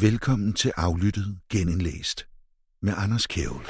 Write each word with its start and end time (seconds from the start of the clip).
Velkommen 0.00 0.52
til 0.52 0.72
Aflyttet 0.76 1.38
Genindlæst 1.48 2.26
med 2.80 2.92
Anders 2.96 3.26
Kjævel. 3.26 3.60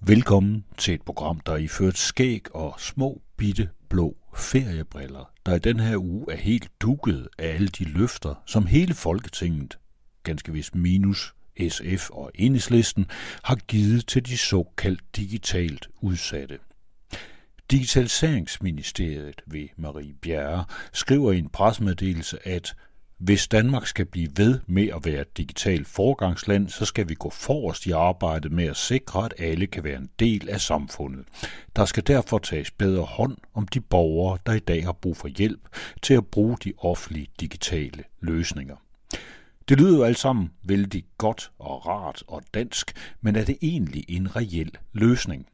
Velkommen 0.00 0.64
til 0.78 0.94
et 0.94 1.02
program, 1.02 1.40
der 1.40 1.56
i 1.56 1.68
ført 1.68 1.98
skæg 1.98 2.54
og 2.54 2.74
små 2.78 3.22
bitte 3.36 3.70
blå 3.88 4.16
feriebriller, 4.34 5.30
der 5.46 5.54
i 5.54 5.58
den 5.58 5.80
her 5.80 5.96
uge 5.96 6.32
er 6.32 6.36
helt 6.36 6.68
dukket 6.80 7.28
af 7.38 7.48
alle 7.48 7.68
de 7.68 7.84
løfter, 7.84 8.42
som 8.46 8.66
hele 8.66 8.94
Folketinget, 8.94 9.78
ganske 10.22 10.52
vist 10.52 10.74
minus 10.74 11.34
SF 11.68 12.10
og 12.10 12.30
Enhedslisten, 12.34 13.06
har 13.42 13.56
givet 13.56 14.06
til 14.06 14.26
de 14.26 14.38
såkaldt 14.38 15.02
digitalt 15.16 15.88
udsatte. 16.00 16.58
Digitaliseringsministeriet 17.70 19.42
ved 19.46 19.68
Marie 19.76 20.14
Bjerre 20.14 20.64
skriver 20.92 21.32
i 21.32 21.38
en 21.38 21.48
pressemeddelelse, 21.48 22.48
at 22.48 22.74
hvis 23.18 23.48
Danmark 23.48 23.86
skal 23.86 24.06
blive 24.06 24.28
ved 24.36 24.60
med 24.66 24.88
at 24.88 25.04
være 25.04 25.20
et 25.20 25.36
digitalt 25.36 25.86
forgangsland, 25.86 26.68
så 26.68 26.84
skal 26.84 27.08
vi 27.08 27.14
gå 27.14 27.30
forrest 27.30 27.86
i 27.86 27.90
arbejdet 27.90 28.52
med 28.52 28.64
at 28.64 28.76
sikre, 28.76 29.24
at 29.24 29.34
alle 29.38 29.66
kan 29.66 29.84
være 29.84 29.98
en 29.98 30.10
del 30.18 30.48
af 30.48 30.60
samfundet. 30.60 31.24
Der 31.76 31.84
skal 31.84 32.06
derfor 32.06 32.38
tages 32.38 32.70
bedre 32.70 33.02
hånd 33.02 33.36
om 33.54 33.68
de 33.68 33.80
borgere, 33.80 34.38
der 34.46 34.52
i 34.52 34.58
dag 34.58 34.84
har 34.84 34.92
brug 34.92 35.16
for 35.16 35.28
hjælp 35.28 35.60
til 36.02 36.14
at 36.14 36.26
bruge 36.26 36.56
de 36.64 36.72
offentlige 36.78 37.28
digitale 37.40 38.04
løsninger. 38.20 38.76
Det 39.68 39.78
lyder 39.78 39.96
jo 39.96 40.04
alt 40.04 40.18
sammen 40.18 40.50
vældig 40.64 41.04
godt 41.18 41.50
og 41.58 41.86
rart 41.86 42.22
og 42.26 42.42
dansk, 42.54 42.92
men 43.20 43.36
er 43.36 43.44
det 43.44 43.58
egentlig 43.62 44.04
en 44.08 44.36
reel 44.36 44.70
løsning? 44.92 45.46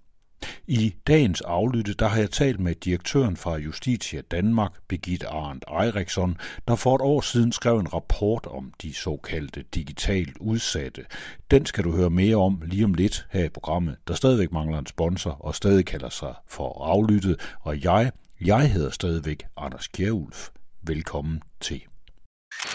I 0.67 0.95
dagens 1.07 1.41
aflytte, 1.41 1.95
der 1.95 2.09
har 2.09 2.19
jeg 2.19 2.31
talt 2.31 2.61
med 2.61 2.75
direktøren 2.75 3.37
fra 3.37 3.57
Justitia 3.57 4.21
Danmark, 4.21 4.73
Birgitte 4.89 5.29
Arndt 5.29 5.65
Eriksson, 5.69 6.37
der 6.69 6.77
for 6.77 6.95
et 6.95 7.01
år 7.01 7.21
siden 7.21 7.53
skrev 7.53 7.79
en 7.79 7.95
rapport 7.95 8.47
om 8.47 8.73
de 8.83 8.95
såkaldte 8.95 9.65
digitalt 9.75 10.37
udsatte. 10.41 11.05
Den 11.51 11.67
skal 11.67 11.85
du 11.85 11.97
høre 11.97 12.11
mere 12.11 12.37
om 12.37 12.63
lige 12.65 12.85
om 12.85 12.95
lidt 12.95 13.27
her 13.31 13.45
i 13.45 13.49
programmet, 13.49 13.97
der 14.09 14.15
stadigvæk 14.15 14.53
mangler 14.53 14.79
en 14.79 14.87
sponsor 14.87 15.31
og 15.31 15.55
stadig 15.55 15.87
kalder 15.87 16.09
sig 16.09 16.35
for 16.49 16.85
aflyttet. 16.85 17.57
Og 17.61 17.85
jeg, 17.85 18.13
jeg 18.41 18.73
hedder 18.73 18.91
stadigvæk 18.91 19.47
Anders 19.57 19.89
Kjærulf. 19.89 20.49
Velkommen 20.83 21.43
til. 21.61 21.83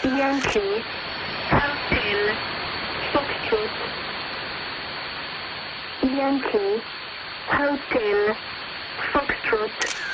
Yankee, 0.04 0.82
Hotel, 1.50 2.22
Foxtrot. 3.12 3.86
Hotel, 7.46 8.34
Foxtrot. 9.12 10.06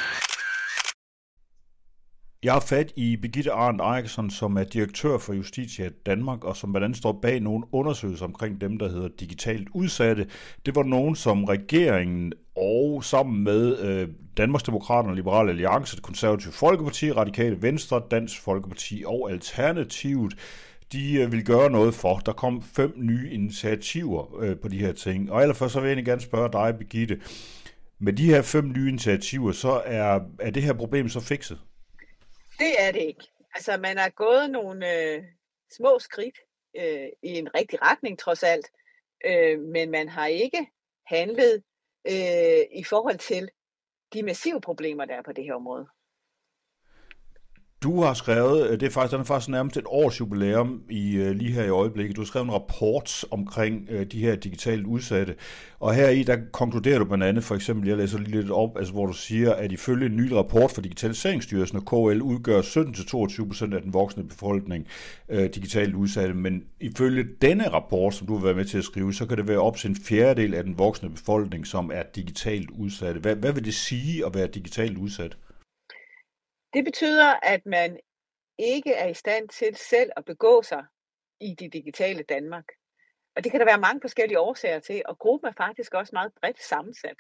Jeg 2.42 2.52
har 2.52 2.60
fat 2.60 2.92
i 2.96 3.16
Birgitte 3.16 3.52
Arndt 3.52 3.80
Eriksson, 3.80 4.30
som 4.30 4.56
er 4.56 4.64
direktør 4.64 5.18
for 5.18 5.32
Justitia 5.32 5.88
Danmark, 6.06 6.44
og 6.44 6.56
som 6.56 6.72
blandt 6.72 6.84
andet 6.84 6.98
står 6.98 7.18
bag 7.22 7.40
nogle 7.40 7.64
undersøgelser 7.72 8.24
omkring 8.24 8.60
dem, 8.60 8.78
der 8.78 8.88
hedder 8.88 9.08
digitalt 9.20 9.68
udsatte. 9.74 10.26
Det 10.66 10.76
var 10.76 10.82
nogen, 10.82 11.16
som 11.16 11.44
regeringen 11.44 12.32
og 12.56 13.04
sammen 13.04 13.44
med 13.44 13.78
øh, 13.78 14.08
Danmarksdemokraterne, 14.36 15.16
Liberale 15.16 15.50
Alliance, 15.50 15.96
det 15.96 16.04
konservative 16.04 16.52
Folkeparti, 16.52 17.12
Radikale 17.12 17.62
Venstre, 17.62 18.02
Dansk 18.10 18.40
Folkeparti 18.40 19.02
og 19.06 19.30
Alternativet, 19.30 20.34
de 20.92 21.22
øh, 21.22 21.32
vil 21.32 21.44
gøre 21.44 21.70
noget 21.70 21.94
for. 21.94 22.16
Der 22.18 22.32
kom 22.32 22.62
fem 22.62 22.92
nye 22.96 23.30
initiativer 23.30 24.40
øh, 24.40 24.60
på 24.60 24.68
de 24.68 24.78
her 24.78 24.92
ting. 24.92 25.32
Og 25.32 25.42
allerførst 25.42 25.72
så 25.72 25.80
vil 25.80 25.96
jeg 25.96 26.04
gerne 26.04 26.20
spørge 26.20 26.52
dig, 26.52 26.78
Birgitte. 26.78 27.20
Med 27.98 28.12
de 28.12 28.26
her 28.26 28.42
fem 28.42 28.72
nye 28.76 28.88
initiativer, 28.88 29.52
så 29.52 29.82
er, 29.84 30.20
er 30.40 30.50
det 30.50 30.62
her 30.62 30.72
problem 30.72 31.08
så 31.08 31.20
fikset? 31.20 31.60
Det 32.58 32.74
er 32.78 32.92
det 32.92 33.02
ikke. 33.02 33.24
Altså, 33.54 33.76
man 33.76 33.98
har 33.98 34.08
gået 34.08 34.50
nogle 34.50 35.02
øh, 35.02 35.22
små 35.76 35.98
skridt 35.98 36.38
øh, 36.76 37.08
i 37.22 37.38
en 37.38 37.54
rigtig 37.54 37.82
retning, 37.82 38.18
trods 38.18 38.42
alt. 38.42 38.66
Øh, 39.26 39.60
men 39.60 39.90
man 39.90 40.08
har 40.08 40.26
ikke 40.26 40.66
handlet 41.06 41.62
øh, 42.06 42.80
i 42.80 42.84
forhold 42.84 43.18
til 43.18 43.50
de 44.12 44.22
massive 44.22 44.60
problemer, 44.60 45.04
der 45.04 45.14
er 45.14 45.22
på 45.22 45.32
det 45.32 45.44
her 45.44 45.54
område. 45.54 45.86
Du 47.82 48.02
har 48.02 48.14
skrevet, 48.14 48.70
øh, 48.70 48.80
det 48.80 48.86
er 48.86 48.90
faktisk, 48.90 49.12
den 49.12 49.20
er 49.20 49.24
faktisk 49.24 49.48
nærmest 49.48 49.76
et 49.76 49.84
års 49.86 50.20
jubilæum 50.20 50.82
i, 50.90 51.16
øh, 51.16 51.30
lige 51.30 51.52
her 51.52 51.64
i 51.64 51.68
øjeblikket. 51.68 52.16
Du 52.16 52.20
har 52.20 52.26
skrevet 52.26 52.46
en 52.46 52.52
rapport 52.52 53.24
omkring 53.30 53.86
øh, 53.90 54.06
de 54.06 54.20
her 54.20 54.34
digitalt 54.34 54.86
udsatte. 54.86 55.34
Og 55.80 55.94
her 55.94 56.08
i 56.08 56.22
der 56.22 56.36
konkluderer 56.52 56.98
du 56.98 57.04
blandt 57.04 57.24
andet, 57.24 57.44
for 57.44 57.54
eksempel, 57.54 57.88
jeg 57.88 57.96
læser 57.96 58.18
lige 58.18 58.40
lidt 58.40 58.50
op, 58.50 58.78
altså, 58.78 58.92
hvor 58.92 59.06
du 59.06 59.12
siger, 59.12 59.52
at 59.52 59.72
ifølge 59.72 60.06
en 60.06 60.16
ny 60.16 60.32
rapport 60.32 60.70
fra 60.70 60.82
Digitaliseringsstyrelsen 60.82 61.78
og 61.78 61.84
KL 61.84 62.22
udgør 62.22 62.60
17-22% 62.60 63.74
af 63.74 63.82
den 63.82 63.92
voksne 63.92 64.24
befolkning 64.28 64.86
øh, 65.28 65.50
digitalt 65.54 65.94
udsatte. 65.94 66.34
Men 66.34 66.62
ifølge 66.80 67.24
denne 67.42 67.68
rapport, 67.68 68.14
som 68.14 68.26
du 68.26 68.36
har 68.36 68.42
været 68.42 68.56
med 68.56 68.64
til 68.64 68.78
at 68.78 68.84
skrive, 68.84 69.14
så 69.14 69.26
kan 69.26 69.36
det 69.36 69.48
være 69.48 69.58
op 69.58 69.76
til 69.76 69.90
en 69.90 69.96
fjerdedel 69.96 70.54
af 70.54 70.64
den 70.64 70.78
voksne 70.78 71.10
befolkning, 71.10 71.66
som 71.66 71.90
er 71.94 72.02
digitalt 72.16 72.70
udsatte. 72.70 73.20
Hvad, 73.20 73.36
hvad 73.36 73.52
vil 73.52 73.64
det 73.64 73.74
sige 73.74 74.26
at 74.26 74.34
være 74.34 74.46
digitalt 74.46 74.98
udsat? 74.98 75.36
Det 76.74 76.84
betyder, 76.84 77.34
at 77.42 77.66
man 77.66 77.98
ikke 78.58 78.92
er 78.92 79.08
i 79.08 79.14
stand 79.14 79.48
til 79.48 79.76
selv 79.76 80.10
at 80.16 80.24
begå 80.24 80.62
sig 80.62 80.84
i 81.40 81.54
det 81.54 81.72
digitale 81.72 82.22
Danmark. 82.22 82.64
Og 83.36 83.44
det 83.44 83.50
kan 83.52 83.60
der 83.60 83.66
være 83.66 83.80
mange 83.80 84.00
forskellige 84.00 84.40
årsager 84.40 84.78
til, 84.78 85.02
og 85.04 85.18
gruppen 85.18 85.48
er 85.48 85.52
faktisk 85.56 85.94
også 85.94 86.10
meget 86.12 86.32
bredt 86.40 86.62
sammensat. 86.62 87.16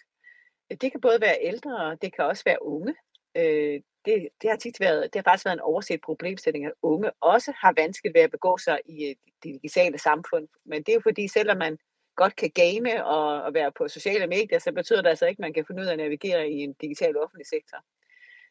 Det 0.80 0.92
kan 0.92 1.00
både 1.00 1.20
være 1.20 1.38
ældre, 1.40 1.76
og 1.76 2.02
det 2.02 2.14
kan 2.14 2.24
også 2.24 2.42
være 2.46 2.62
unge. 2.62 2.94
Øh, 3.36 3.80
det, 4.04 4.28
det, 4.42 4.50
har 4.50 4.56
tit 4.56 4.80
været, 4.80 5.02
det 5.12 5.18
har 5.18 5.30
faktisk 5.30 5.44
været 5.44 5.56
en 5.56 5.60
overset 5.60 6.00
problemstilling, 6.00 6.66
at 6.66 6.72
unge 6.82 7.10
også 7.20 7.52
har 7.56 7.72
vanskeligt 7.76 8.14
ved 8.14 8.22
at 8.22 8.30
begå 8.30 8.58
sig 8.58 8.80
i 8.86 9.04
øh, 9.04 9.16
det 9.42 9.54
digitale 9.54 9.98
samfund. 9.98 10.48
Men 10.64 10.82
det 10.82 10.88
er 10.88 10.94
jo 10.94 11.00
fordi, 11.00 11.28
selvom 11.28 11.58
man 11.58 11.78
godt 12.16 12.36
kan 12.36 12.50
game 12.50 13.04
og, 13.04 13.42
og 13.42 13.54
være 13.54 13.72
på 13.72 13.88
sociale 13.88 14.26
medier, 14.26 14.58
så 14.58 14.72
betyder 14.72 15.02
det 15.02 15.08
altså 15.08 15.26
ikke, 15.26 15.40
at 15.40 15.44
man 15.46 15.52
kan 15.52 15.64
finde 15.66 15.82
ud 15.82 15.86
af 15.86 15.92
at 15.92 15.98
navigere 15.98 16.50
i 16.50 16.58
en 16.58 16.72
digital 16.72 17.16
offentlig 17.16 17.46
sektor. 17.46 17.78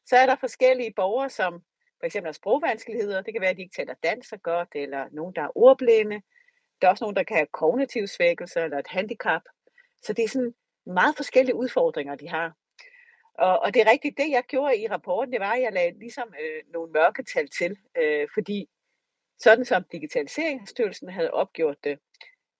Så 0.05 0.15
er 0.15 0.25
der 0.25 0.35
forskellige 0.35 0.93
borgere, 0.95 1.29
som 1.29 1.53
for 1.99 2.05
eksempel 2.05 2.27
har 2.27 2.33
sprogvanskeligheder. 2.33 3.21
Det 3.21 3.33
kan 3.33 3.41
være, 3.41 3.49
at 3.49 3.57
de 3.57 3.61
ikke 3.61 3.75
taler 3.75 3.93
dansk 4.03 4.29
så 4.29 4.37
godt, 4.37 4.69
eller 4.75 5.07
nogen, 5.11 5.35
der 5.35 5.41
er 5.41 5.57
ordblinde. 5.57 6.21
Der 6.81 6.87
er 6.87 6.91
også 6.91 7.03
nogen, 7.03 7.15
der 7.15 7.23
kan 7.23 7.37
have 7.37 7.47
kognitiv 7.51 8.07
svækkelse 8.07 8.59
eller 8.59 8.79
et 8.79 8.87
handicap. 8.87 9.41
Så 10.03 10.13
det 10.13 10.23
er 10.23 10.29
sådan 10.29 10.53
meget 10.85 11.15
forskellige 11.15 11.55
udfordringer, 11.55 12.15
de 12.15 12.29
har. 12.29 12.53
Og, 13.33 13.59
og 13.59 13.73
det 13.73 13.81
er 13.81 13.91
rigtigt, 13.91 14.17
det 14.17 14.29
jeg 14.29 14.43
gjorde 14.43 14.77
i 14.77 14.87
rapporten, 14.87 15.33
det 15.33 15.41
var, 15.41 15.53
at 15.53 15.61
jeg 15.61 15.73
lagde 15.73 15.99
ligesom 15.99 16.33
øh, 16.41 16.73
nogle 16.73 16.91
mørketal 16.91 17.47
til, 17.47 17.77
øh, 17.97 18.27
fordi 18.33 18.69
sådan 19.39 19.65
som 19.65 19.83
Digitaliseringsstyrelsen 19.91 21.09
havde 21.09 21.31
opgjort 21.31 21.77
det, 21.83 21.99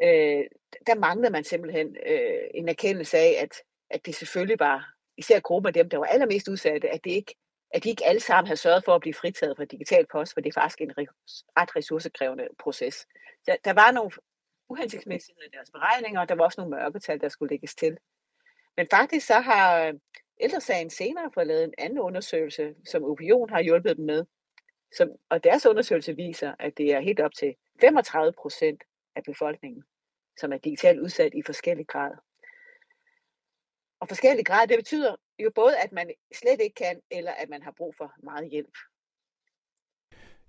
øh, 0.03 0.43
der 0.87 0.95
manglede 0.95 1.31
man 1.31 1.43
simpelthen 1.43 1.97
øh, 2.05 2.43
en 2.53 2.69
erkendelse 2.69 3.17
af, 3.17 3.37
at, 3.41 3.53
at 3.89 4.05
det 4.05 4.15
selvfølgelig 4.15 4.59
var 4.59 4.93
især 5.17 5.39
gruppen 5.39 5.67
af 5.67 5.73
dem, 5.73 5.89
der 5.89 5.97
var 5.97 6.05
allermest 6.05 6.47
udsatte, 6.47 6.89
at, 6.89 7.03
det 7.03 7.11
ikke, 7.11 7.35
at 7.71 7.83
de 7.83 7.89
ikke 7.89 8.05
alle 8.05 8.21
sammen 8.21 8.47
havde 8.47 8.59
sørget 8.59 8.83
for 8.85 8.95
at 8.95 9.01
blive 9.01 9.13
fritaget 9.13 9.57
fra 9.57 9.65
digital 9.65 10.05
post, 10.11 10.33
for 10.33 10.41
det 10.41 10.49
er 10.49 10.61
faktisk 10.61 10.81
en 10.81 10.93
ret 11.57 11.75
ressourcekrævende 11.75 12.47
proces. 12.59 13.07
Der, 13.45 13.55
der 13.65 13.73
var 13.73 13.91
nogle 13.91 14.11
uhensigtsmæssigheder 14.69 15.47
i 15.47 15.51
deres 15.53 15.71
beregninger, 15.71 16.21
og 16.21 16.29
der 16.29 16.35
var 16.35 16.43
også 16.43 16.61
nogle 16.61 16.75
mørketal, 16.77 17.21
der 17.21 17.29
skulle 17.29 17.49
lægges 17.49 17.75
til. 17.75 17.97
Men 18.77 18.87
faktisk 18.91 19.27
så 19.27 19.39
har 19.39 19.87
øh, 19.87 19.93
ældresagen 20.39 20.89
senere 20.89 21.31
fået 21.33 21.47
lavet 21.47 21.63
en 21.63 21.73
anden 21.77 21.99
undersøgelse, 21.99 22.75
som 22.85 23.03
Opion 23.03 23.49
har 23.49 23.61
hjulpet 23.61 23.97
dem 23.97 24.05
med. 24.05 24.25
Som, 24.97 25.09
og 25.29 25.43
deres 25.43 25.65
undersøgelse 25.65 26.15
viser, 26.15 26.55
at 26.59 26.77
det 26.77 26.93
er 26.93 26.99
helt 26.99 27.19
op 27.19 27.33
til 27.33 27.55
35 27.81 28.33
procent 28.41 28.83
af 29.15 29.23
befolkningen, 29.23 29.83
som 30.39 30.53
er 30.53 30.57
digitalt 30.57 30.99
udsat 30.99 31.33
i 31.33 31.41
forskellig 31.45 31.87
grad. 31.87 32.11
Og 34.01 34.07
forskellige 34.07 34.43
grader, 34.43 34.65
det 34.65 34.77
betyder 34.77 35.15
jo 35.39 35.51
både, 35.55 35.77
at 35.77 35.91
man 35.91 36.07
slet 36.35 36.59
ikke 36.63 36.75
kan, 36.75 36.95
eller 37.11 37.31
at 37.31 37.49
man 37.49 37.61
har 37.63 37.73
brug 37.77 37.93
for 37.97 38.11
meget 38.23 38.49
hjælp. 38.51 38.75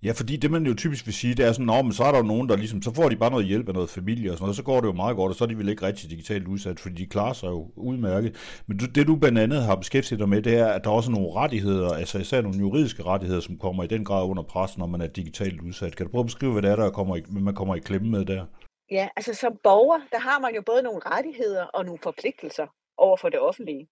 Ja, 0.05 0.13
fordi 0.13 0.37
det 0.37 0.51
man 0.51 0.67
jo 0.67 0.75
typisk 0.75 1.07
vil 1.07 1.15
sige, 1.15 1.35
det 1.35 1.45
er 1.45 1.53
sådan, 1.53 1.67
Nå, 1.67 1.83
men 1.83 1.93
så 1.93 2.05
er 2.05 2.11
der 2.11 2.19
jo 2.19 2.25
nogen, 2.25 2.49
der 2.49 2.57
ligesom, 2.57 2.83
så 2.83 2.95
får 2.95 3.09
de 3.09 3.17
bare 3.17 3.31
noget 3.31 3.47
hjælp 3.47 3.69
af 3.69 3.75
noget 3.75 3.91
familie 3.91 4.31
og 4.31 4.37
sådan 4.37 4.45
noget, 4.45 4.57
så 4.57 4.63
går 4.63 4.81
det 4.81 4.87
jo 4.87 4.93
meget 4.93 5.17
godt, 5.17 5.31
og 5.31 5.37
så 5.37 5.45
er 5.45 5.49
de 5.49 5.59
vel 5.59 5.69
ikke 5.69 5.87
rigtig 5.87 6.11
digitalt 6.11 6.49
udsat, 6.49 6.81
fordi 6.81 6.95
de 6.95 7.07
klarer 7.07 7.33
sig 7.33 7.49
jo 7.49 7.71
udmærket. 7.77 8.63
Men 8.67 8.79
det 8.79 9.07
du 9.07 9.17
blandt 9.17 9.39
andet 9.39 9.63
har 9.63 9.77
beskæftiget 9.77 10.21
dig 10.21 10.29
med, 10.29 10.43
det 10.43 10.55
er, 10.59 10.67
at 10.67 10.85
der 10.85 10.91
er 10.91 10.95
også 10.95 11.11
nogle 11.11 11.33
rettigheder, 11.35 11.89
altså 11.95 12.19
især 12.19 12.41
nogle 12.41 12.59
juridiske 12.59 13.03
rettigheder, 13.03 13.41
som 13.41 13.59
kommer 13.59 13.85
i 13.85 13.87
den 13.87 14.05
grad 14.05 14.25
under 14.25 14.43
pres, 14.43 14.79
når 14.79 14.87
man 14.87 15.01
er 15.01 15.07
digitalt 15.07 15.61
udsat. 15.61 15.97
Kan 15.97 16.07
du 16.07 16.11
prøve 16.13 16.23
at 16.23 16.27
beskrive, 16.27 16.53
hvad 16.53 16.63
det 16.63 16.71
er, 16.71 16.77
der 16.77 16.91
kommer 16.91 17.17
i, 17.17 17.23
man 17.29 17.55
kommer 17.55 17.75
i 17.77 17.81
klemme 17.81 18.11
med 18.11 18.25
der? 18.25 18.47
Ja, 18.91 19.09
altså 19.17 19.35
som 19.35 19.53
borger, 19.65 20.01
der 20.13 20.19
har 20.19 20.39
man 20.39 20.55
jo 20.55 20.63
både 20.67 20.83
nogle 20.83 21.01
rettigheder 21.07 21.65
og 21.65 21.85
nogle 21.85 21.99
forpligtelser 22.03 22.67
over 22.97 23.17
for 23.17 23.29
det 23.29 23.41
offentlige. 23.41 23.89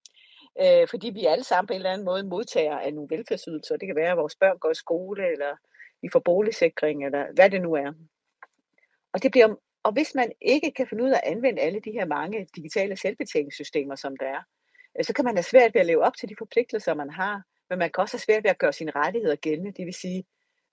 Øh, 0.62 0.88
fordi 0.88 1.11
vi 1.11 1.26
alle 1.26 1.44
sammen 1.44 1.67
på 1.67 1.73
en 1.73 1.76
eller 1.76 1.91
anden 1.91 2.05
måde 2.05 2.23
modtager 2.23 2.79
af 2.79 2.94
nogle 2.94 3.17
velfærdsydelser. 3.17 3.76
Det 3.76 3.87
kan 3.87 3.97
være, 3.97 4.11
at 4.11 4.17
vores 4.17 4.37
børn 4.37 4.58
går 4.58 4.70
i 4.70 4.75
skole, 4.75 5.32
eller 5.32 5.56
vi 6.02 6.08
får 6.12 6.20
boligsikring, 6.20 7.05
eller 7.05 7.26
hvad 7.35 7.50
det 7.50 7.62
nu 7.62 7.75
er. 7.75 7.93
Og, 9.12 9.23
det 9.23 9.31
bliver, 9.31 9.55
og 9.82 9.93
hvis 9.93 10.14
man 10.14 10.32
ikke 10.41 10.70
kan 10.70 10.87
finde 10.87 11.05
ud 11.05 11.11
af 11.11 11.20
at 11.25 11.32
anvende 11.32 11.62
alle 11.62 11.81
de 11.81 11.93
her 11.93 12.05
mange 12.05 12.47
digitale 12.56 12.97
selvbetjeningssystemer, 12.97 13.94
som 13.94 14.17
der 14.17 14.26
er, 14.26 14.43
øh, 14.99 15.05
så 15.05 15.12
kan 15.12 15.25
man 15.25 15.37
have 15.37 15.43
svært 15.43 15.75
ved 15.75 15.81
at 15.81 15.87
leve 15.87 16.05
op 16.05 16.17
til 16.17 16.29
de 16.29 16.35
forpligtelser, 16.38 16.94
man 16.94 17.11
har 17.11 17.43
men 17.70 17.79
man 17.79 17.91
kan 17.91 18.02
også 18.02 18.14
have 18.14 18.20
svært 18.20 18.44
ved 18.44 18.50
at 18.50 18.58
gøre 18.58 18.73
sine 18.73 18.91
rettigheder 18.91 19.37
gældende, 19.37 19.73
det 19.73 19.87
vil 19.87 19.94
sige 19.94 20.25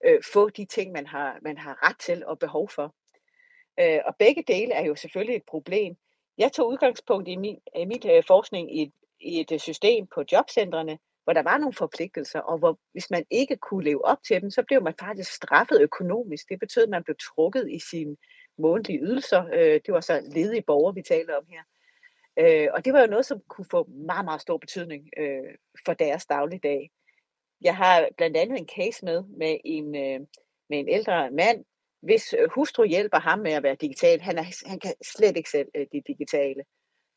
øh, 0.05 0.21
få 0.33 0.49
de 0.49 0.65
ting, 0.65 0.91
man 0.91 1.07
har, 1.07 1.39
man 1.41 1.57
har 1.57 1.89
ret 1.89 1.99
til 1.99 2.25
og 2.25 2.39
behov 2.39 2.69
for. 2.69 2.95
Øh, 3.79 3.99
og 4.05 4.15
begge 4.19 4.43
dele 4.47 4.73
er 4.73 4.85
jo 4.85 4.95
selvfølgelig 4.95 5.35
et 5.35 5.45
problem. 5.47 5.95
Jeg 6.37 6.51
tog 6.51 6.69
udgangspunkt 6.69 7.27
i 7.27 7.35
min, 7.35 7.59
i 7.75 7.85
min 7.85 8.01
øh, 8.09 8.23
forskning 8.27 8.77
i 8.77 8.81
et, 8.81 8.91
i 9.19 9.39
et 9.39 9.51
øh, 9.51 9.59
system 9.59 10.07
på 10.07 10.23
jobcentrene, 10.31 10.99
hvor 11.23 11.33
der 11.33 11.43
var 11.43 11.57
nogle 11.57 11.73
forpligtelser, 11.73 12.39
og 12.39 12.57
hvor 12.57 12.79
hvis 12.91 13.09
man 13.09 13.25
ikke 13.29 13.57
kunne 13.57 13.83
leve 13.83 14.05
op 14.05 14.17
til 14.27 14.41
dem, 14.41 14.51
så 14.51 14.63
blev 14.63 14.83
man 14.83 14.93
faktisk 14.99 15.31
straffet 15.31 15.81
økonomisk. 15.81 16.49
Det 16.49 16.59
betød, 16.59 16.83
at 16.83 16.89
man 16.89 17.03
blev 17.03 17.15
trukket 17.21 17.71
i 17.71 17.79
sine 17.79 18.17
månedlige 18.57 18.99
ydelser. 18.99 19.45
Øh, 19.53 19.81
det 19.85 19.93
var 19.93 20.01
så 20.01 20.21
ledige 20.35 20.61
borgere, 20.61 20.95
vi 20.95 21.01
taler 21.01 21.35
om 21.35 21.45
her. 21.49 21.63
Øh, 22.39 22.67
og 22.73 22.85
det 22.85 22.93
var 22.93 23.01
jo 23.01 23.07
noget, 23.07 23.25
som 23.25 23.41
kunne 23.47 23.67
få 23.71 23.83
meget, 23.83 24.25
meget 24.25 24.41
stor 24.41 24.57
betydning 24.57 25.09
øh, 25.17 25.53
for 25.85 25.93
deres 25.93 26.25
dagligdag. 26.25 26.91
Jeg 27.61 27.75
har 27.75 28.09
blandt 28.17 28.37
andet 28.37 28.59
en 28.59 28.67
case 28.75 29.05
med, 29.05 29.23
med 29.23 29.57
en, 29.65 29.95
øh, 29.95 30.19
med 30.69 30.79
en 30.79 30.89
ældre 30.89 31.31
mand, 31.31 31.65
hvis 32.01 32.33
øh, 32.33 32.49
hustru 32.55 32.83
hjælper 32.83 33.19
ham 33.19 33.39
med 33.39 33.51
at 33.51 33.63
være 33.63 33.75
digital. 33.75 34.21
Han, 34.21 34.37
er, 34.37 34.67
han 34.69 34.79
kan 34.79 34.93
slet 35.15 35.37
ikke 35.37 35.49
selv 35.49 35.67
øh, 35.75 35.85
det 35.91 36.03
digitale. 36.07 36.63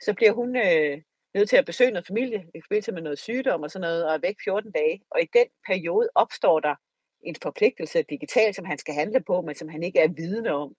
Så 0.03 0.15
bliver 0.15 0.32
hun 0.32 0.56
øh, 0.56 1.03
nødt 1.35 1.49
til 1.49 1.56
at 1.56 1.67
besøge 1.67 1.91
noget 1.91 2.06
familie 2.06 2.47
i 2.55 2.61
forbindelse 2.65 2.93
med 2.93 3.03
noget 3.03 3.19
sygdom 3.19 3.62
og 3.62 3.71
sådan 3.71 3.82
noget, 3.88 4.06
og 4.06 4.15
er 4.15 4.19
væk 4.19 4.37
14 4.44 4.73
dage. 4.73 5.00
Og 5.11 5.23
i 5.23 5.29
den 5.32 5.47
periode 5.67 6.09
opstår 6.15 6.61
der 6.61 6.75
en 7.23 7.37
forpligtelse 7.43 8.03
digitalt, 8.03 8.56
som 8.56 8.65
han 8.65 8.79
skal 8.79 8.94
handle 8.94 9.21
på, 9.27 9.41
men 9.41 9.55
som 9.55 9.69
han 9.69 9.82
ikke 9.82 9.99
er 9.99 10.09
vidne 10.09 10.55
om. 10.55 10.75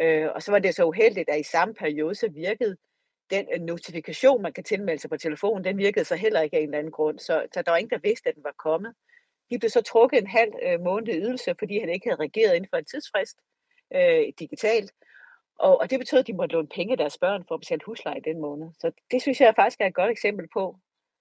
Øh, 0.00 0.28
og 0.34 0.42
så 0.42 0.50
var 0.50 0.58
det 0.58 0.74
så 0.74 0.84
uheldigt, 0.84 1.30
at 1.30 1.40
i 1.40 1.42
samme 1.42 1.74
periode 1.74 2.14
så 2.14 2.28
virkede 2.28 2.76
den 3.30 3.46
øh, 3.54 3.60
notifikation, 3.60 4.42
man 4.42 4.52
kan 4.52 4.64
tilmelde 4.64 5.00
sig 5.00 5.10
på 5.10 5.16
telefonen, 5.16 5.64
den 5.64 5.78
virkede 5.78 6.04
så 6.04 6.16
heller 6.16 6.40
ikke 6.40 6.56
af 6.56 6.60
en 6.60 6.68
eller 6.68 6.78
anden 6.78 6.92
grund. 6.92 7.18
Så, 7.18 7.46
så 7.54 7.62
der 7.62 7.70
var 7.70 7.78
ingen, 7.78 7.90
der 7.90 8.08
vidste, 8.08 8.28
at 8.28 8.34
den 8.34 8.44
var 8.44 8.54
kommet. 8.58 8.94
De 9.50 9.58
blev 9.58 9.70
så 9.70 9.82
trukket 9.82 10.18
en 10.18 10.26
halv 10.26 10.52
øh, 10.62 10.80
måned 10.80 11.14
ydelse, 11.14 11.54
fordi 11.58 11.78
han 11.78 11.88
ikke 11.88 12.08
havde 12.08 12.20
reageret 12.20 12.54
inden 12.54 12.70
for 12.70 12.76
en 12.76 12.84
tidsfrist 12.84 13.38
øh, 13.94 14.32
digitalt. 14.38 14.92
Og, 15.58 15.80
og 15.80 15.90
det 15.90 15.98
betød, 15.98 16.18
at 16.18 16.26
de 16.26 16.32
måtte 16.32 16.52
låne 16.52 16.68
penge 16.68 16.92
af 16.92 16.98
deres 16.98 17.18
børn 17.18 17.44
for 17.48 17.54
at 17.54 17.60
betale 17.60 17.80
husleje 17.86 18.20
den 18.24 18.40
måned. 18.40 18.68
Så 18.80 18.92
det 19.10 19.22
synes 19.22 19.40
jeg 19.40 19.54
faktisk 19.56 19.80
er 19.80 19.86
et 19.86 19.94
godt 19.94 20.10
eksempel 20.10 20.48
på, 20.52 20.76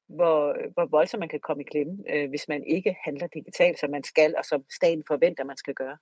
hvor, 0.08 0.56
hvor 0.74 0.86
voldsomt 0.86 1.20
man 1.20 1.30
kan 1.30 1.40
komme 1.40 1.64
i 1.64 1.70
klemme, 1.72 2.04
øh, 2.10 2.30
hvis 2.30 2.48
man 2.48 2.64
ikke 2.64 2.98
handler 3.06 3.28
digitalt, 3.28 3.80
som 3.80 3.90
man 3.90 4.04
skal, 4.04 4.36
og 4.38 4.46
som 4.46 4.66
staten 4.72 5.04
forventer, 5.08 5.44
man 5.44 5.58
skal 5.58 5.74
gøre. 5.74 5.98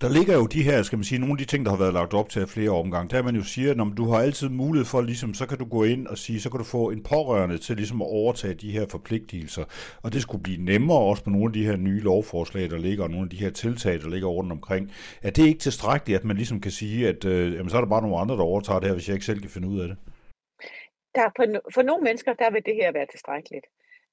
Der 0.00 0.08
ligger 0.08 0.34
jo 0.34 0.46
de 0.46 0.62
her, 0.62 0.82
skal 0.82 0.98
man 0.98 1.04
sige, 1.04 1.18
nogle 1.18 1.32
af 1.32 1.38
de 1.38 1.44
ting, 1.44 1.64
der 1.64 1.70
har 1.70 1.78
været 1.78 1.92
lagt 1.92 2.14
op 2.14 2.28
til 2.28 2.40
af 2.40 2.48
flere 2.48 2.70
omgange. 2.70 3.16
Der 3.16 3.22
man 3.22 3.36
jo 3.36 3.42
siger, 3.42 3.70
at 3.70 3.96
du 3.96 4.04
har 4.10 4.18
altid 4.18 4.48
mulighed 4.48 4.86
for, 4.86 5.00
ligesom, 5.00 5.34
så 5.34 5.46
kan 5.46 5.58
du 5.58 5.64
gå 5.64 5.84
ind 5.84 6.06
og 6.06 6.18
sige, 6.18 6.40
så 6.40 6.50
kan 6.50 6.58
du 6.58 6.64
få 6.64 6.90
en 6.90 7.02
pårørende 7.02 7.58
til 7.58 7.76
ligesom 7.76 8.02
at 8.02 8.06
overtage 8.06 8.54
de 8.54 8.70
her 8.70 8.86
forpligtelser. 8.86 9.64
Og 10.02 10.12
det 10.12 10.22
skulle 10.22 10.42
blive 10.42 10.64
nemmere 10.64 10.98
også 10.98 11.22
med 11.26 11.32
nogle 11.32 11.46
af 11.46 11.52
de 11.52 11.64
her 11.64 11.76
nye 11.76 12.00
lovforslag, 12.00 12.70
der 12.70 12.78
ligger, 12.78 13.04
og 13.04 13.10
nogle 13.10 13.26
af 13.26 13.30
de 13.30 13.36
her 13.36 13.50
tiltag, 13.50 14.00
der 14.00 14.08
ligger 14.08 14.28
rundt 14.28 14.52
omkring. 14.52 14.92
Er 15.22 15.30
det 15.30 15.46
ikke 15.46 15.60
tilstrækkeligt, 15.60 16.18
at 16.18 16.24
man 16.24 16.36
ligesom 16.36 16.60
kan 16.60 16.70
sige, 16.70 17.08
at 17.08 17.24
øh, 17.24 17.54
jamen, 17.54 17.70
så 17.70 17.76
er 17.76 17.80
der 17.80 17.88
bare 17.88 18.02
nogle 18.02 18.18
andre, 18.18 18.36
der 18.36 18.42
overtager 18.42 18.80
det 18.80 18.88
her, 18.88 18.94
hvis 18.94 19.08
jeg 19.08 19.14
ikke 19.14 19.26
selv 19.26 19.40
kan 19.40 19.50
finde 19.50 19.68
ud 19.68 19.80
af 19.80 19.88
det? 19.88 19.96
Der, 21.14 21.30
for, 21.36 21.44
for 21.74 21.82
nogle 21.82 22.02
mennesker, 22.04 22.32
der 22.32 22.50
vil 22.50 22.62
det 22.66 22.74
her 22.74 22.92
være 22.92 23.06
tilstrækkeligt. 23.10 23.66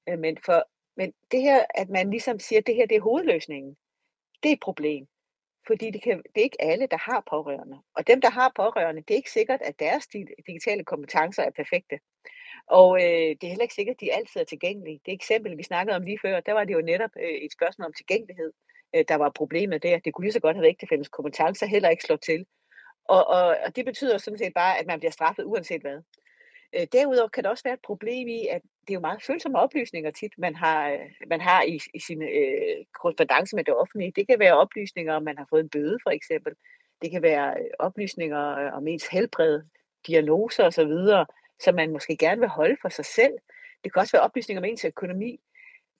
Øh, 0.08 0.18
men, 0.18 0.36
for, 0.46 0.58
men 0.96 1.12
det 1.32 1.42
her, 1.42 1.60
at 1.74 1.88
man 1.88 2.10
ligesom 2.10 2.38
siger, 2.38 2.58
at 2.58 2.66
det 2.66 2.74
her 2.74 2.86
det 2.86 2.96
er 2.96 3.00
hovedløsningen, 3.00 3.76
det 4.42 4.48
er 4.48 4.52
et 4.52 4.60
problem. 4.62 5.06
Fordi 5.66 5.90
det, 5.90 6.02
kan, 6.02 6.16
det 6.16 6.40
er 6.40 6.48
ikke 6.50 6.62
alle, 6.62 6.86
der 6.86 6.96
har 7.10 7.22
pårørende. 7.30 7.78
Og 7.96 8.06
dem, 8.06 8.20
der 8.20 8.30
har 8.30 8.52
pårørende, 8.56 9.02
det 9.02 9.14
er 9.14 9.22
ikke 9.22 9.30
sikkert, 9.30 9.62
at 9.62 9.78
deres 9.78 10.06
digitale 10.46 10.84
kompetencer 10.84 11.42
er 11.42 11.50
perfekte. 11.50 11.98
Og 12.66 13.02
øh, 13.02 13.28
det 13.38 13.44
er 13.44 13.48
heller 13.48 13.62
ikke 13.62 13.74
sikkert, 13.74 13.94
at 13.94 14.00
de 14.00 14.12
altid 14.12 14.40
er 14.40 14.44
tilgængelige. 14.44 15.00
Det 15.06 15.14
eksempel, 15.14 15.58
vi 15.58 15.62
snakkede 15.62 15.96
om 15.96 16.02
lige 16.02 16.18
før, 16.22 16.40
der 16.40 16.52
var 16.52 16.64
det 16.64 16.74
jo 16.74 16.80
netop 16.80 17.10
øh, 17.16 17.38
et 17.46 17.52
spørgsmål 17.52 17.86
om 17.86 17.92
tilgængelighed, 17.92 18.52
øh, 18.94 19.04
der 19.08 19.14
var 19.14 19.30
problemet 19.30 19.82
der. 19.82 19.98
Det 19.98 20.14
kunne 20.14 20.24
lige 20.24 20.32
så 20.32 20.40
godt 20.40 20.56
have 20.56 20.62
været 20.62 20.88
fælles 20.88 21.08
kompetencer 21.08 21.66
heller 21.66 21.88
ikke 21.88 22.04
slå 22.04 22.16
til. 22.16 22.46
Og, 23.04 23.26
og, 23.26 23.56
og 23.64 23.76
det 23.76 23.84
betyder 23.84 24.18
sådan 24.18 24.38
set 24.38 24.54
bare, 24.54 24.78
at 24.78 24.86
man 24.86 24.98
bliver 24.98 25.12
straffet 25.12 25.44
uanset 25.44 25.80
hvad. 25.80 25.98
Øh, 26.74 26.86
derudover 26.92 27.28
kan 27.28 27.44
der 27.44 27.50
også 27.50 27.64
være 27.64 27.74
et 27.74 27.86
problem 27.90 28.28
i, 28.28 28.46
at 28.46 28.62
det 28.82 28.90
er 28.90 28.94
jo 28.94 29.00
meget 29.00 29.22
følsomme 29.22 29.58
oplysninger 29.58 30.10
tit, 30.10 30.32
man 30.38 30.54
har, 30.54 30.98
man 31.26 31.40
har 31.40 31.62
i, 31.62 31.80
i 31.94 31.98
sin 31.98 32.22
øh, 32.22 32.84
korrespondence 33.00 33.56
med 33.56 33.64
det 33.64 33.74
offentlige. 33.74 34.12
Det 34.16 34.26
kan 34.26 34.38
være 34.38 34.58
oplysninger, 34.58 35.14
om 35.14 35.22
man 35.22 35.38
har 35.38 35.46
fået 35.50 35.60
en 35.60 35.68
bøde 35.68 35.98
for 36.02 36.10
eksempel. 36.10 36.52
Det 37.02 37.10
kan 37.10 37.22
være 37.22 37.54
øh, 37.60 37.70
oplysninger 37.78 38.58
øh, 38.58 38.72
om 38.76 38.86
ens 38.86 39.06
helbred, 39.06 39.62
diagnoser 40.06 40.64
osv., 40.64 40.92
som 41.60 41.74
man 41.74 41.92
måske 41.92 42.16
gerne 42.16 42.40
vil 42.40 42.48
holde 42.48 42.76
for 42.82 42.88
sig 42.88 43.04
selv. 43.04 43.32
Det 43.84 43.92
kan 43.92 44.00
også 44.00 44.16
være 44.16 44.22
oplysninger 44.22 44.60
om 44.60 44.64
ens 44.64 44.84
økonomi. 44.84 45.40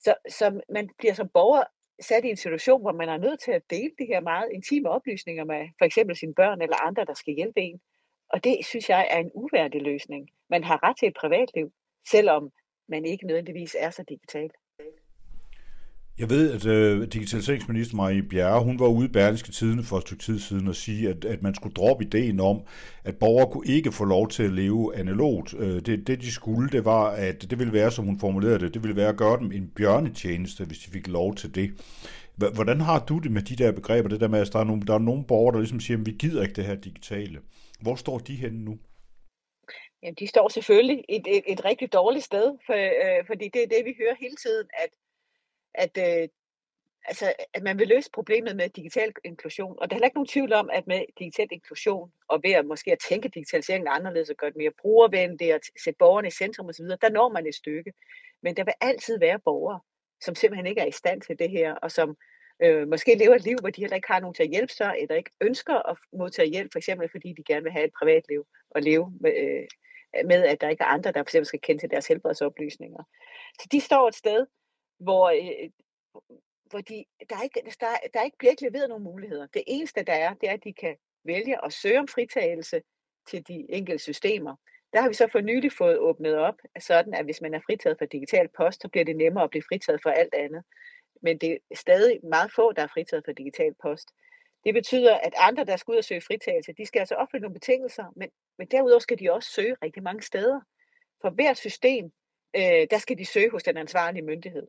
Så, 0.01 0.15
så 0.29 0.61
man 0.69 0.91
bliver 0.99 1.15
som 1.15 1.29
borger 1.29 1.65
sat 2.01 2.25
i 2.25 2.31
en 2.31 2.37
situation, 2.37 2.81
hvor 2.81 2.93
man 2.93 3.09
er 3.09 3.17
nødt 3.17 3.41
til 3.41 3.53
at 3.53 3.63
dele 3.71 3.91
de 3.99 4.07
her 4.07 4.21
meget 4.21 4.51
intime 4.53 4.89
oplysninger 4.89 5.45
med 5.45 5.69
for 5.79 5.85
eksempel 5.85 6.17
sine 6.17 6.35
børn 6.35 6.63
eller 6.63 6.87
andre, 6.87 7.05
der 7.05 7.15
skal 7.15 7.35
hjælpe 7.35 7.61
en. 7.61 7.81
Og 8.29 8.45
det 8.45 8.67
synes 8.67 8.89
jeg 8.89 9.09
er 9.11 9.19
en 9.19 9.31
uværdig 9.35 9.83
løsning. 9.83 10.29
Man 10.51 10.65
har 10.65 10.83
ret 10.83 10.97
til 10.99 11.09
et 11.09 11.15
privatliv, 11.15 11.73
selvom 12.11 12.53
man 12.89 13.05
ikke 13.05 13.27
nødvendigvis 13.27 13.77
er 13.79 13.91
så 13.91 14.05
digital. 14.09 14.51
Jeg 16.19 16.31
ved, 16.31 16.53
at 16.53 16.67
øh, 16.67 17.07
digitaliseringsminister 17.13 17.97
Marie 17.97 18.23
Bjerre, 18.23 18.65
hun 18.65 18.79
var 18.79 18.87
ude 18.87 19.07
i 19.07 19.09
Berlingske 19.09 19.53
Tidene 19.53 19.83
for 19.83 19.97
et 19.97 20.03
stykke 20.03 20.23
tid 20.23 20.39
siden 20.39 20.69
og 20.69 20.75
sige, 20.75 21.09
at, 21.09 21.25
at 21.25 21.43
man 21.43 21.55
skulle 21.55 21.75
droppe 21.75 22.05
ideen 22.05 22.41
om, 22.41 22.61
at 23.05 23.17
borgere 23.17 23.51
kunne 23.53 23.67
ikke 23.67 23.93
få 23.93 24.05
lov 24.05 24.29
til 24.29 24.43
at 24.43 24.53
leve 24.53 24.97
analogt. 24.97 25.55
Øh, 25.59 25.81
det, 25.81 26.07
det, 26.07 26.21
de 26.21 26.33
skulle, 26.33 26.69
det 26.69 26.85
var, 26.85 27.11
at 27.11 27.51
det 27.51 27.59
ville 27.59 27.73
være, 27.73 27.91
som 27.91 28.05
hun 28.05 28.19
formulerede 28.19 28.59
det, 28.59 28.75
det 28.75 28.83
ville 28.83 28.97
være 28.97 29.09
at 29.09 29.17
gøre 29.17 29.39
dem 29.39 29.53
en 29.53 29.73
bjørnetjeneste, 29.77 30.65
hvis 30.65 30.79
de 30.79 30.91
fik 30.91 31.09
lov 31.09 31.35
til 31.35 31.55
det. 31.55 31.71
Hvordan 32.55 32.81
har 32.81 33.05
du 33.09 33.19
det 33.19 33.31
med 33.31 33.43
de 33.43 33.57
der 33.57 33.73
begreber, 33.73 34.09
det 34.09 34.21
der 34.21 34.29
med, 34.29 34.41
at 34.41 34.53
der 34.53 34.59
er 34.59 34.65
nogle, 34.65 34.83
der 34.83 34.95
er 34.95 34.99
nogle 34.99 35.25
borgere, 35.25 35.53
der 35.53 35.59
ligesom 35.59 35.81
siger, 35.81 35.99
at 35.99 36.07
vi 36.07 36.17
gider 36.19 36.43
ikke 36.43 36.55
det 36.55 36.65
her 36.65 36.75
digitale. 36.75 37.39
Hvor 37.81 37.95
står 37.95 38.19
de 38.19 38.35
henne 38.35 38.65
nu? 38.65 38.79
Jamen, 40.03 40.15
de 40.15 40.27
står 40.27 40.49
selvfølgelig 40.49 41.05
et, 41.09 41.27
et, 41.27 41.45
et 41.47 41.65
rigtig 41.65 41.93
dårligt 41.93 42.25
sted, 42.25 42.59
for, 42.67 42.75
øh, 43.19 43.27
fordi 43.27 43.49
det 43.49 43.63
er 43.63 43.67
det, 43.67 43.85
vi 43.85 43.95
hører 43.99 44.15
hele 44.15 44.37
tiden, 44.37 44.69
at, 44.79 44.91
at, 45.75 46.23
øh, 46.23 46.29
altså, 47.05 47.33
at 47.55 47.63
man 47.63 47.79
vil 47.79 47.89
løse 47.89 48.11
problemet 48.11 48.57
med 48.57 48.69
digital 48.69 49.13
inklusion. 49.25 49.79
Og 49.79 49.91
der 49.91 49.95
er 49.95 49.97
heller 49.97 50.07
ikke 50.07 50.17
nogen 50.17 50.35
tvivl 50.35 50.53
om, 50.53 50.71
at 50.73 50.87
med 50.87 51.05
digital 51.19 51.49
inklusion, 51.51 52.13
og 52.29 52.41
ved 52.43 52.53
at 52.53 52.67
måske 52.67 52.93
at 52.93 52.99
tænke 53.09 53.29
digitaliseringen 53.29 53.89
anderledes 53.89 54.31
og 54.31 54.37
gøre 54.37 54.51
det 54.51 54.57
mere 54.57 54.73
brugervenligt 54.83 55.55
og 55.55 55.61
sætte 55.85 55.99
borgerne 55.99 56.29
i 56.29 56.31
centrum 56.31 56.69
osv., 56.69 56.85
der 56.85 57.11
når 57.11 57.29
man 57.29 57.47
et 57.47 57.55
stykke. 57.55 57.93
Men 58.43 58.57
der 58.57 58.65
vil 58.65 58.75
altid 58.81 59.19
være 59.19 59.39
borgere, 59.39 59.81
som 60.21 60.35
simpelthen 60.35 60.67
ikke 60.67 60.81
er 60.81 60.87
i 60.87 60.99
stand 61.01 61.21
til 61.23 61.39
det 61.39 61.51
her, 61.51 61.75
og 61.75 61.91
som 61.91 62.17
øh, 62.63 62.89
måske 62.89 63.15
lever 63.15 63.35
et 63.35 63.45
liv, 63.45 63.57
hvor 63.61 63.71
de 63.71 63.81
heller 63.81 63.97
ikke 63.97 64.13
har 64.13 64.21
nogen 64.21 64.35
til 64.35 64.43
at 64.43 64.49
hjælpe 64.49 64.73
sig, 64.73 64.95
eller 65.01 65.15
ikke 65.15 65.31
ønsker 65.41 65.91
at 65.91 65.97
modtage 66.13 66.49
hjælp, 66.49 66.73
for 66.73 66.79
eksempel 66.79 67.09
fordi 67.11 67.33
de 67.33 67.45
gerne 67.45 67.63
vil 67.63 67.73
have 67.73 67.85
et 67.85 67.93
privatliv 67.99 68.47
og 68.71 68.83
leve 68.83 69.13
med, 69.21 69.33
øh, 69.43 69.67
med, 70.25 70.45
at 70.45 70.61
der 70.61 70.69
ikke 70.69 70.83
er 70.83 70.89
andre, 70.89 71.13
der 71.13 71.19
for 71.21 71.29
eksempel 71.29 71.47
skal 71.47 71.61
kende 71.61 71.83
til 71.83 71.91
deres 71.91 72.07
helbredsoplysninger. 72.07 73.03
Så 73.61 73.69
de 73.73 73.81
står 73.81 74.09
et 74.09 74.15
sted, 74.15 74.47
hvor, 74.99 75.31
øh, 75.31 75.71
hvor 76.71 76.81
de, 76.81 77.05
der, 77.31 77.37
er 77.37 77.43
ikke, 77.43 77.61
der, 77.81 77.87
der 78.15 78.21
er 78.21 78.25
ikke 78.25 78.39
bliver 78.39 78.51
ikke 78.51 78.63
leveret 78.63 78.89
nogen 78.89 79.05
muligheder. 79.05 79.47
Det 79.47 79.63
eneste, 79.67 80.03
der 80.03 80.13
er, 80.13 80.35
det 80.35 80.49
er, 80.49 80.53
at 80.53 80.65
de 80.65 80.73
kan 80.73 80.97
vælge 81.25 81.65
at 81.65 81.73
søge 81.73 81.99
om 81.99 82.09
fritagelse 82.09 82.83
til 83.29 83.49
de 83.49 83.67
enkelte 83.69 83.99
systemer. 83.99 84.57
Der 84.93 85.01
har 85.01 85.09
vi 85.09 85.15
så 85.15 85.29
for 85.33 85.41
nylig 85.41 85.73
fået 85.73 85.99
åbnet 85.99 86.37
op, 86.37 86.55
sådan 86.81 87.15
at 87.15 87.25
hvis 87.25 87.41
man 87.41 87.55
er 87.55 87.61
fritaget 87.67 87.99
for 87.99 88.05
digital 88.05 88.49
post, 88.57 88.83
så 88.83 88.89
bliver 88.89 89.05
det 89.05 89.17
nemmere 89.17 89.45
at 89.45 89.51
blive 89.51 89.63
fritaget 89.69 90.01
for 90.03 90.11
alt 90.11 90.35
andet. 90.35 90.63
Men 91.23 91.39
det 91.39 91.53
er 91.53 91.77
stadig 91.77 92.21
meget 92.23 92.53
få, 92.53 92.73
der 92.73 92.83
er 92.83 92.93
fritaget 92.95 93.25
for 93.25 93.33
digital 93.33 93.75
post. 93.83 94.09
Det 94.65 94.75
betyder, 94.75 95.15
at 95.17 95.35
andre, 95.37 95.65
der 95.65 95.77
skal 95.77 95.93
ud 95.93 95.97
og 95.97 96.05
søge 96.05 96.21
fritagelse, 96.21 96.73
de 96.73 96.87
skal 96.87 97.01
altså 97.01 97.15
opfylde 97.15 97.43
nogle 97.43 97.55
betingelser, 97.55 98.05
men, 98.17 98.29
men 98.59 98.67
derudover 98.67 98.99
skal 98.99 99.19
de 99.19 99.33
også 99.33 99.51
søge 99.51 99.77
rigtig 99.83 100.03
mange 100.03 100.23
steder. 100.23 100.61
For 101.21 101.31
hvert 101.31 101.57
system, 101.57 102.13
øh, 102.57 102.87
der 102.91 102.99
skal 102.99 103.19
de 103.19 103.25
søge 103.25 103.51
hos 103.51 103.63
den 103.63 103.77
ansvarlige 103.77 104.25
myndighed. 104.25 104.67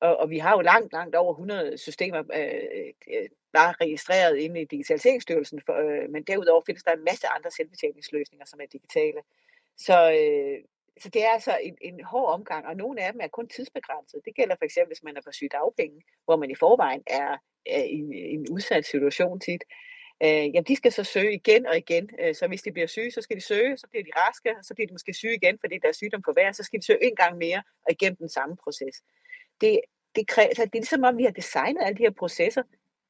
Og, 0.00 0.16
og 0.16 0.30
vi 0.30 0.38
har 0.38 0.52
jo 0.52 0.60
langt, 0.60 0.92
langt 0.92 1.16
over 1.16 1.32
100 1.32 1.78
systemer 1.78 2.18
øh, 2.18 2.92
der 3.06 3.28
bare 3.52 3.74
registreret 3.80 4.36
inde 4.38 4.60
i 4.60 4.64
Digitaliseringsstyrelsen, 4.64 5.60
for, 5.66 5.72
øh, 5.72 6.10
men 6.10 6.22
derudover 6.22 6.62
findes 6.66 6.82
der 6.82 6.92
en 6.92 7.04
masse 7.04 7.26
andre 7.28 7.50
selvbetjeningsløsninger, 7.50 8.46
som 8.46 8.60
er 8.60 8.66
digitale. 8.66 9.20
Så, 9.76 10.12
øh, 10.12 10.64
så 11.00 11.08
det 11.08 11.24
er 11.24 11.28
altså 11.28 11.58
en, 11.62 11.76
en 11.80 12.04
hård 12.04 12.32
omgang, 12.32 12.66
og 12.66 12.76
nogle 12.76 13.02
af 13.02 13.12
dem 13.12 13.20
er 13.20 13.28
kun 13.28 13.48
tidsbegrænset. 13.48 14.20
Det 14.24 14.34
gælder 14.34 14.56
for 14.58 14.64
eksempel, 14.64 14.88
hvis 14.88 15.02
man 15.02 15.16
er 15.16 15.20
på 15.26 15.32
sygdagpenge, 15.32 16.02
hvor 16.24 16.36
man 16.36 16.50
i 16.50 16.54
forvejen 16.54 17.02
er, 17.06 17.36
er 17.66 17.82
i 17.82 17.98
en 18.34 18.46
udsat 18.50 18.86
situation 18.86 19.40
tit. 19.40 19.64
Øh, 20.24 20.46
jamen, 20.54 20.64
de 20.64 20.76
skal 20.76 20.92
så 20.92 21.04
søge 21.04 21.34
igen 21.34 21.66
og 21.66 21.76
igen. 21.76 22.10
Øh, 22.20 22.34
så 22.34 22.48
hvis 22.48 22.62
de 22.62 22.72
bliver 22.72 22.86
syge, 22.86 23.10
så 23.10 23.22
skal 23.22 23.36
de 23.36 23.40
søge, 23.40 23.76
så 23.76 23.86
bliver 23.90 24.04
de 24.04 24.10
raske, 24.16 24.50
så 24.62 24.74
bliver 24.74 24.86
de 24.86 24.94
måske 24.94 25.14
syge 25.14 25.34
igen, 25.34 25.58
fordi 25.60 25.78
deres 25.82 25.96
sygdom 25.96 26.22
forværres, 26.24 26.56
så 26.56 26.62
skal 26.62 26.80
de 26.80 26.86
søge 26.86 27.04
en 27.04 27.16
gang 27.16 27.38
mere 27.38 27.62
og 27.86 27.92
igennem 27.92 28.16
den 28.16 28.28
samme 28.28 28.56
proces. 28.64 28.96
Det, 29.60 29.80
det, 30.16 30.28
kræver, 30.28 30.48
altså, 30.48 30.64
det 30.64 30.74
er 30.74 30.78
ligesom 30.78 31.04
om, 31.04 31.18
vi 31.18 31.24
har 31.24 31.30
designet 31.30 31.82
alle 31.82 31.98
de 31.98 32.02
her 32.02 32.10
processer 32.18 32.62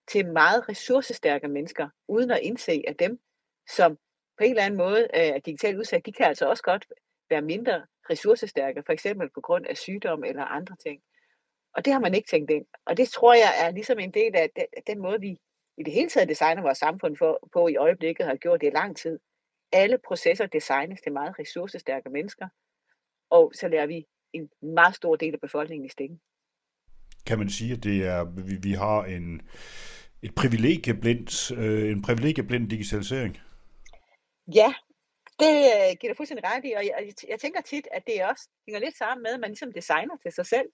til 0.09 0.27
meget 0.27 0.69
ressourcestærke 0.69 1.49
mennesker, 1.49 1.89
uden 2.09 2.31
at 2.31 2.41
indse, 2.43 2.83
at 2.89 2.99
dem, 2.99 3.21
som 3.69 3.99
på 4.39 4.45
en 4.45 4.51
eller 4.51 4.63
anden 4.63 4.79
måde 4.79 5.01
øh, 5.03 5.27
er 5.37 5.39
digitalt 5.39 5.79
udsat, 5.79 6.07
de 6.07 6.13
kan 6.13 6.27
altså 6.27 6.47
også 6.47 6.63
godt 6.63 6.87
være 7.33 7.43
mindre 7.55 7.77
ressourcestærke, 8.11 8.83
for 8.87 8.93
eksempel 8.93 9.27
på 9.35 9.41
grund 9.41 9.67
af 9.67 9.77
sygdom 9.77 10.25
eller 10.25 10.45
andre 10.45 10.77
ting. 10.87 10.99
Og 11.75 11.85
det 11.85 11.93
har 11.93 12.01
man 12.01 12.15
ikke 12.15 12.29
tænkt 12.31 12.51
ind. 12.51 12.67
Og 12.87 12.97
det 12.97 13.09
tror 13.09 13.35
jeg 13.35 13.53
er 13.63 13.71
ligesom 13.71 13.99
en 13.99 14.15
del 14.21 14.37
af 14.37 14.51
den, 14.57 14.67
den 14.87 14.99
måde, 15.07 15.21
vi 15.21 15.31
i 15.79 15.83
det 15.83 15.93
hele 15.93 16.09
taget 16.11 16.29
designer 16.29 16.63
vores 16.63 16.79
samfund 16.79 17.17
for, 17.17 17.49
på 17.53 17.69
i 17.69 17.77
øjeblikket, 17.77 18.27
har 18.27 18.37
gjort 18.37 18.61
det 18.61 18.67
i 18.67 18.77
lang 18.81 18.97
tid. 18.97 19.19
Alle 19.73 19.99
processer 20.09 20.47
designes 20.47 21.01
til 21.01 21.13
meget 21.13 21.39
ressourcestærke 21.39 22.11
mennesker, 22.11 22.49
og 23.31 23.53
så 23.55 23.69
lærer 23.69 23.87
vi 23.87 24.07
en 24.33 24.51
meget 24.63 24.95
stor 24.95 25.17
del 25.17 25.35
af 25.35 25.41
befolkningen 25.41 25.87
i 25.87 25.89
stikken. 25.89 26.21
Kan 27.27 27.39
man 27.39 27.51
sige, 27.51 27.73
at 27.73 27.85
det 27.85 28.07
er, 28.07 28.25
vi, 28.25 28.57
vi 28.63 28.73
har 28.73 29.05
en, 29.05 29.43
et 30.23 30.35
privilegieblind, 30.35 31.53
øh, 31.59 31.93
en 31.93 32.03
privilegieblind 32.03 32.71
digitalisering? 32.71 33.39
Ja, 34.55 34.75
det 35.41 35.55
øh, 35.73 35.97
giver 36.01 36.13
du 36.13 36.17
fuldstændig 36.17 36.45
ret 36.45 36.65
i, 36.65 36.73
og 36.73 36.85
jeg, 36.87 37.13
jeg 37.29 37.41
tænker 37.41 37.61
tit, 37.61 37.89
at 37.93 38.07
det 38.07 38.25
også 38.25 38.49
hænger 38.67 38.81
lidt 38.81 38.97
sammen 38.97 39.23
med, 39.23 39.31
at 39.35 39.41
man 39.41 39.51
ligesom 39.51 39.73
designer 39.73 40.17
til 40.17 40.33
sig 40.33 40.47
selv. 40.47 40.69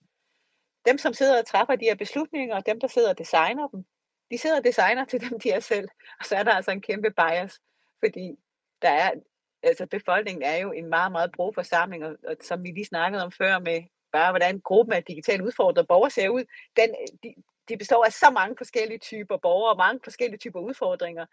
Dem, 0.87 0.99
som 0.99 1.13
sidder 1.15 1.39
og 1.39 1.47
træffer 1.47 1.77
de 1.77 1.85
her 1.85 1.95
beslutninger, 1.95 2.57
og 2.57 2.67
dem, 2.67 2.81
der 2.81 2.89
sidder 2.89 3.11
og 3.11 3.19
designer 3.19 3.69
dem, 3.69 3.85
de 4.31 4.39
sidder 4.39 4.59
og 4.59 4.65
designer 4.65 5.05
til 5.05 5.21
dem, 5.21 5.41
de 5.41 5.51
er 5.51 5.61
selv. 5.61 5.89
Og 6.21 6.25
så 6.25 6.37
er 6.37 6.43
der 6.43 6.53
altså 6.53 6.71
en 6.71 6.81
kæmpe 6.81 7.11
bias, 7.11 7.61
fordi 8.05 8.37
der 8.83 8.91
er, 8.91 9.11
altså 9.63 9.87
befolkningen 9.87 10.43
er 10.43 10.57
jo 10.57 10.73
en 10.73 10.87
meget, 10.87 11.13
meget 11.13 11.33
brug 11.33 11.55
forsamling, 11.55 12.05
og, 12.05 12.17
og 12.29 12.37
som 12.43 12.63
vi 12.65 12.69
lige 12.69 12.85
snakkede 12.85 13.23
om 13.23 13.33
før 13.33 13.59
med 13.59 13.83
bare, 14.13 14.33
hvordan 14.33 14.61
gruppen 14.61 14.93
af 14.93 15.05
digitalt 15.05 15.43
udfordrede 15.43 15.87
borgere 15.87 16.11
ser 16.11 16.29
ud, 16.29 16.45
den, 16.77 16.95
de, 17.23 17.35
de 17.69 17.77
består 17.77 18.05
af 18.05 18.13
så 18.13 18.31
mange 18.31 18.57
forskellige 18.59 18.99
typer 18.99 19.37
borgere 19.37 19.73
og 19.73 19.77
mange 19.77 20.01
forskellige 20.05 20.39
typer 20.39 20.61
udfordringer. 20.61 21.27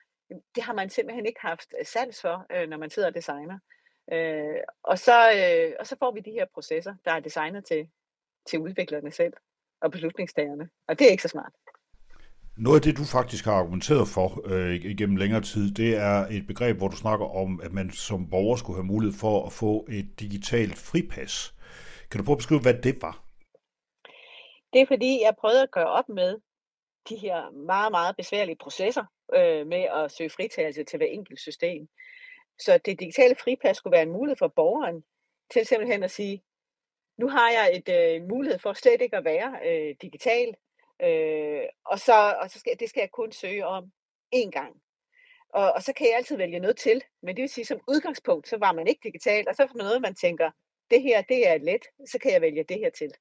Det 0.56 0.64
har 0.64 0.74
man 0.74 0.90
simpelthen 0.90 1.26
ikke 1.26 1.42
haft 1.42 1.74
øh, 1.80 1.86
sans 1.86 2.22
for, 2.22 2.46
øh, 2.52 2.70
når 2.70 2.78
man 2.78 2.90
sidder 2.90 3.08
og 3.08 3.16
designer. 3.16 3.60
Øh, 4.14 4.60
og, 4.84 5.00
så, 5.00 5.32
øh, 5.32 5.74
og 5.80 5.88
så 5.88 5.96
får 6.00 6.12
vi 6.12 6.20
de 6.20 6.32
her 6.32 6.46
processer, 6.54 6.96
der 7.06 7.12
er 7.12 7.20
designet 7.20 7.66
til, 7.66 7.88
til 8.50 8.60
udviklerne 8.60 9.12
selv 9.12 9.34
og 9.82 9.92
beslutningstagerne. 9.92 10.70
Og 10.88 11.00
det 11.00 11.08
er 11.08 11.12
ikke 11.12 11.24
så 11.24 11.30
smart. 11.30 11.52
Noget 12.58 12.80
af 12.80 12.82
det, 12.82 12.98
du 12.98 13.04
faktisk 13.04 13.46
har 13.46 13.54
argumenteret 13.54 14.08
for 14.08 14.42
øh, 14.46 14.76
igennem 14.76 15.16
længere 15.16 15.42
tid, 15.42 15.72
det 15.72 15.98
er 15.98 16.18
et 16.38 16.48
begreb, 16.48 16.78
hvor 16.78 16.88
du 16.88 16.96
snakker 16.96 17.26
om, 17.26 17.62
at 17.64 17.72
man 17.74 17.92
som 17.92 18.30
borger 18.30 18.56
skulle 18.56 18.78
have 18.78 18.92
mulighed 18.94 19.20
for 19.20 19.46
at 19.46 19.52
få 19.52 19.88
et 19.90 20.20
digitalt 20.20 20.78
fripas. 20.78 21.54
Kan 22.10 22.18
du 22.18 22.26
prøve 22.26 22.36
at 22.36 22.44
beskrive, 22.44 22.62
hvad 22.62 22.74
det 22.74 23.02
var? 23.02 23.16
Det 24.74 24.82
er 24.82 24.86
fordi, 24.88 25.22
jeg 25.26 25.34
prøvede 25.42 25.64
at 25.64 25.72
gøre 25.72 25.92
op 26.00 26.10
med 26.10 26.40
de 27.10 27.16
her 27.16 27.52
meget, 27.52 27.92
meget 27.92 28.16
besværlige 28.16 28.56
processer 28.56 29.06
øh, 29.36 29.68
med 29.68 29.84
at 29.84 30.12
søge 30.12 30.30
fritagelse 30.30 30.84
til 30.84 30.98
hver 30.98 31.08
enkelt 31.08 31.40
system. 31.40 31.88
Så 32.60 32.78
det 32.78 33.00
digitale 33.00 33.36
fripas 33.36 33.78
skulle 33.78 33.92
være 33.92 34.04
en 34.04 34.12
mulighed 34.12 34.38
for 34.38 34.48
borgeren 34.48 35.04
til 35.54 35.66
simpelthen 35.66 36.04
at 36.04 36.12
sige, 36.12 36.44
nu 37.18 37.28
har 37.30 37.52
jeg 37.52 37.76
et 37.78 37.90
øh, 37.90 38.30
mulighed 38.30 38.60
for 38.60 38.74
slet 38.74 39.02
ikke 39.02 39.18
at 39.18 39.26
være 39.26 39.60
øh, 39.66 39.96
digital, 40.02 40.56
øh, 41.02 41.62
og, 41.86 42.00
så, 42.00 42.36
og 42.42 42.50
så 42.50 42.60
skal, 42.60 42.80
det 42.80 42.90
skal 42.90 43.02
jeg 43.02 43.12
kun 43.12 43.32
søge 43.32 43.66
om 43.66 43.92
én 44.36 44.50
gang. 44.50 44.82
Og, 45.50 45.72
og 45.74 45.84
så 45.84 45.94
kan 45.94 46.08
jeg 46.08 46.16
altid 46.16 46.38
vælge 46.38 46.60
noget 46.60 46.78
til, 46.78 47.04
men 47.22 47.36
det 47.36 47.42
vil 47.42 47.50
sige, 47.50 47.66
som 47.66 47.82
udgangspunkt, 47.88 48.48
så 48.48 48.58
var 48.58 48.72
man 48.72 48.88
ikke 48.88 49.02
digital, 49.04 49.46
og 49.48 49.56
så 49.56 49.64
er 49.64 49.68
man 49.68 49.86
noget, 49.86 50.02
man 50.02 50.16
tænker, 50.16 50.52
det 50.92 51.02
her, 51.02 51.22
det 51.22 51.48
er 51.48 51.58
let, 51.58 51.86
så 52.06 52.20
kan 52.20 52.32
jeg 52.32 52.42
vælge 52.42 52.64
det 52.64 52.80
her 52.80 52.90
til. 52.90 53.14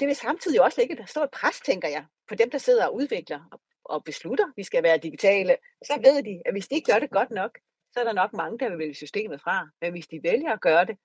Det 0.00 0.08
vil 0.08 0.16
samtidig 0.16 0.62
også 0.62 0.80
lægge 0.80 1.02
et 1.02 1.08
stort 1.08 1.30
pres, 1.30 1.60
tænker 1.60 1.88
jeg, 1.88 2.04
på 2.28 2.34
dem, 2.34 2.50
der 2.50 2.58
sidder 2.58 2.86
og 2.86 2.94
udvikler 2.94 3.40
og, 3.52 3.60
og 3.84 4.04
beslutter, 4.04 4.44
at 4.44 4.52
vi 4.56 4.62
skal 4.62 4.82
være 4.82 4.98
digitale. 4.98 5.56
Så 5.84 6.00
ved 6.04 6.22
de, 6.22 6.42
at 6.46 6.54
hvis 6.54 6.68
de 6.68 6.74
ikke 6.74 6.92
gør 6.92 6.98
det 6.98 7.10
godt 7.10 7.30
nok, 7.30 7.58
så 7.92 8.00
er 8.00 8.04
der 8.04 8.12
nok 8.12 8.32
mange, 8.32 8.58
der 8.58 8.68
vil 8.68 8.78
vælge 8.78 8.94
systemet 8.94 9.40
fra. 9.40 9.68
Men 9.80 9.92
hvis 9.92 10.06
de 10.06 10.20
vælger 10.22 10.52
at 10.52 10.60
gøre 10.60 10.84
det 10.84 10.96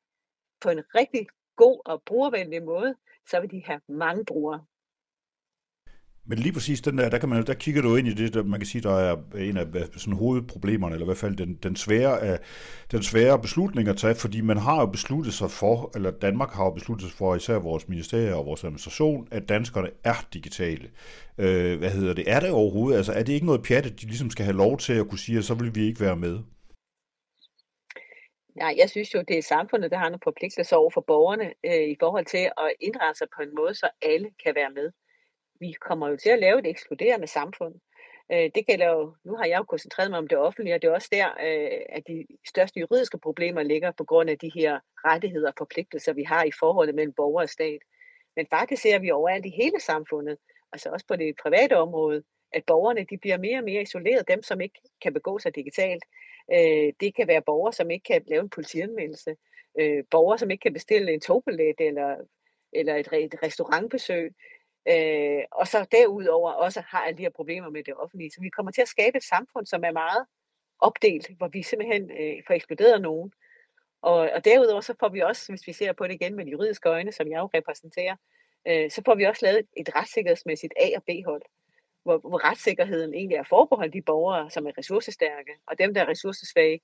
på 0.61 0.69
en 0.69 0.83
rigtig 0.95 1.27
god 1.55 1.81
og 1.85 2.03
brugervenlig 2.05 2.63
måde, 2.63 2.95
så 3.29 3.39
vil 3.39 3.51
de 3.51 3.63
have 3.65 3.81
mange 3.89 4.25
brugere. 4.25 4.65
Men 6.27 6.37
lige 6.39 6.53
præcis 6.53 6.81
den 6.81 6.97
der, 6.97 7.09
der, 7.09 7.17
kan 7.17 7.29
man, 7.29 7.45
der 7.45 7.53
kigger 7.53 7.81
du 7.81 7.95
ind 7.95 8.07
i 8.07 8.13
det, 8.13 8.33
der 8.33 8.43
man 8.43 8.59
kan 8.59 8.67
sige, 8.67 8.81
der 8.81 8.95
er 8.95 9.15
en 9.35 9.57
af 9.57 9.65
sådan, 9.97 10.13
hovedproblemerne, 10.13 10.95
eller 10.95 11.05
i 11.05 11.07
hvert 11.07 11.17
fald 11.17 11.35
den, 11.35 11.55
den, 11.63 11.75
svære, 11.75 12.31
øh, 12.31 12.37
den 12.91 13.03
svære 13.03 13.39
beslutning 13.39 13.87
at 13.87 13.97
tage, 13.97 14.15
fordi 14.15 14.41
man 14.41 14.57
har 14.57 14.79
jo 14.79 14.85
besluttet 14.85 15.33
sig 15.33 15.51
for, 15.51 15.91
eller 15.95 16.11
Danmark 16.11 16.51
har 16.53 16.63
jo 16.63 16.71
besluttet 16.71 17.09
sig 17.09 17.17
for, 17.17 17.35
især 17.35 17.59
vores 17.59 17.87
ministerier 17.89 18.35
og 18.35 18.45
vores 18.45 18.63
administration, 18.63 19.27
at 19.31 19.49
danskerne 19.49 19.89
er 20.03 20.27
digitale. 20.33 20.89
Øh, 21.37 21.77
hvad 21.77 21.89
hedder 21.89 22.13
det? 22.13 22.31
Er 22.31 22.39
det 22.39 22.51
overhovedet? 22.51 22.97
Altså 22.97 23.13
er 23.13 23.23
det 23.23 23.33
ikke 23.33 23.45
noget 23.45 23.63
pjat, 23.63 23.85
at 23.85 24.01
de 24.01 24.05
ligesom 24.05 24.29
skal 24.29 24.45
have 24.45 24.57
lov 24.57 24.77
til 24.77 24.93
at 24.93 25.07
kunne 25.09 25.19
sige, 25.19 25.37
at 25.37 25.43
så 25.45 25.53
vil 25.53 25.75
vi 25.75 25.87
ikke 25.87 26.01
være 26.01 26.15
med? 26.15 26.39
Nej, 28.55 28.73
jeg 28.77 28.89
synes 28.89 29.13
jo, 29.13 29.23
det 29.27 29.37
er 29.37 29.41
samfundet, 29.41 29.91
der 29.91 29.97
har 29.97 30.09
nogle 30.09 30.27
forpligtelser 30.29 30.75
over 30.75 30.91
for 30.93 31.03
borgerne 31.07 31.47
øh, 31.65 31.87
i 31.93 31.95
forhold 31.99 32.25
til 32.25 32.43
at 32.63 32.69
indrette 32.81 33.17
sig 33.17 33.27
på 33.35 33.41
en 33.41 33.55
måde, 33.59 33.73
så 33.75 33.87
alle 34.01 34.29
kan 34.43 34.55
være 34.55 34.71
med 34.79 34.91
vi 35.59 35.71
kommer 35.71 36.09
jo 36.09 36.17
til 36.17 36.29
at 36.29 36.39
lave 36.39 36.59
et 36.59 36.67
ekskluderende 36.67 37.27
samfund. 37.27 37.75
Øh, 38.31 38.49
det 38.55 38.67
gælder 38.67 38.89
jo, 38.89 39.15
nu 39.23 39.35
har 39.35 39.45
jeg 39.45 39.57
jo 39.57 39.63
koncentreret 39.63 40.09
mig 40.09 40.19
om 40.19 40.27
det 40.27 40.37
offentlige, 40.37 40.75
og 40.75 40.81
det 40.81 40.87
er 40.87 40.93
også 40.93 41.09
der, 41.11 41.27
øh, 41.27 41.79
at 41.89 42.03
de 42.07 42.25
største 42.47 42.79
juridiske 42.79 43.17
problemer 43.17 43.63
ligger 43.63 43.91
på 43.91 44.03
grund 44.03 44.29
af 44.29 44.37
de 44.37 44.51
her 44.55 44.79
rettigheder 45.05 45.47
og 45.47 45.53
forpligtelser, 45.57 46.13
vi 46.13 46.23
har 46.23 46.43
i 46.43 46.51
forholdet 46.59 46.95
mellem 46.95 47.13
borger 47.13 47.41
og 47.41 47.49
stat. 47.49 47.81
Men 48.35 48.47
faktisk 48.49 48.81
ser 48.81 48.99
vi 48.99 49.11
overalt 49.11 49.45
i 49.45 49.49
hele 49.49 49.79
samfundet, 49.79 50.37
altså 50.73 50.89
også 50.89 51.05
på 51.07 51.15
det 51.15 51.35
private 51.43 51.77
område, 51.77 52.23
at 52.53 52.63
borgerne 52.67 53.05
de 53.09 53.17
bliver 53.17 53.37
mere 53.37 53.57
og 53.57 53.63
mere 53.63 53.81
isoleret, 53.81 54.27
dem 54.27 54.43
som 54.43 54.61
ikke 54.61 54.79
kan 55.01 55.13
begå 55.13 55.39
sig 55.39 55.55
digitalt. 55.55 56.03
Øh, 56.53 56.93
det 56.99 57.15
kan 57.15 57.27
være 57.27 57.41
borgere, 57.41 57.73
som 57.73 57.91
ikke 57.91 58.03
kan 58.03 58.21
lave 58.27 58.41
en 58.41 58.49
politianmeldelse, 58.49 59.35
øh, 59.79 60.03
borgere, 60.11 60.37
som 60.37 60.51
ikke 60.51 60.61
kan 60.61 60.73
bestille 60.73 61.13
en 61.13 61.21
togbillet 61.21 61.75
eller, 61.79 62.15
eller 62.73 62.95
et, 62.95 63.07
et 63.13 63.35
restaurantbesøg. 63.43 64.33
Øh, 64.89 65.43
og 65.51 65.67
så 65.67 65.85
derudover 65.91 66.51
også 66.51 66.81
har 66.87 67.01
alle 67.01 67.17
de 67.17 67.23
her 67.23 67.29
problemer 67.29 67.69
med 67.69 67.83
det 67.83 67.93
offentlige. 67.95 68.31
Så 68.31 68.41
vi 68.41 68.49
kommer 68.49 68.71
til 68.71 68.81
at 68.81 68.87
skabe 68.87 69.17
et 69.17 69.23
samfund, 69.23 69.65
som 69.65 69.83
er 69.83 69.91
meget 69.91 70.25
opdelt, 70.79 71.29
hvor 71.37 71.47
vi 71.47 71.63
simpelthen 71.63 72.11
øh, 72.11 72.43
får 72.47 72.53
ekskluderet 72.53 73.01
nogen. 73.01 73.31
Og, 74.01 74.15
og 74.15 74.45
derudover 74.45 74.81
så 74.81 74.93
får 74.99 75.09
vi 75.09 75.19
også, 75.19 75.51
hvis 75.51 75.67
vi 75.67 75.73
ser 75.73 75.93
på 75.93 76.07
det 76.07 76.13
igen 76.13 76.35
med 76.35 76.45
de 76.45 76.51
juridiske 76.51 76.89
øjne, 76.89 77.11
som 77.11 77.27
jeg 77.27 77.39
jo 77.39 77.49
repræsenterer, 77.53 78.15
øh, 78.67 78.91
så 78.91 79.01
får 79.05 79.15
vi 79.15 79.23
også 79.23 79.45
lavet 79.45 79.67
et 79.77 79.95
retssikkerhedsmæssigt 79.95 80.73
A- 80.79 80.97
og 80.97 81.03
B-hold, 81.03 81.41
hvor, 82.03 82.17
hvor 82.17 82.49
retssikkerheden 82.49 83.13
egentlig 83.13 83.35
er 83.35 83.43
forbeholdt 83.43 83.93
de 83.93 84.01
borgere, 84.01 84.49
som 84.49 84.67
er 84.67 84.77
ressourcestærke, 84.77 85.51
og 85.67 85.79
dem, 85.79 85.93
der 85.93 86.01
er 86.01 86.07
ressourcesvage, 86.07 86.79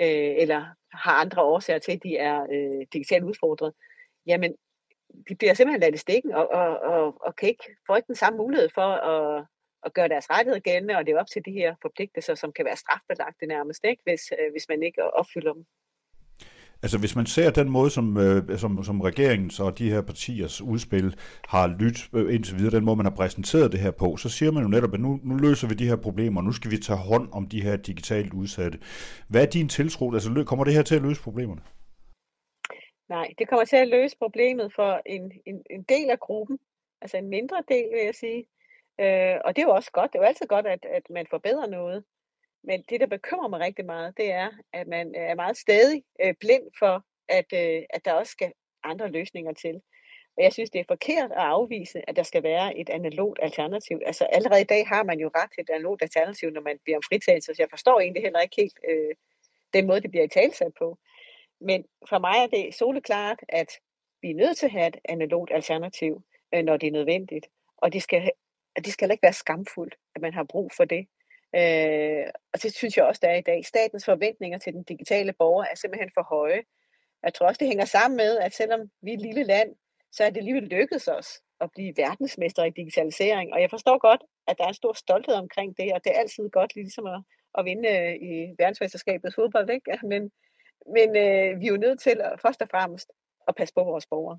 øh, 0.00 0.34
eller 0.42 0.64
har 0.92 1.12
andre 1.12 1.42
årsager 1.42 1.78
til, 1.78 1.92
at 1.92 2.02
de 2.02 2.16
er 2.16 2.46
øh, 2.52 2.86
digitalt 2.92 3.24
udfordret, 3.24 3.72
jamen 4.26 4.56
de 5.28 5.34
bliver 5.34 5.54
simpelthen 5.54 5.80
ladt 5.80 5.94
i 5.94 5.98
stikken, 5.98 6.32
og, 6.32 6.46
og, 6.52 6.80
og, 6.92 7.26
og 7.26 7.36
kan 7.36 7.48
ikke 7.48 7.64
få 7.86 7.96
ikke 7.96 8.06
den 8.06 8.22
samme 8.22 8.36
mulighed 8.36 8.68
for 8.74 8.88
at, 9.12 9.46
at 9.86 9.94
gøre 9.94 10.08
deres 10.08 10.30
rettigheder 10.30 10.60
gældende, 10.60 10.96
og 10.96 11.06
det 11.06 11.14
er 11.14 11.20
op 11.20 11.26
til 11.32 11.42
de 11.44 11.52
her 11.52 11.74
forpligtelser, 11.82 12.34
som 12.34 12.52
kan 12.52 12.64
være 12.64 12.76
strafbelagte 12.76 13.46
nærmest, 13.46 13.84
ikke? 13.84 14.02
Hvis, 14.04 14.22
øh, 14.32 14.52
hvis 14.52 14.66
man 14.68 14.82
ikke 14.82 15.14
opfylder 15.14 15.52
dem. 15.52 15.64
Altså 16.82 16.98
hvis 16.98 17.16
man 17.16 17.26
ser 17.26 17.50
den 17.50 17.68
måde, 17.68 17.90
som, 17.90 18.16
øh, 18.16 18.58
som, 18.58 18.84
som 18.84 19.00
regeringens 19.00 19.60
og 19.60 19.78
de 19.78 19.90
her 19.90 20.02
partiers 20.02 20.60
udspil 20.60 21.16
har 21.48 21.66
lyttet 21.78 22.08
øh, 22.14 22.34
indtil 22.34 22.58
videre, 22.58 22.76
den 22.76 22.84
måde 22.84 22.96
man 22.96 23.06
har 23.06 23.14
præsenteret 23.16 23.72
det 23.72 23.80
her 23.80 23.90
på, 23.90 24.16
så 24.16 24.28
siger 24.28 24.52
man 24.52 24.62
jo 24.62 24.68
netop, 24.68 24.94
at 24.94 25.00
nu, 25.00 25.20
nu 25.22 25.36
løser 25.36 25.68
vi 25.68 25.74
de 25.74 25.88
her 25.88 25.96
problemer, 25.96 26.42
nu 26.42 26.52
skal 26.52 26.70
vi 26.70 26.78
tage 26.78 26.98
hånd 26.98 27.28
om 27.32 27.48
de 27.48 27.62
her 27.62 27.76
digitalt 27.76 28.32
udsatte. 28.32 28.78
Hvad 29.28 29.42
er 29.42 29.46
din 29.46 29.68
tiltro? 29.68 30.12
Altså 30.12 30.44
kommer 30.46 30.64
det 30.64 30.74
her 30.74 30.82
til 30.82 30.94
at 30.94 31.02
løse 31.02 31.22
problemerne? 31.22 31.60
Nej, 33.08 33.34
det 33.38 33.48
kommer 33.48 33.64
til 33.64 33.76
at 33.76 33.88
løse 33.88 34.16
problemet 34.18 34.72
for 34.74 35.02
en, 35.06 35.32
en, 35.46 35.62
en 35.70 35.82
del 35.82 36.10
af 36.10 36.20
gruppen, 36.20 36.58
altså 37.00 37.16
en 37.16 37.28
mindre 37.28 37.62
del, 37.68 37.90
vil 37.92 38.04
jeg 38.04 38.14
sige. 38.14 38.46
Øh, 39.00 39.36
og 39.44 39.56
det 39.56 39.62
er 39.62 39.66
jo 39.66 39.74
også 39.74 39.90
godt. 39.92 40.12
Det 40.12 40.18
er 40.18 40.22
jo 40.22 40.28
altid 40.28 40.46
godt, 40.46 40.66
at, 40.66 40.84
at 40.84 41.10
man 41.10 41.26
forbedrer 41.30 41.66
noget. 41.66 42.04
Men 42.64 42.82
det, 42.88 43.00
der 43.00 43.06
bekymrer 43.06 43.48
mig 43.48 43.60
rigtig 43.60 43.84
meget, 43.84 44.16
det 44.16 44.32
er, 44.32 44.50
at 44.72 44.86
man 44.86 45.14
er 45.14 45.34
meget 45.34 45.56
stadig 45.56 46.04
øh, 46.24 46.34
blind 46.40 46.62
for, 46.78 47.04
at, 47.28 47.46
øh, 47.52 47.82
at 47.90 48.04
der 48.04 48.12
også 48.12 48.32
skal 48.32 48.52
andre 48.84 49.08
løsninger 49.08 49.52
til. 49.52 49.80
Og 50.36 50.42
jeg 50.42 50.52
synes, 50.52 50.70
det 50.70 50.80
er 50.80 50.84
forkert 50.88 51.30
at 51.32 51.46
afvise, 51.56 52.08
at 52.10 52.16
der 52.16 52.22
skal 52.22 52.42
være 52.42 52.78
et 52.78 52.90
analogt 52.90 53.38
alternativ. 53.42 54.00
Altså 54.06 54.24
allerede 54.24 54.60
i 54.60 54.64
dag 54.64 54.88
har 54.88 55.02
man 55.02 55.18
jo 55.20 55.30
ret 55.34 55.50
til 55.52 55.62
et 55.62 55.70
analogt 55.70 56.02
alternativ, 56.02 56.50
når 56.50 56.60
man 56.60 56.78
bliver 56.84 56.96
om 56.96 57.02
fritagelse, 57.08 57.54
så 57.54 57.62
jeg 57.62 57.70
forstår 57.70 58.00
egentlig 58.00 58.22
heller 58.22 58.40
ikke 58.40 58.56
helt 58.58 58.78
øh, 58.90 59.14
den 59.74 59.86
måde, 59.86 60.00
det 60.00 60.10
bliver 60.10 60.24
i 60.24 60.28
talsat 60.28 60.72
på. 60.78 60.98
Men 61.64 61.84
for 62.08 62.18
mig 62.18 62.36
er 62.42 62.46
det 62.46 62.74
soleklart, 62.74 63.38
at 63.48 63.70
vi 64.22 64.30
er 64.30 64.34
nødt 64.34 64.56
til 64.56 64.66
at 64.66 64.72
have 64.72 64.88
et 64.88 64.96
analogt 65.08 65.50
alternativ, 65.54 66.22
øh, 66.54 66.62
når 66.62 66.76
det 66.76 66.86
er 66.86 66.92
nødvendigt. 66.92 67.46
Og 67.76 67.92
det 67.92 68.02
skal, 68.02 68.30
det 68.76 68.92
skal 68.92 69.10
ikke 69.10 69.22
være 69.22 69.32
skamfuldt, 69.32 69.94
at 70.14 70.20
man 70.22 70.34
har 70.34 70.44
brug 70.44 70.70
for 70.76 70.84
det. 70.84 71.06
Øh, 71.56 72.26
og 72.52 72.62
det 72.62 72.74
synes 72.74 72.96
jeg 72.96 73.04
også, 73.04 73.20
der 73.24 73.28
er 73.28 73.36
i 73.36 73.48
dag. 73.50 73.64
Statens 73.64 74.04
forventninger 74.04 74.58
til 74.58 74.72
den 74.72 74.82
digitale 74.82 75.32
borger 75.32 75.64
er 75.64 75.74
simpelthen 75.74 76.10
for 76.14 76.22
høje. 76.22 76.62
Jeg 77.22 77.34
tror 77.34 77.46
også, 77.46 77.58
det 77.58 77.68
hænger 77.68 77.84
sammen 77.84 78.16
med, 78.16 78.38
at 78.38 78.54
selvom 78.54 78.90
vi 79.02 79.10
er 79.10 79.14
et 79.14 79.22
lille 79.22 79.44
land, 79.44 79.74
så 80.12 80.24
er 80.24 80.30
det 80.30 80.36
alligevel 80.36 80.62
lykkedes 80.62 81.08
os 81.08 81.28
at 81.60 81.70
blive 81.74 81.92
verdensmester 81.96 82.64
i 82.64 82.70
digitalisering. 82.70 83.52
Og 83.52 83.60
jeg 83.60 83.70
forstår 83.70 83.98
godt, 83.98 84.22
at 84.48 84.58
der 84.58 84.64
er 84.64 84.68
en 84.68 84.74
stor 84.82 84.92
stolthed 84.92 85.34
omkring 85.34 85.76
det, 85.76 85.92
og 85.92 86.00
det 86.04 86.12
er 86.12 86.18
altid 86.18 86.50
godt 86.50 86.74
ligesom 86.74 87.06
at, 87.06 87.20
at 87.58 87.64
vinde 87.64 87.88
øh, 87.88 88.14
i 88.30 88.54
verdensmesterskabets 88.58 89.34
fodbold. 89.34 89.70
Ikke? 89.70 90.06
Men, 90.06 90.30
men 90.86 91.08
øh, 91.08 91.60
vi 91.60 91.66
er 91.66 91.70
jo 91.70 91.76
nødt 91.76 92.00
til 92.00 92.16
at, 92.20 92.40
først 92.42 92.62
og 92.62 92.68
fremmest 92.70 93.08
at 93.48 93.54
passe 93.56 93.74
på 93.74 93.84
vores 93.84 94.06
borgere. 94.06 94.38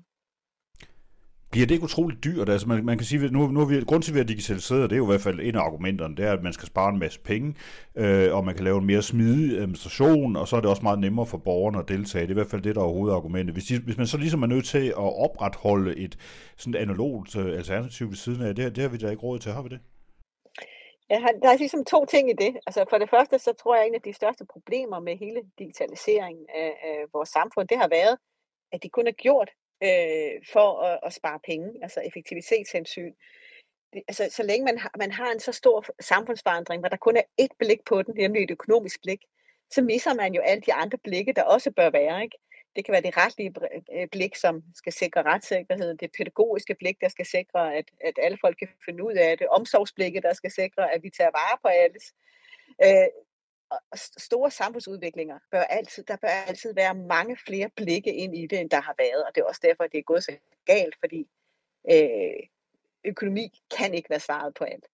Bliver 1.50 1.66
det 1.66 1.74
ikke 1.74 1.84
utroligt 1.84 2.24
dyrt? 2.24 2.48
Altså 2.48 2.68
man, 2.68 2.84
man 2.84 2.98
kan 2.98 3.04
sige, 3.04 3.24
at 3.24 3.32
nu, 3.32 3.46
nu 3.46 3.60
er 3.60 3.64
vi, 3.64 3.80
grund 3.80 4.02
til, 4.02 4.10
at 4.10 4.14
vi 4.14 4.18
har 4.18 4.24
digitaliseret, 4.24 4.90
det 4.90 4.96
er 4.96 4.98
jo 4.98 5.04
i 5.04 5.06
hvert 5.06 5.20
fald 5.20 5.40
en 5.40 5.54
af 5.54 5.60
argumenterne, 5.60 6.16
det 6.16 6.24
er, 6.24 6.32
at 6.32 6.42
man 6.42 6.52
skal 6.52 6.66
spare 6.66 6.92
en 6.92 6.98
masse 6.98 7.20
penge, 7.20 7.54
øh, 7.94 8.34
og 8.34 8.44
man 8.44 8.54
kan 8.54 8.64
lave 8.64 8.78
en 8.78 8.86
mere 8.86 9.02
smidig 9.02 9.58
administration, 9.58 10.36
og 10.36 10.48
så 10.48 10.56
er 10.56 10.60
det 10.60 10.70
også 10.70 10.82
meget 10.82 10.98
nemmere 10.98 11.26
for 11.26 11.38
borgerne 11.38 11.78
at 11.78 11.88
deltage. 11.88 12.22
Det 12.22 12.28
er 12.28 12.32
i 12.32 12.34
hvert 12.34 12.50
fald 12.50 12.62
det, 12.62 12.74
der 12.74 12.82
er 12.82 12.86
hovedargumentet. 12.86 13.54
Hvis, 13.54 13.64
de, 13.64 13.78
hvis 13.78 13.96
man 13.96 14.06
så 14.06 14.18
ligesom 14.18 14.42
er 14.42 14.46
nødt 14.46 14.64
til 14.64 14.88
at 14.88 15.24
opretholde 15.24 15.96
et 15.96 16.18
sådan 16.56 16.82
analogt 16.82 17.36
øh, 17.36 17.56
alternativ 17.56 18.08
ved 18.08 18.16
siden 18.16 18.42
af, 18.42 18.54
det, 18.54 18.76
det 18.76 18.82
har 18.82 18.88
vi 18.88 18.96
da 18.96 19.10
ikke 19.10 19.22
råd 19.22 19.38
til, 19.38 19.52
har 19.52 19.62
vi 19.62 19.68
det? 19.68 19.80
Ja, 21.10 21.18
der 21.42 21.48
er 21.48 21.56
ligesom 21.56 21.84
to 21.84 22.04
ting 22.04 22.30
i 22.30 22.32
det. 22.32 22.56
Altså 22.66 22.84
for 22.90 22.98
det 22.98 23.10
første, 23.10 23.38
så 23.38 23.52
tror 23.52 23.74
jeg, 23.74 23.84
at 23.84 23.88
en 23.88 23.94
af 23.94 24.02
de 24.02 24.12
største 24.12 24.44
problemer 24.46 25.00
med 25.00 25.16
hele 25.16 25.42
digitaliseringen 25.58 26.46
af, 26.54 26.78
af 26.82 27.04
vores 27.12 27.28
samfund, 27.28 27.68
det 27.68 27.78
har 27.78 27.88
været, 27.88 28.18
at 28.72 28.82
de 28.82 28.88
kun 28.88 29.06
er 29.06 29.12
gjort 29.12 29.50
øh, 29.82 30.32
for 30.52 30.80
at, 30.80 31.00
at 31.02 31.12
spare 31.12 31.40
penge, 31.46 31.68
altså 31.82 32.00
effektivitetshensyn. 32.00 33.12
Det, 33.92 34.02
altså, 34.08 34.28
så 34.30 34.42
længe 34.42 34.64
man 34.64 34.78
har, 34.78 34.90
man 34.98 35.12
har 35.12 35.32
en 35.32 35.40
så 35.40 35.52
stor 35.52 35.84
samfundsforandring, 36.00 36.80
hvor 36.82 36.88
der 36.88 36.96
kun 36.96 37.16
er 37.16 37.22
et 37.38 37.52
blik 37.58 37.84
på 37.86 38.02
den, 38.02 38.14
nemlig 38.16 38.42
et 38.42 38.50
økonomisk 38.50 39.02
blik, 39.02 39.22
så 39.70 39.82
misser 39.82 40.14
man 40.14 40.34
jo 40.34 40.40
alle 40.40 40.62
de 40.62 40.72
andre 40.72 40.98
blikke, 40.98 41.32
der 41.32 41.42
også 41.42 41.70
bør 41.70 41.90
være. 41.90 42.22
Ikke? 42.22 42.38
Det 42.76 42.84
kan 42.84 42.92
være 42.92 43.02
det 43.02 43.16
retlige 43.16 43.54
øh, 43.92 44.08
blik, 44.08 44.34
som 44.36 44.62
skal 44.74 44.92
sikre 44.92 45.22
retssikkerhed, 45.22 45.94
det 45.94 46.10
pædagogiske 46.18 46.74
blik, 46.74 47.00
der 47.00 47.08
skal 47.08 47.26
sikre, 47.26 47.74
at, 47.74 47.84
at 48.00 48.18
alle 48.22 48.38
folk 48.40 48.56
kan 48.58 48.68
finde 48.84 49.04
ud 49.04 49.12
af 49.12 49.38
det, 49.38 49.48
omsorgsblikket, 49.48 50.22
der 50.22 50.32
skal 50.32 50.50
sikre, 50.50 50.94
at 50.94 51.02
vi 51.02 51.10
tager 51.10 51.30
vare 51.30 51.58
på 51.62 51.68
alles. 51.68 52.14
Øh, 52.84 53.08
store 54.16 54.50
samfundsudviklinger 54.50 55.38
bør 55.50 55.62
altid, 55.62 56.04
der 56.04 56.16
bør 56.16 56.28
altid 56.28 56.74
være 56.74 56.94
mange 56.94 57.36
flere 57.36 57.70
blikke 57.76 58.14
ind 58.14 58.36
i 58.36 58.46
det, 58.46 58.60
end 58.60 58.70
der 58.70 58.80
har 58.80 58.94
været, 58.98 59.24
og 59.24 59.34
det 59.34 59.40
er 59.40 59.44
også 59.44 59.60
derfor, 59.64 59.84
at 59.84 59.92
det 59.92 59.98
er 59.98 60.02
gået 60.02 60.24
så 60.24 60.32
galt, 60.64 60.96
fordi 61.00 61.28
øh, 61.92 62.42
økonomi 63.04 63.62
kan 63.76 63.94
ikke 63.94 64.10
være 64.10 64.20
svaret 64.20 64.54
på 64.54 64.64
alt. 64.64 64.86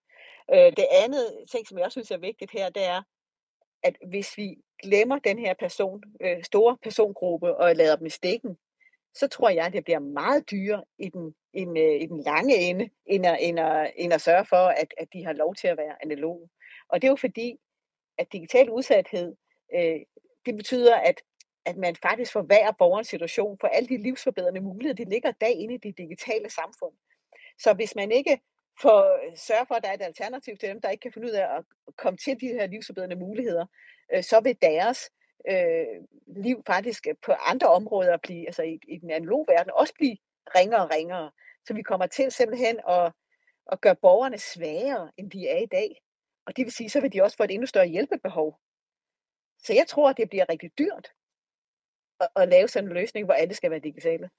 Øh, 0.54 0.72
det 0.76 0.86
andet 1.04 1.44
ting, 1.52 1.68
som 1.68 1.78
jeg 1.78 1.84
også 1.84 1.94
synes 1.94 2.10
er 2.10 2.16
vigtigt 2.16 2.50
her, 2.50 2.68
det 2.68 2.84
er, 2.84 3.02
at 3.82 3.96
hvis 4.08 4.38
vi 4.38 4.56
glemmer 4.82 5.18
den 5.18 5.38
her 5.38 5.54
person, 5.54 6.02
øh, 6.20 6.44
store 6.44 6.76
persongruppe 6.82 7.56
og 7.56 7.76
lader 7.76 7.96
dem 7.96 8.06
i 8.06 8.10
stikken, 8.10 8.56
så 9.14 9.28
tror 9.28 9.48
jeg, 9.48 9.66
at 9.66 9.72
det 9.72 9.84
bliver 9.84 9.98
meget 9.98 10.50
dyrere 10.50 10.84
i 10.98 11.08
den, 11.08 11.34
i 11.54 11.62
øh, 11.62 12.02
i 12.02 12.06
den 12.06 12.22
lange 12.22 12.56
ende, 12.56 12.90
end 13.06 13.26
at, 13.26 13.38
end, 13.40 13.60
at, 13.60 13.92
end 13.96 14.12
at 14.12 14.20
sørge 14.20 14.46
for, 14.46 14.56
at, 14.56 14.94
at 14.98 15.08
de 15.12 15.24
har 15.24 15.32
lov 15.32 15.54
til 15.54 15.68
at 15.68 15.76
være 15.76 16.04
analoge. 16.04 16.48
Og 16.88 17.02
det 17.02 17.08
er 17.08 17.12
jo 17.12 17.16
fordi, 17.16 17.56
at 18.18 18.32
digital 18.32 18.70
udsathed, 18.70 19.36
øh, 19.74 20.00
det 20.46 20.56
betyder, 20.56 20.96
at, 20.96 21.22
at 21.64 21.76
man 21.76 21.96
faktisk 21.96 22.32
forværrer 22.32 22.72
borgerens 22.72 23.08
situation 23.08 23.58
for 23.60 23.68
alle 23.68 23.88
de 23.88 24.02
livsforbedrende 24.02 24.60
muligheder, 24.60 25.04
de 25.04 25.10
ligger 25.10 25.30
dag 25.30 25.52
inde 25.52 25.74
i 25.74 25.78
det 25.78 25.98
digitale 25.98 26.50
samfund. 26.50 26.94
Så 27.58 27.72
hvis 27.72 27.94
man 27.94 28.10
ikke 28.12 28.40
får 28.82 29.26
øh, 29.26 29.36
sørge 29.36 29.66
for, 29.66 29.74
at 29.74 29.82
der 29.82 29.88
er 29.88 29.94
et 29.94 30.02
alternativ 30.02 30.56
til 30.56 30.68
dem, 30.68 30.80
der 30.80 30.90
ikke 30.90 31.02
kan 31.02 31.12
finde 31.12 31.28
ud 31.28 31.32
af 31.32 31.56
at 31.56 31.64
komme 31.96 32.16
til 32.16 32.40
de 32.40 32.46
her 32.46 32.66
livsforbedrende 32.66 33.16
muligheder, 33.16 33.66
øh, 34.14 34.22
så 34.22 34.40
vil 34.40 34.56
deres 34.62 35.10
øh, 35.50 35.86
liv 36.26 36.62
faktisk 36.66 37.06
øh, 37.06 37.14
på 37.26 37.32
andre 37.32 37.68
områder 37.68 38.16
blive, 38.16 38.46
altså 38.46 38.62
i, 38.62 38.78
i 38.88 38.98
den 38.98 39.10
analoge 39.10 39.46
verden, 39.48 39.72
også 39.74 39.94
blive 39.94 40.16
ringere 40.56 40.82
og 40.84 40.90
ringere. 40.94 41.30
Så 41.66 41.74
vi 41.74 41.82
kommer 41.82 42.06
til 42.06 42.32
simpelthen 42.32 42.80
at, 42.88 43.12
at 43.72 43.80
gøre 43.80 43.96
borgerne 43.96 44.38
svagere, 44.38 45.10
end 45.16 45.30
de 45.30 45.48
er 45.48 45.58
i 45.58 45.66
dag. 45.66 46.02
Og 46.46 46.56
det 46.56 46.64
vil 46.64 46.72
sige, 46.72 46.90
så 46.90 47.00
vil 47.00 47.12
de 47.12 47.22
også 47.22 47.36
få 47.36 47.44
et 47.44 47.50
endnu 47.50 47.66
større 47.66 47.86
hjælpebehov. 47.86 48.58
Så 49.58 49.74
jeg 49.74 49.86
tror, 49.86 50.10
at 50.10 50.16
det 50.16 50.28
bliver 50.28 50.46
rigtig 50.48 50.70
dyrt 50.78 51.12
at, 52.20 52.28
at 52.36 52.48
lave 52.48 52.68
sådan 52.68 52.88
en 52.88 52.94
løsning, 52.94 53.24
hvor 53.24 53.34
alle 53.34 53.54
skal 53.54 53.70
være 53.70 53.80
digitale. 53.80 54.30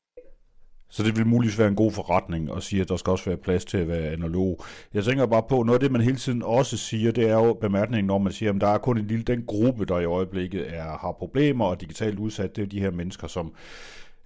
Så 0.90 1.04
det 1.04 1.18
vil 1.18 1.28
muligvis 1.28 1.60
være 1.60 1.68
en 1.68 1.76
god 1.76 1.92
forretning 1.92 2.56
at 2.56 2.64
sige, 2.64 2.82
at 2.82 2.90
der 2.90 2.98
skal 2.98 3.12
også 3.12 3.26
være 3.26 3.38
plads 3.38 3.66
til 3.66 3.78
at 3.78 3.88
være 3.88 4.12
analog. 4.12 4.60
Jeg 4.94 5.04
tænker 5.04 5.26
bare 5.26 5.44
på, 5.50 5.64
noget 5.64 5.74
af 5.74 5.80
det, 5.80 5.92
man 5.92 6.02
hele 6.02 6.18
tiden 6.18 6.44
også 6.44 6.78
siger, 6.78 7.12
det 7.12 7.30
er 7.30 7.46
jo 7.46 7.54
bemærkningen, 7.54 8.08
når 8.08 8.18
man 8.18 8.34
siger, 8.34 8.54
at 8.54 8.62
der 8.62 8.68
er 8.68 8.78
kun 8.78 8.98
en 8.98 9.08
lille, 9.08 9.24
den 9.24 9.46
gruppe, 9.46 9.86
der 9.86 10.00
i 10.00 10.06
øjeblikket 10.06 10.76
er, 10.76 10.98
har 10.98 11.12
problemer 11.12 11.66
og 11.66 11.82
digitalt 11.82 12.20
udsat, 12.20 12.56
det 12.56 12.62
er 12.62 12.68
de 12.68 12.80
her 12.80 12.92
mennesker, 12.92 13.28
som 13.28 13.54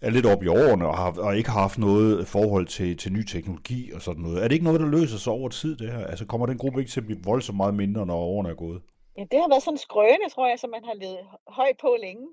er 0.02 0.10
lidt 0.10 0.26
op 0.26 0.44
i 0.44 0.48
årene 0.48 0.88
og, 0.88 0.98
har, 0.98 1.12
og 1.20 1.38
ikke 1.38 1.50
har 1.50 1.62
haft 1.62 1.78
noget 1.78 2.28
forhold 2.28 2.68
til, 2.68 2.98
til 2.98 3.14
ny 3.14 3.24
teknologi 3.24 3.92
og 3.92 4.02
sådan 4.02 4.22
noget. 4.22 4.38
Er 4.44 4.48
det 4.48 4.56
ikke 4.56 4.66
noget, 4.66 4.80
der 4.80 4.88
løser 4.88 5.18
sig 5.18 5.34
over 5.34 5.50
tid, 5.50 5.76
det 5.78 5.92
her? 5.92 6.06
Altså 6.06 6.26
kommer 6.26 6.46
den 6.48 6.58
gruppe 6.58 6.80
ikke 6.80 6.92
til 6.92 7.00
at 7.00 7.06
blive 7.06 7.24
voldsomt 7.24 7.58
meget 7.58 7.76
mindre, 7.76 8.06
når 8.06 8.18
årene 8.18 8.50
er 8.50 8.54
gået? 8.66 8.82
Ja, 9.18 9.24
det 9.32 9.40
har 9.42 9.50
været 9.50 9.64
sådan 9.64 9.74
en 9.74 9.86
skrøne, 9.88 10.28
tror 10.34 10.48
jeg, 10.52 10.60
som 10.60 10.70
man 10.70 10.84
har 10.90 10.96
levet 11.04 11.20
højt 11.48 11.78
på 11.82 11.90
længe. 12.06 12.26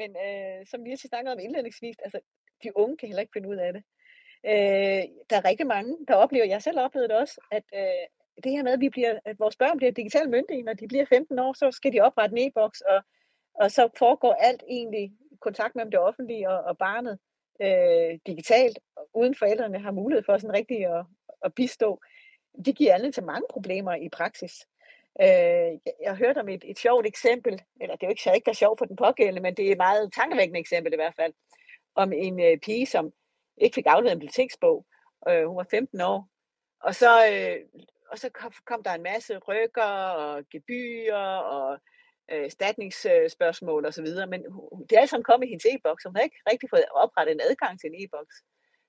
Men 0.00 0.10
øh, 0.26 0.58
som 0.70 0.78
vi 0.82 0.88
lige 0.88 1.08
snakkede 1.12 1.32
om 1.36 1.40
indledningsvis, 1.46 1.96
altså 2.04 2.18
de 2.62 2.76
unge 2.76 2.96
kan 2.96 3.08
heller 3.08 3.20
ikke 3.20 3.32
finde 3.32 3.48
ud 3.48 3.56
af 3.56 3.72
det. 3.72 3.82
Øh, 4.46 5.02
der 5.30 5.36
er 5.36 5.44
rigtig 5.44 5.66
mange, 5.66 5.96
der 6.08 6.14
oplever, 6.14 6.46
jeg 6.46 6.62
selv 6.62 6.80
oplevede 6.80 7.08
det 7.08 7.16
også, 7.16 7.40
at 7.50 7.64
øh, 7.74 8.06
det 8.44 8.52
her 8.52 8.62
med, 8.62 8.72
at, 8.72 8.80
vi 8.80 8.88
bliver, 8.88 9.18
at 9.24 9.38
vores 9.38 9.56
børn 9.56 9.76
bliver 9.76 9.92
digitalt 9.92 10.30
myndige, 10.30 10.62
når 10.62 10.72
de 10.72 10.88
bliver 10.88 11.04
15 11.04 11.38
år, 11.38 11.52
så 11.52 11.70
skal 11.70 11.92
de 11.92 12.00
oprette 12.00 12.36
en 12.36 12.48
e-boks, 12.48 12.80
og, 12.80 13.02
og 13.54 13.70
så 13.70 13.88
foregår 13.98 14.32
alt 14.32 14.62
egentlig 14.68 15.12
kontakt 15.40 15.74
mellem 15.76 15.90
det 15.90 16.00
offentlige 16.00 16.50
og, 16.50 16.64
og 16.64 16.78
barnet 16.78 17.18
øh, 17.62 18.18
digitalt, 18.26 18.78
uden 19.14 19.34
forældrene 19.34 19.78
har 19.78 19.90
mulighed 19.90 20.24
for 20.24 20.38
sådan 20.38 20.56
rigtig 20.56 20.86
at, 20.86 21.04
at 21.44 21.54
bistå. 21.54 22.00
Det 22.64 22.76
giver 22.76 22.94
alle 22.94 23.12
til 23.12 23.24
mange 23.24 23.46
problemer 23.50 23.94
i 23.94 24.08
praksis. 24.08 24.66
Øh, 25.20 25.26
jeg, 25.86 25.94
jeg 26.02 26.16
hørte 26.16 26.38
om 26.38 26.48
et, 26.48 26.64
et 26.66 26.78
sjovt 26.78 27.06
eksempel, 27.06 27.62
eller 27.80 27.96
det 27.96 28.02
er 28.02 28.06
jo 28.06 28.10
ikke, 28.10 28.34
ikke 28.34 28.50
er 28.50 28.54
sjovt 28.54 28.78
for 28.78 28.84
den 28.84 28.96
pågældende, 28.96 29.42
men 29.42 29.54
det 29.54 29.66
er 29.66 29.72
et 29.72 29.76
meget 29.76 30.12
tankevækkende 30.12 30.60
eksempel 30.60 30.92
i 30.92 30.96
hvert 30.96 31.14
fald, 31.16 31.32
om 32.02 32.12
en 32.12 32.40
øh, 32.40 32.58
pige, 32.58 32.86
som 32.86 33.12
ikke 33.56 33.74
fik 33.74 33.86
afleveret 33.86 34.12
en 34.12 34.18
biblioteksbog. 34.18 34.86
Øh, 35.28 35.46
hun 35.46 35.56
var 35.56 35.66
15 35.70 36.00
år. 36.00 36.28
Og 36.80 36.94
så, 36.94 37.10
øh, 37.32 37.82
og 38.10 38.18
så 38.18 38.28
kom, 38.30 38.52
kom 38.66 38.82
der 38.82 38.94
en 38.94 39.02
masse 39.02 39.38
rykker 39.38 39.92
og 40.22 40.48
gebyrer 40.50 41.36
og 41.36 41.78
øh, 42.32 42.44
erstatningsspørgsmål 42.44 43.86
og 43.86 43.94
så 43.94 44.02
videre, 44.02 44.26
men 44.26 44.42
det 44.88 44.92
er 44.96 45.00
alt 45.00 45.10
sammen 45.10 45.24
kommet 45.24 45.46
i 45.46 45.50
hendes 45.50 45.66
e-boks, 45.66 46.04
hun 46.04 46.16
havde 46.16 46.26
ikke 46.26 46.50
rigtig 46.50 46.70
fået 46.70 46.84
oprettet 46.94 47.32
en 47.34 47.40
adgang 47.40 47.80
til 47.80 47.90
en 47.90 48.04
e-boks. 48.04 48.36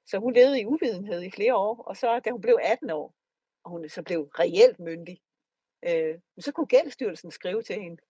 Så 0.08 0.17
hun 0.17 0.34
levede 0.34 0.62
i 0.62 0.65
uvidenhed 0.65 1.22
i 1.22 1.32
flere 1.32 1.56
år, 1.56 1.84
og 1.84 1.98
så 1.98 2.19
da 2.19 2.30
hun 2.32 2.41
blev 2.41 2.58
18 2.63 2.89
år, 2.89 3.15
og 3.63 3.72
hun 3.72 3.89
så 3.89 4.02
blev 4.04 4.22
reelt 4.22 4.80
myndig, 4.80 5.22
øh, 5.88 6.15
så 6.39 6.52
kunne 6.52 6.67
gældstyrelsen 6.67 7.32
skrive 7.32 7.62
til 7.62 7.76
hende, 7.82 8.02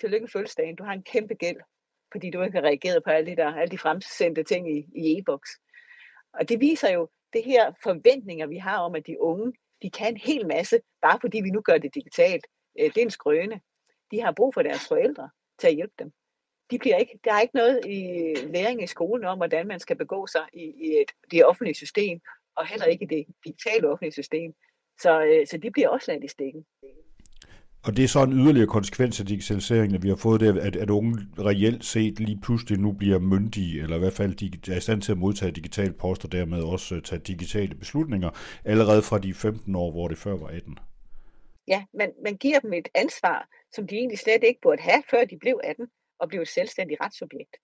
tillykke 0.00 0.28
fødselsdagen, 0.28 0.76
du 0.76 0.84
har 0.84 0.92
en 0.92 1.02
kæmpe 1.02 1.34
gæld, 1.34 1.60
fordi 2.12 2.30
du 2.30 2.42
ikke 2.42 2.58
har 2.58 2.64
reageret 2.64 3.04
på 3.04 3.10
alle 3.10 3.30
de, 3.30 3.36
der, 3.36 3.54
alle 3.54 3.70
de 3.70 3.78
fremsendte 3.78 4.42
ting 4.42 4.76
i, 4.76 4.86
i 4.94 5.18
e-boks. 5.18 5.50
Og 6.32 6.48
det 6.48 6.60
viser 6.60 6.90
jo 6.90 7.08
det 7.32 7.44
her 7.44 7.72
forventninger, 7.82 8.46
vi 8.46 8.56
har 8.56 8.78
om, 8.78 8.94
at 8.94 9.06
de 9.06 9.20
unge, 9.20 9.52
de 9.82 9.90
kan 9.90 10.12
en 10.12 10.16
hel 10.16 10.46
masse, 10.46 10.80
bare 11.02 11.18
fordi 11.20 11.40
vi 11.40 11.50
nu 11.50 11.60
gør 11.60 11.78
det 11.78 11.94
digitalt. 11.94 12.46
Øh, 12.80 12.86
det 12.86 12.96
er 12.96 13.02
en 13.02 13.10
skrøne 13.10 13.60
de 14.10 14.20
har 14.20 14.32
brug 14.32 14.54
for 14.54 14.62
deres 14.62 14.88
forældre 14.88 15.30
til 15.58 15.66
at 15.66 15.74
hjælpe 15.74 15.94
dem. 15.98 16.12
De 16.70 16.78
bliver 16.78 16.96
ikke, 16.96 17.18
der 17.24 17.32
er 17.34 17.40
ikke 17.40 17.56
noget 17.56 17.80
i 17.86 18.34
læring 18.34 18.82
i 18.82 18.86
skolen 18.86 19.24
om, 19.24 19.38
hvordan 19.38 19.66
man 19.66 19.80
skal 19.80 19.96
begå 19.96 20.26
sig 20.26 20.46
i, 20.52 20.62
i 20.62 21.00
et, 21.00 21.10
det 21.30 21.44
offentlige 21.44 21.74
system, 21.74 22.20
og 22.56 22.66
heller 22.66 22.86
ikke 22.86 23.04
i 23.04 23.08
det 23.08 23.26
digitale 23.44 23.88
offentlige 23.88 24.12
system. 24.12 24.54
Så, 25.00 25.24
øh, 25.24 25.46
så 25.46 25.56
de 25.56 25.70
bliver 25.70 25.88
også 25.88 26.12
ladt 26.12 26.24
i 26.24 26.28
stikken. 26.28 26.66
Og 27.86 27.96
det 27.96 28.04
er 28.04 28.08
så 28.08 28.22
en 28.22 28.32
yderligere 28.32 28.66
konsekvens 28.66 29.20
af 29.20 29.26
digitaliseringen, 29.26 29.94
at 29.94 30.02
vi 30.02 30.08
har 30.08 30.16
fået 30.16 30.40
det, 30.40 30.58
at, 30.58 30.76
at 30.76 30.90
unge 30.90 31.18
reelt 31.38 31.84
set 31.84 32.20
lige 32.20 32.40
pludselig 32.42 32.78
nu 32.78 32.92
bliver 32.92 33.18
myndige, 33.18 33.82
eller 33.82 33.96
i 33.96 33.98
hvert 33.98 34.12
fald 34.12 34.34
de 34.34 34.72
er 34.72 34.76
i 34.76 34.80
stand 34.80 35.02
til 35.02 35.12
at 35.12 35.18
modtage 35.18 35.52
digital 35.52 35.92
post, 35.92 36.24
og 36.24 36.32
dermed 36.32 36.62
også 36.62 36.94
øh, 36.94 37.02
tage 37.02 37.18
digitale 37.18 37.74
beslutninger, 37.74 38.30
allerede 38.64 39.02
fra 39.02 39.18
de 39.18 39.34
15 39.34 39.74
år, 39.74 39.90
hvor 39.90 40.08
det 40.08 40.18
før 40.18 40.36
var 40.36 40.46
18. 40.46 40.78
Ja, 41.68 41.84
man, 41.94 42.12
man 42.24 42.36
giver 42.36 42.60
dem 42.60 42.72
et 42.72 42.88
ansvar, 42.94 43.48
som 43.72 43.86
de 43.86 43.94
egentlig 43.94 44.18
slet 44.18 44.44
ikke 44.44 44.60
burde 44.62 44.82
have, 44.82 45.02
før 45.10 45.24
de 45.24 45.38
blev 45.40 45.60
18 45.64 45.86
og 46.20 46.28
blev 46.28 46.40
et 46.40 46.48
selvstændigt 46.48 47.00
retsobjekt. 47.00 47.56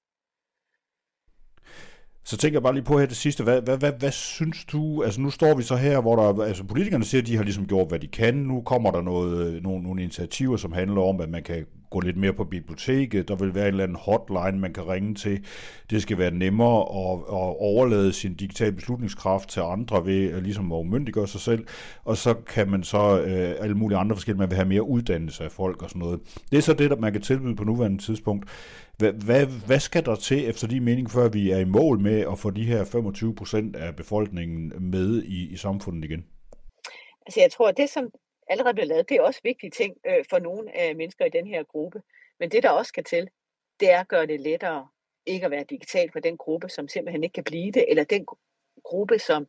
Så 2.26 2.36
tænker 2.36 2.56
jeg 2.56 2.62
bare 2.62 2.74
lige 2.74 2.84
på 2.84 2.98
her 2.98 3.06
det 3.06 3.16
sidste. 3.16 3.44
Hvad, 3.44 3.62
hvad, 3.62 3.78
hvad, 3.78 3.92
hvad 3.98 4.10
synes 4.10 4.64
du? 4.64 5.02
Altså 5.02 5.20
nu 5.20 5.30
står 5.30 5.54
vi 5.54 5.62
så 5.62 5.76
her, 5.76 6.00
hvor 6.00 6.16
der, 6.16 6.44
altså 6.44 6.64
politikerne 6.64 7.04
siger, 7.04 7.22
at 7.22 7.26
de 7.26 7.36
har 7.36 7.44
ligesom 7.44 7.66
gjort, 7.66 7.88
hvad 7.88 7.98
de 7.98 8.06
kan. 8.06 8.34
Nu 8.34 8.60
kommer 8.60 8.90
der 8.90 9.02
noget, 9.02 9.46
øh, 9.46 9.62
nogle, 9.62 9.82
nogle 9.82 10.02
initiativer, 10.02 10.56
som 10.56 10.72
handler 10.72 11.02
om, 11.02 11.20
at 11.20 11.30
man 11.30 11.42
kan 11.42 11.66
gå 11.90 12.00
lidt 12.00 12.16
mere 12.16 12.32
på 12.32 12.44
biblioteket. 12.44 13.28
Der 13.28 13.36
vil 13.36 13.54
være 13.54 13.64
en 13.64 13.68
eller 13.68 13.84
anden 13.84 13.98
hotline, 14.00 14.60
man 14.60 14.72
kan 14.72 14.88
ringe 14.88 15.14
til. 15.14 15.44
Det 15.90 16.02
skal 16.02 16.18
være 16.18 16.30
nemmere 16.30 16.80
at, 16.80 17.18
at 17.18 17.56
overlade 17.60 18.12
sin 18.12 18.34
digitale 18.34 18.72
beslutningskraft 18.72 19.48
til 19.48 19.60
andre 19.60 20.06
ved 20.06 20.40
ligesom 20.40 20.72
at 20.72 20.76
umyndiggøre 20.76 21.26
sig 21.26 21.40
selv. 21.40 21.66
Og 22.04 22.16
så 22.16 22.34
kan 22.34 22.70
man 22.70 22.82
så 22.82 23.20
øh, 23.20 23.54
alle 23.64 23.74
mulige 23.74 23.98
andre 23.98 24.16
forskellige, 24.16 24.38
man 24.38 24.50
vil 24.50 24.56
have 24.56 24.68
mere 24.68 24.82
uddannelse 24.82 25.44
af 25.44 25.52
folk 25.52 25.82
og 25.82 25.88
sådan 25.88 26.00
noget. 26.00 26.20
Det 26.50 26.56
er 26.56 26.62
så 26.62 26.72
det, 26.72 26.90
der 26.90 26.96
man 26.96 27.12
kan 27.12 27.22
tilbyde 27.22 27.56
på 27.56 27.64
nuværende 27.64 28.02
tidspunkt. 28.02 28.48
Hvad, 28.98 29.12
hvad, 29.12 29.46
hvad 29.46 29.80
skal 29.80 30.04
der 30.04 30.14
til 30.14 30.48
efter 30.48 30.68
din 30.68 30.84
mening, 30.84 31.10
før 31.10 31.28
vi 31.28 31.50
er 31.50 31.58
i 31.58 31.64
mål 31.64 32.00
med 32.00 32.20
at 32.20 32.38
få 32.38 32.50
de 32.50 32.64
her 32.64 32.84
25 32.84 33.34
procent 33.34 33.76
af 33.76 33.96
befolkningen 33.96 34.72
med 34.80 35.22
i, 35.22 35.48
i 35.52 35.56
samfundet 35.56 36.04
igen? 36.04 36.24
Altså 37.26 37.40
jeg 37.40 37.50
tror, 37.52 37.68
at 37.68 37.76
det 37.76 37.90
som 37.90 38.04
allerede 38.48 38.74
bliver 38.74 38.86
lavet, 38.86 39.08
det 39.08 39.16
er 39.16 39.22
også 39.22 39.40
vigtige 39.42 39.70
ting 39.70 39.96
øh, 40.06 40.24
for 40.30 40.38
nogle 40.38 40.76
af 40.76 40.96
mennesker 40.96 41.24
i 41.24 41.28
den 41.28 41.46
her 41.46 41.62
gruppe. 41.62 42.02
Men 42.40 42.50
det, 42.50 42.62
der 42.62 42.70
også 42.70 42.88
skal 42.88 43.04
til, 43.04 43.28
det 43.80 43.90
er 43.90 44.00
at 44.00 44.08
gøre 44.08 44.26
det 44.26 44.40
lettere 44.40 44.88
ikke 45.26 45.44
at 45.44 45.50
være 45.50 45.64
digital 45.64 46.12
for 46.12 46.20
den 46.20 46.36
gruppe, 46.36 46.68
som 46.68 46.88
simpelthen 46.88 47.24
ikke 47.24 47.34
kan 47.34 47.44
blive 47.44 47.72
det, 47.72 47.84
eller 47.88 48.04
den 48.04 48.26
gruppe, 48.84 49.18
som, 49.18 49.46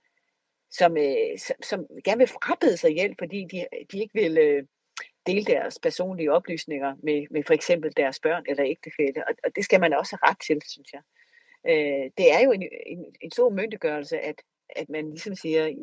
som, 0.72 0.98
øh, 0.98 1.38
som, 1.38 1.56
som 1.64 1.88
gerne 2.04 2.18
vil 2.18 2.28
frabede 2.28 2.78
sig 2.78 2.92
hjælp, 2.92 3.16
fordi 3.20 3.46
de, 3.52 3.66
de 3.92 4.00
ikke 4.00 4.14
vil 4.14 4.38
øh, 4.38 4.64
dele 5.28 5.46
deres 5.46 5.80
personlige 5.80 6.32
oplysninger 6.32 6.96
med, 7.04 7.28
med 7.32 7.44
for 7.44 7.54
eksempel 7.54 7.94
deres 7.98 8.20
børn 8.20 8.44
eller 8.50 8.66
ægtefælle. 8.66 9.28
Og, 9.28 9.34
og 9.44 9.56
det 9.56 9.64
skal 9.64 9.80
man 9.80 9.94
også 9.94 10.18
have 10.22 10.32
ret 10.32 10.42
til, 10.48 10.62
synes 10.68 10.94
jeg. 10.94 11.02
Øh, 11.70 12.12
det 12.18 12.34
er 12.34 12.40
jo 12.46 12.52
en, 12.52 12.64
en, 12.86 13.06
en 13.22 13.32
stor 13.32 13.50
myndiggørelse, 13.50 14.20
at, 14.20 14.42
at 14.76 14.90
man 14.90 15.10
ligesom 15.10 15.36
siger, 15.36 15.74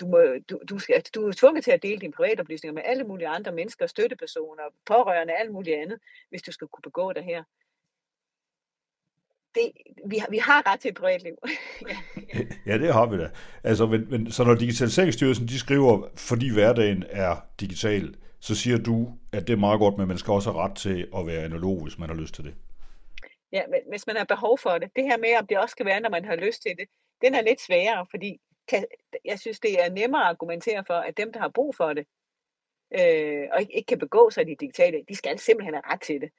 du, 0.00 0.06
må, 0.06 0.18
du, 0.50 0.60
du, 0.68 0.78
skal, 0.78 1.02
du 1.14 1.28
er 1.28 1.32
tvunget 1.32 1.64
til 1.64 1.70
at 1.70 1.82
dele 1.82 2.00
dine 2.00 2.12
private 2.12 2.40
oplysninger 2.40 2.74
med 2.74 2.82
alle 2.84 3.04
mulige 3.04 3.28
andre 3.28 3.52
mennesker, 3.52 3.86
støttepersoner, 3.86 4.62
pårørende, 4.86 5.34
alt 5.34 5.52
muligt 5.52 5.76
andet, 5.76 5.98
hvis 6.28 6.42
du 6.42 6.52
skal 6.52 6.68
kunne 6.68 6.82
begå 6.82 7.12
det 7.12 7.24
her 7.24 7.42
det, 9.54 9.72
vi, 10.06 10.18
har, 10.18 10.26
vi 10.30 10.38
har 10.38 10.72
ret 10.72 10.80
til 10.80 10.88
et 10.88 10.94
privatliv. 10.94 11.34
ja, 12.66 12.78
det 12.78 12.92
har 12.92 13.06
vi 13.06 13.18
da. 13.18 13.30
Altså, 13.64 13.86
men, 13.86 14.10
men, 14.10 14.30
så 14.30 14.44
når 14.44 14.54
Digitaliseringsstyrelsen 14.54 15.48
de 15.48 15.58
skriver, 15.58 16.08
fordi 16.16 16.52
hverdagen 16.52 17.04
er 17.10 17.36
digital, 17.60 18.14
så 18.40 18.54
siger 18.54 18.78
du, 18.78 19.08
at 19.32 19.46
det 19.46 19.52
er 19.52 19.56
meget 19.56 19.78
godt, 19.78 19.98
men 19.98 20.08
man 20.08 20.18
skal 20.18 20.32
også 20.32 20.52
have 20.52 20.62
ret 20.62 20.76
til 20.76 21.08
at 21.16 21.26
være 21.26 21.44
analog, 21.44 21.82
hvis 21.82 21.98
man 21.98 22.08
har 22.08 22.16
lyst 22.16 22.34
til 22.34 22.44
det. 22.44 22.54
Ja, 23.52 23.62
men 23.70 23.80
hvis 23.88 24.06
man 24.06 24.16
har 24.16 24.24
behov 24.24 24.58
for 24.58 24.78
det. 24.78 24.90
Det 24.96 25.04
her 25.04 25.16
med, 25.18 25.38
om 25.40 25.46
det 25.46 25.58
også 25.58 25.72
skal 25.72 25.86
være, 25.86 26.00
når 26.00 26.10
man 26.10 26.24
har 26.24 26.36
lyst 26.36 26.62
til 26.62 26.72
det, 26.78 26.88
den 27.22 27.34
er 27.34 27.42
lidt 27.42 27.60
sværere, 27.60 28.06
fordi 28.10 28.40
kan, 28.68 28.84
jeg 29.24 29.40
synes, 29.40 29.60
det 29.60 29.84
er 29.84 29.90
nemmere 29.90 30.22
at 30.22 30.28
argumentere 30.28 30.84
for, 30.86 30.94
at 30.94 31.16
dem, 31.16 31.32
der 31.32 31.40
har 31.40 31.48
brug 31.48 31.74
for 31.76 31.92
det, 31.92 32.06
øh, 33.00 33.48
og 33.52 33.60
ikke, 33.60 33.76
ikke 33.76 33.86
kan 33.86 33.98
begå 33.98 34.30
sig 34.30 34.42
i 34.42 34.50
de 34.50 34.56
digitale, 34.60 35.04
de 35.08 35.14
skal 35.14 35.38
simpelthen 35.38 35.74
have 35.74 35.92
ret 35.92 36.00
til 36.00 36.20
det 36.20 36.30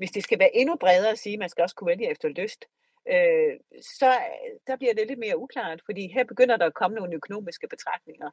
hvis 0.00 0.10
det 0.10 0.22
skal 0.24 0.38
være 0.38 0.56
endnu 0.56 0.76
bredere 0.76 1.10
at 1.10 1.18
sige, 1.18 1.32
at 1.32 1.38
man 1.38 1.48
skal 1.48 1.62
også 1.62 1.76
kunne 1.76 1.90
vælge 1.90 2.10
efter 2.10 2.28
lyst, 2.28 2.64
øh, 3.08 3.52
så 3.82 4.18
der 4.66 4.76
bliver 4.76 4.94
det 4.94 5.06
lidt 5.08 5.18
mere 5.18 5.38
uklart, 5.38 5.82
fordi 5.86 6.12
her 6.14 6.24
begynder 6.24 6.56
der 6.56 6.66
at 6.66 6.74
komme 6.74 6.96
nogle 6.96 7.14
økonomiske 7.14 7.68
betragtninger 7.68 8.30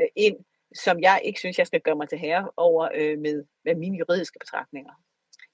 øh, 0.00 0.06
ind, 0.16 0.36
som 0.74 1.00
jeg 1.00 1.20
ikke 1.24 1.38
synes, 1.38 1.58
jeg 1.58 1.66
skal 1.66 1.80
gøre 1.80 1.96
mig 1.96 2.08
til 2.08 2.18
herre 2.18 2.50
over 2.56 2.88
øh, 2.94 3.18
med, 3.18 3.44
med 3.64 3.74
mine 3.74 3.98
juridiske 3.98 4.38
betragtninger. 4.38 4.92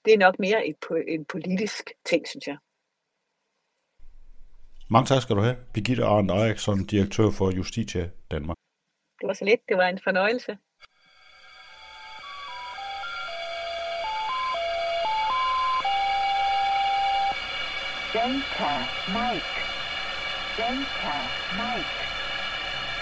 Det 0.05 0.15
er 0.15 0.19
nok 0.19 0.39
mere 0.39 0.67
et, 0.67 0.77
en 1.09 1.25
politisk 1.25 1.91
ting, 2.05 2.29
synes 2.29 2.47
jeg. 2.47 2.57
Mange 4.93 5.07
tak 5.07 5.23
skal 5.23 5.37
du 5.37 5.41
have. 5.41 5.57
Birgitte 5.75 6.05
Arndt 6.05 6.31
Eriksson, 6.31 6.85
direktør 6.85 7.31
for 7.31 7.51
Justitia 7.51 8.11
Danmark. 8.31 8.57
Det 9.21 9.27
var 9.27 9.35
så 9.35 9.45
lidt. 9.45 9.61
Det 9.69 9.77
var 9.77 9.89
en 9.89 10.01
fornøjelse. 10.05 10.53
Delta 18.17 18.73
Mike. 19.17 19.55
Delta 20.59 21.17
Mike. 21.61 21.97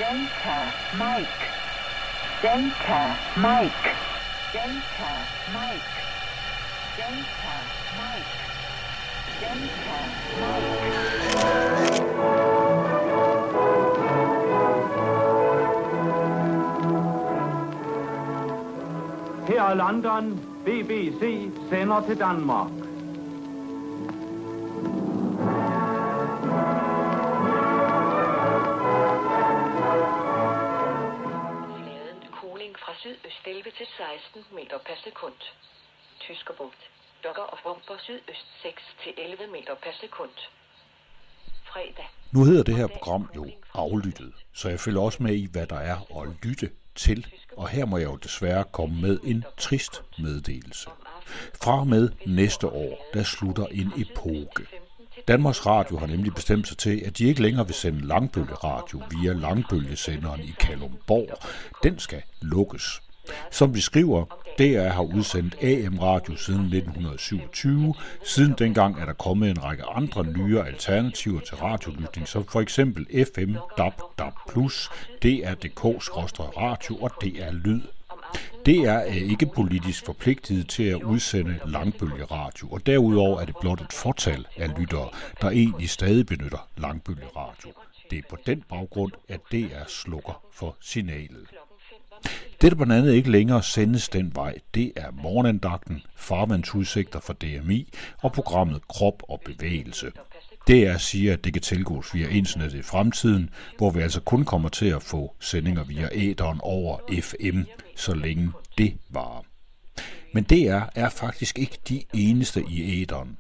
Delta 0.01 0.59
Mike. 1.03 1.41
Delta 2.45 3.01
Mike. 3.47 3.89
Delta 4.55 5.13
Mike. 5.57 5.93
Delta 6.99 7.55
Mike. 7.99 8.60
Her 9.41 9.47
er 19.63 19.75
London. 19.75 20.41
BBC 20.65 21.51
sender 21.71 22.07
til 22.07 22.19
Danmark. 22.19 22.71
sydøst 33.03 33.47
11 33.47 33.71
til 33.71 33.87
16 33.87 34.45
meter 34.57 34.79
per 34.79 34.95
sekund. 35.05 35.35
Tyskerbugt. 36.21 37.00
Dokker 37.25 37.43
og 37.43 37.59
bomber 37.65 37.99
sydøst 37.99 38.47
6 38.63 38.83
til 39.03 39.13
11 39.19 39.47
meter 39.53 39.75
per 39.75 39.93
sekund. 40.01 40.31
Fredag. 41.65 42.09
Nu 42.33 42.45
hedder 42.45 42.63
det 42.63 42.77
her 42.77 42.87
program 42.87 43.31
jo 43.37 43.51
aflyttet, 43.75 44.33
så 44.53 44.69
jeg 44.69 44.81
følger 44.81 45.01
også 45.01 45.23
med 45.23 45.35
i, 45.35 45.49
hvad 45.53 45.67
der 45.67 45.79
er 45.79 46.23
at 46.23 46.29
lytte 46.43 46.71
til. 46.95 47.27
Og 47.57 47.69
her 47.69 47.85
må 47.85 47.97
jeg 47.99 48.07
jo 48.07 48.17
desværre 48.17 48.65
komme 48.73 49.01
med 49.01 49.19
en 49.25 49.45
trist 49.57 50.03
meddelelse. 50.19 50.91
Fra 51.63 51.85
med 51.85 52.09
næste 52.27 52.67
år, 52.67 53.07
der 53.15 53.23
slutter 53.23 53.67
en 53.67 53.93
epoke. 53.97 54.67
Danmarks 55.29 55.67
Radio 55.67 55.97
har 55.99 56.07
nemlig 56.07 56.35
bestemt 56.35 56.69
sig 56.69 56.79
til, 56.79 57.03
at 57.07 57.19
de 57.19 57.25
ikke 57.25 57.43
længere 57.43 57.67
vil 57.67 57.75
sende 57.75 58.07
langbølgeradio 58.07 59.03
via 59.11 59.33
langbølgesenderen 59.33 60.41
i 60.41 60.55
Kalumborg. 60.61 61.39
Den 61.83 61.99
skal 61.99 62.23
lukkes. 62.41 63.01
Som 63.51 63.75
vi 63.75 63.81
skriver, 63.81 64.25
DR 64.59 64.89
har 64.89 65.03
udsendt 65.03 65.57
AM-radio 65.63 66.37
siden 66.37 66.61
1927. 66.61 67.95
Siden 68.25 68.55
dengang 68.59 69.01
er 69.01 69.05
der 69.05 69.13
kommet 69.13 69.51
en 69.51 69.65
række 69.65 69.85
andre 69.85 70.25
nye 70.25 70.61
alternativer 70.61 71.41
til 71.41 71.57
radiolytning, 71.57 72.29
som 72.29 72.45
for 72.45 72.61
eksempel 72.61 73.07
FM, 73.35 73.55
DAB, 73.79 74.01
DAB+, 74.19 74.35
DR.dk-radio 75.23 76.97
og 76.97 77.11
DR 77.23 77.53
Lyd 77.53 77.81
DR 78.67 78.89
er 78.89 79.31
ikke 79.31 79.47
politisk 79.47 80.07
forpligtet 80.07 80.69
til 80.69 80.83
at 80.83 81.03
udsende 81.03 81.61
langbølgeradio, 81.67 82.69
og 82.69 82.87
derudover 82.87 83.41
er 83.41 83.45
det 83.45 83.55
blot 83.61 83.81
et 83.81 83.93
fortal 83.93 84.47
af 84.57 84.79
lyttere, 84.79 85.09
der 85.41 85.51
egentlig 85.51 85.91
stadig 85.91 86.27
benytter 86.27 86.69
langbølgeradio. 86.77 87.73
Det 88.11 88.19
er 88.19 88.23
på 88.31 88.37
den 88.47 88.65
baggrund, 88.69 89.13
at 89.29 89.41
DR 89.53 89.85
slukker 89.89 90.43
for 90.53 90.77
signalet. 90.81 91.47
Det, 92.61 92.73
der 92.73 92.77
blandt 92.77 92.93
andet 92.93 93.13
ikke 93.15 93.31
længere 93.31 93.63
sendes 93.63 94.09
den 94.09 94.33
vej, 94.35 94.55
det 94.75 94.93
er 94.97 95.11
morgenandagten, 95.23 96.03
farvandsudsigter 96.17 97.21
for 97.21 97.33
DMI 97.33 97.93
og 98.19 98.33
programmet 98.33 98.89
Krop 98.89 99.23
og 99.29 99.41
Bevægelse. 99.45 100.13
DR 100.69 100.97
siger, 100.97 101.33
at 101.33 101.45
det 101.45 101.53
kan 101.53 101.63
tilgås 101.63 102.15
via 102.15 102.29
internet 102.29 102.75
i 102.75 102.83
fremtiden, 102.83 103.51
hvor 103.79 103.91
vi 103.91 104.01
altså 104.01 104.21
kun 104.21 104.45
kommer 104.45 104.69
til 104.69 104.87
at 104.87 105.03
få 105.03 105.35
sendinger 105.41 105.85
via 105.85 106.09
æderen 106.13 106.61
over 106.63 106.99
FM, 107.21 107.61
så 107.97 108.15
længe 108.15 108.53
det 108.79 108.99
varer. 109.11 109.43
Men 110.35 110.45
DR 110.45 110.83
er 110.95 111.09
faktisk 111.09 111.59
ikke 111.59 111.79
de 111.89 112.03
eneste 112.15 112.65
i 112.69 113.03
æderen. 113.03 113.37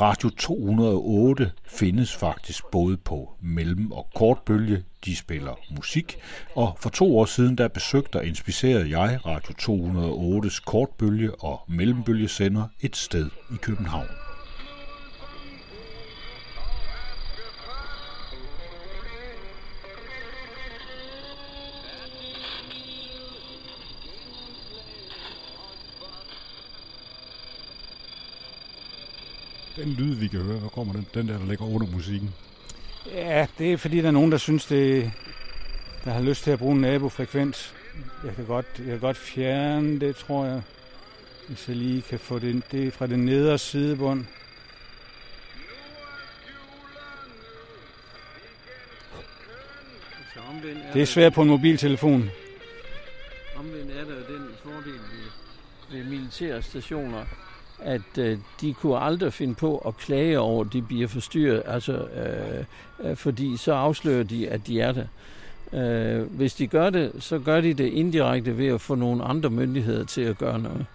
Radio 0.00 0.30
208 0.30 1.50
findes 1.66 2.16
faktisk 2.16 2.64
både 2.72 2.96
på 2.96 3.30
mellem- 3.40 3.92
og 3.92 4.06
kortbølge. 4.14 4.84
De 5.04 5.16
spiller 5.16 5.58
musik, 5.76 6.16
og 6.54 6.76
for 6.80 6.90
to 6.90 7.18
år 7.18 7.24
siden 7.24 7.58
der 7.58 7.68
besøgte 7.68 8.16
og 8.16 8.26
inspicerede 8.26 9.00
jeg 9.00 9.18
Radio 9.26 9.54
208's 9.60 10.60
kortbølge- 10.66 11.34
og 11.44 11.60
mellembølgesender 11.68 12.68
et 12.80 12.96
sted 12.96 13.30
i 13.54 13.56
København. 13.62 14.23
Den 29.76 29.92
lyd, 29.92 30.14
vi 30.14 30.28
kan 30.28 30.40
høre, 30.40 30.58
hvor 30.58 30.68
kommer 30.68 30.92
den? 30.92 31.06
Den 31.14 31.28
der, 31.28 31.38
der 31.38 31.46
ligger 31.46 31.64
under 31.64 31.86
musikken. 31.86 32.34
Ja, 33.06 33.46
det 33.58 33.72
er 33.72 33.76
fordi, 33.76 34.00
der 34.00 34.06
er 34.06 34.10
nogen, 34.10 34.32
der 34.32 34.38
synes, 34.38 34.66
det, 34.66 35.12
der 36.04 36.10
har 36.10 36.22
lyst 36.22 36.44
til 36.44 36.50
at 36.50 36.58
bruge 36.58 36.74
en 36.74 36.80
nabofrekvens. 36.80 37.74
Jeg 38.24 38.34
kan 38.34 38.44
godt, 38.44 38.66
jeg 38.78 38.86
kan 38.86 39.00
godt 39.00 39.16
fjerne 39.16 40.00
det, 40.00 40.16
tror 40.16 40.44
jeg. 40.44 40.62
Hvis 41.48 41.68
jeg 41.68 41.76
lige 41.76 42.02
kan 42.02 42.18
få 42.18 42.38
det, 42.38 42.62
det 42.72 42.92
fra 42.92 43.06
den 43.06 43.24
nedre 43.24 43.58
sidebund. 43.58 44.24
Det 50.92 51.02
er 51.02 51.06
svært 51.06 51.32
på 51.32 51.42
en 51.42 51.48
mobiltelefon. 51.48 52.30
Omvendt 53.56 53.90
er 53.92 54.04
der 54.04 54.14
jo 54.14 54.38
den 54.38 54.48
fordel 54.62 54.92
ved, 54.92 55.30
ved 55.90 56.04
militære 56.04 56.62
stationer, 56.62 57.24
at 57.84 58.18
øh, 58.18 58.38
de 58.60 58.72
kunne 58.72 58.98
aldrig 58.98 59.32
finde 59.32 59.54
på 59.54 59.78
at 59.78 59.96
klage 59.96 60.38
over, 60.38 60.64
at 60.64 60.72
de 60.72 60.82
bliver 60.82 61.08
forstyrret, 61.08 61.62
altså, 61.66 61.92
øh, 61.92 62.64
øh, 63.10 63.16
fordi 63.16 63.56
så 63.56 63.72
afslører 63.72 64.22
de, 64.22 64.48
at 64.48 64.66
de 64.66 64.80
er 64.80 64.92
der. 64.92 65.06
Øh, 65.72 66.22
hvis 66.22 66.54
de 66.54 66.66
gør 66.66 66.90
det, 66.90 67.12
så 67.18 67.38
gør 67.38 67.60
de 67.60 67.74
det 67.74 67.86
indirekte 67.86 68.58
ved 68.58 68.66
at 68.66 68.80
få 68.80 68.94
nogle 68.94 69.24
andre 69.24 69.50
myndigheder 69.50 70.04
til 70.04 70.20
at 70.20 70.38
gøre 70.38 70.58
noget. 70.58 70.86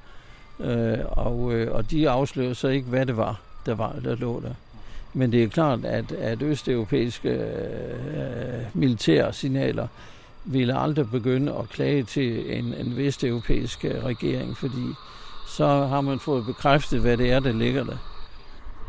Øh, 0.60 1.06
og, 1.06 1.54
øh, 1.54 1.76
og 1.76 1.92
de 1.92 2.10
afslører 2.10 2.54
så 2.54 2.68
ikke, 2.68 2.88
hvad 2.88 3.06
det 3.06 3.18
var, 3.18 3.42
der, 3.66 3.76
var, 3.76 3.96
der 4.04 4.16
lå 4.16 4.42
der. 4.42 4.54
Men 5.14 5.32
det 5.32 5.44
er 5.44 5.48
klart, 5.48 5.86
at, 5.86 6.12
at 6.12 6.42
østeuropæiske 6.42 7.30
øh, 7.30 8.64
militære 8.74 9.34
signaler 9.34 9.88
ville 10.46 10.80
aldrig 10.80 11.10
begynde 11.12 11.56
at 11.60 11.70
klage 11.70 12.04
til 12.04 12.58
en, 12.58 12.74
en 12.74 12.98
vesteuropæisk 12.98 13.86
øh, 13.86 14.06
regering, 14.06 14.58
fordi 14.58 14.94
så 15.50 15.86
har 15.86 16.02
man 16.02 16.20
fået 16.20 16.46
bekræftet, 16.46 17.02
hvad 17.02 17.18
det 17.18 17.32
er, 17.32 17.40
der 17.40 17.52
ligger 17.52 17.84
der. 17.84 17.98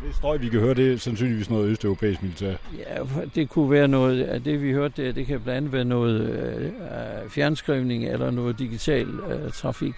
Det 0.06 0.14
støj, 0.14 0.36
vi 0.36 0.48
kan 0.48 0.60
høre, 0.60 0.74
det 0.74 0.92
er 0.92 0.98
sandsynligvis 0.98 1.50
noget 1.50 1.68
østeuropæisk 1.68 2.22
militær. 2.22 2.54
Ja, 2.78 3.24
det 3.34 3.48
kunne 3.48 3.70
være 3.70 3.88
noget 3.88 4.22
af 4.22 4.42
det, 4.42 4.62
vi 4.62 4.72
hørte 4.72 5.06
der. 5.06 5.12
Det 5.12 5.26
kan 5.26 5.40
blandt 5.40 5.56
andet 5.56 5.72
være 5.72 5.84
noget 5.84 6.20
øh, 6.20 7.30
fjernskrivning 7.30 8.04
eller 8.04 8.30
noget 8.30 8.58
digital 8.58 9.08
øh, 9.08 9.52
trafik. 9.52 9.94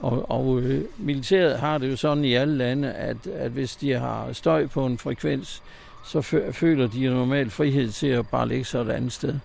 Og, 0.00 0.30
og 0.30 0.60
øh, 0.60 0.84
militæret 0.98 1.58
har 1.58 1.78
det 1.78 1.90
jo 1.90 1.96
sådan 1.96 2.24
i 2.24 2.34
alle 2.34 2.56
lande, 2.56 2.92
at, 2.92 3.26
at 3.26 3.50
hvis 3.50 3.76
de 3.76 3.92
har 3.92 4.32
støj 4.32 4.66
på 4.66 4.86
en 4.86 4.98
frekvens, 4.98 5.62
så 6.04 6.20
føler 6.52 6.86
de 6.86 7.08
normalt 7.08 7.52
frihed 7.52 7.90
til 7.90 8.06
at 8.06 8.28
bare 8.28 8.48
lægge 8.48 8.64
sig 8.64 8.80
et 8.80 8.90
andet 8.90 9.12
sted. 9.12 9.38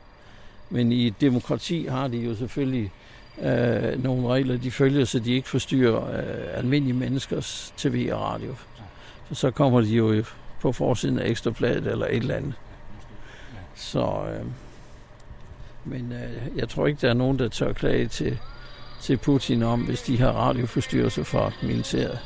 Men 0.70 0.92
i 0.92 1.08
et 1.08 1.22
demokrati 1.22 1.86
har 1.86 2.08
de 2.08 2.18
jo 2.18 2.36
selvfølgelig 2.36 2.92
øh, 3.42 4.04
nogle 4.04 4.28
regler, 4.28 4.58
de 4.58 4.72
følger, 4.72 5.06
så 5.06 5.20
de 5.20 5.34
ikke 5.34 5.50
forstyrrer 5.50 6.18
øh, 6.18 6.58
almindelige 6.58 6.98
menneskers 6.98 7.74
tv 7.78 8.10
og 8.14 8.22
radio. 8.22 8.56
Så 9.32 9.52
kommer 9.52 9.82
de 9.82 9.88
jo 9.88 10.24
på 10.62 10.72
forsiden 10.72 11.20
af 11.20 11.30
Ekstrabladet 11.30 11.88
eller 11.88 12.06
et 12.06 12.16
eller 12.16 12.36
andet. 12.36 12.54
Så, 13.76 14.26
øh, 14.30 14.46
men 15.86 16.12
øh, 16.12 16.58
jeg 16.58 16.70
tror 16.70 16.88
ikke, 16.88 17.02
der 17.02 17.10
er 17.10 17.14
nogen, 17.14 17.40
der 17.40 17.48
tør 17.48 17.74
klage 17.74 18.08
til, 18.08 18.40
til 19.02 19.18
Putin 19.18 19.64
om, 19.64 19.82
hvis 19.82 20.02
de 20.02 20.18
har 20.18 20.32
radioforstyrrelser 20.32 21.24
fra 21.24 21.52
militæret. 21.64 22.20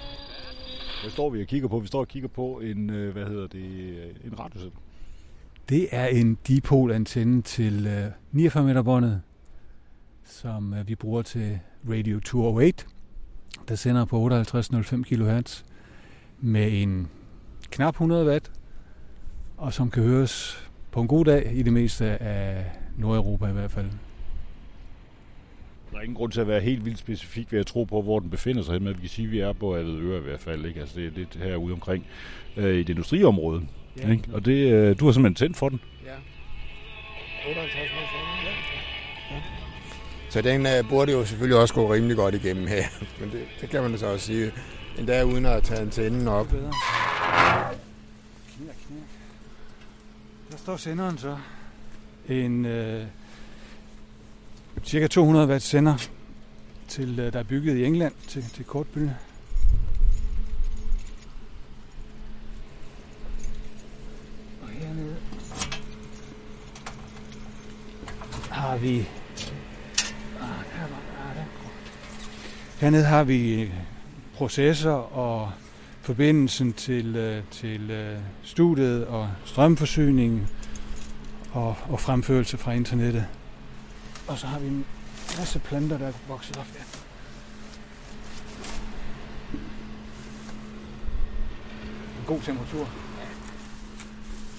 Hvad 1.02 1.12
står 1.12 1.30
vi 1.30 1.42
og 1.42 1.48
kigger 1.48 1.68
på? 1.68 1.80
Vi 1.80 1.88
står 1.88 2.00
og 2.00 2.08
kigger 2.08 2.30
på 2.30 2.62
en, 2.64 2.90
øh, 2.90 3.14
hvad 3.14 3.26
hedder 3.26 3.48
det, 3.48 3.66
øh, 3.66 4.32
en 4.32 4.40
radiosender. 4.40 4.78
Det 5.70 5.88
er 5.92 6.06
en 6.06 6.38
dipol-antenne 6.48 7.42
til 7.42 7.90
49 8.32 8.64
meter 8.64 8.82
båndet, 8.82 9.22
som 10.42 10.76
vi 10.88 10.96
bruger 10.96 11.22
til 11.22 11.60
Radio 11.90 12.20
208, 12.20 12.86
der 13.68 13.76
sender 13.76 14.06
på 14.06 14.28
58,05 14.28 15.04
kHz 15.04 15.64
med 16.40 16.82
en 16.82 17.08
knap 17.70 17.94
100 17.94 18.28
watt, 18.28 18.52
og 19.58 19.74
som 19.74 19.92
kan 19.92 20.04
høres 20.04 20.68
på 20.92 21.02
en 21.02 21.08
god 21.08 21.26
dag 21.26 21.52
i 21.54 21.64
det 21.64 21.74
meste 21.74 22.06
af 22.06 22.66
Nordeuropa 22.98 23.48
i 23.48 23.52
hvert 23.52 23.72
fald. 23.72 23.86
Der 25.92 25.98
er 25.98 26.02
ingen 26.02 26.16
grund 26.16 26.32
til 26.32 26.42
at 26.42 26.48
være 26.48 26.62
helt 26.62 26.86
vildt 26.86 27.00
specifik 27.00 27.52
ved 27.52 27.60
at 27.60 27.66
tro 27.66 27.84
på, 27.84 28.02
hvor 28.02 28.20
den 28.20 28.30
befinder 28.30 28.64
sig, 28.64 28.82
men 28.82 28.96
vi 28.96 29.00
kan 29.00 29.10
sige, 29.10 29.26
at 29.26 29.32
vi 29.32 29.40
er 29.40 29.54
på 29.54 29.76
øre 29.76 30.18
i 30.18 30.22
hvert 30.22 30.40
fald. 30.40 30.66
Ikke? 30.66 30.80
Altså, 30.80 31.00
det 31.00 31.08
er 31.08 31.12
lidt 31.12 31.36
herude 31.36 31.74
omkring 31.74 32.06
øh, 32.58 32.76
i 32.76 32.78
det 32.78 32.90
industriområde. 32.90 33.68
Ja. 33.98 34.12
Ikke? 34.12 34.24
Og 34.34 34.46
det, 34.46 34.74
øh, 34.74 35.00
du 35.00 35.06
har 35.06 35.12
simpelthen 35.12 35.36
tændt 35.36 35.58
for 35.58 35.70
den. 35.70 35.80
Ja. 36.06 36.16
58 37.50 37.76
ja. 37.76 37.82
ja. 37.82 38.39
Så 40.30 40.42
den 40.42 40.66
øh, 40.66 40.90
burde 40.90 41.12
jo 41.12 41.26
selvfølgelig 41.26 41.58
også 41.58 41.74
gå 41.74 41.94
rimelig 41.94 42.18
godt 42.18 42.36
igennem 42.36 42.68
her. 42.68 42.84
Men 43.20 43.32
det, 43.32 43.42
det 43.62 43.70
kan 43.70 43.82
man 43.82 43.98
så 43.98 44.06
også 44.06 44.26
sige. 44.26 44.52
Endda 44.98 45.24
uden 45.24 45.46
at 45.46 45.64
tage 45.64 45.80
antennen 45.80 46.28
op. 46.28 46.48
Knir, 46.48 46.62
knir. 48.88 49.02
Der 50.52 50.58
står 50.58 50.78
senderen 50.78 51.18
så. 51.18 51.38
En 52.30 52.66
øh, 52.66 53.06
cirka 54.84 55.08
200 55.08 55.48
watt 55.48 55.64
sender, 55.64 56.10
til, 56.88 57.20
øh, 57.20 57.34
der 57.34 57.40
er 57.40 57.44
bygget 57.44 57.78
i 57.78 57.86
England 57.86 58.14
til, 58.28 58.44
til 58.44 58.66
kortbølge. 58.66 59.16
Og 64.62 64.70
hernede 64.70 65.16
har 68.52 68.78
vi 68.78 69.08
ah, 70.42 70.50
ah, 70.50 71.46
Hernede 72.80 73.04
har 73.04 73.24
vi 73.24 73.72
processer 74.36 74.92
og 74.92 75.52
forbindelsen 76.02 76.74
til, 76.74 77.16
øh, 77.16 77.44
til 77.52 77.92
øh, 77.92 78.18
studiet 78.44 79.06
og 79.06 79.30
strømforsyning 79.46 80.50
og, 81.52 81.76
og 81.90 82.00
fremførelse 82.00 82.58
fra 82.58 82.72
internettet. 82.72 83.26
Og 84.28 84.38
så 84.38 84.48
har 84.48 84.60
vi 84.60 84.68
en 84.68 84.86
masse 85.38 85.60
planter, 85.60 85.98
der 85.98 86.08
er 86.08 86.12
vokset 86.28 86.58
op 86.58 86.66
her. 86.66 86.84
En 92.20 92.26
god 92.28 92.40
temperatur. 92.42 92.90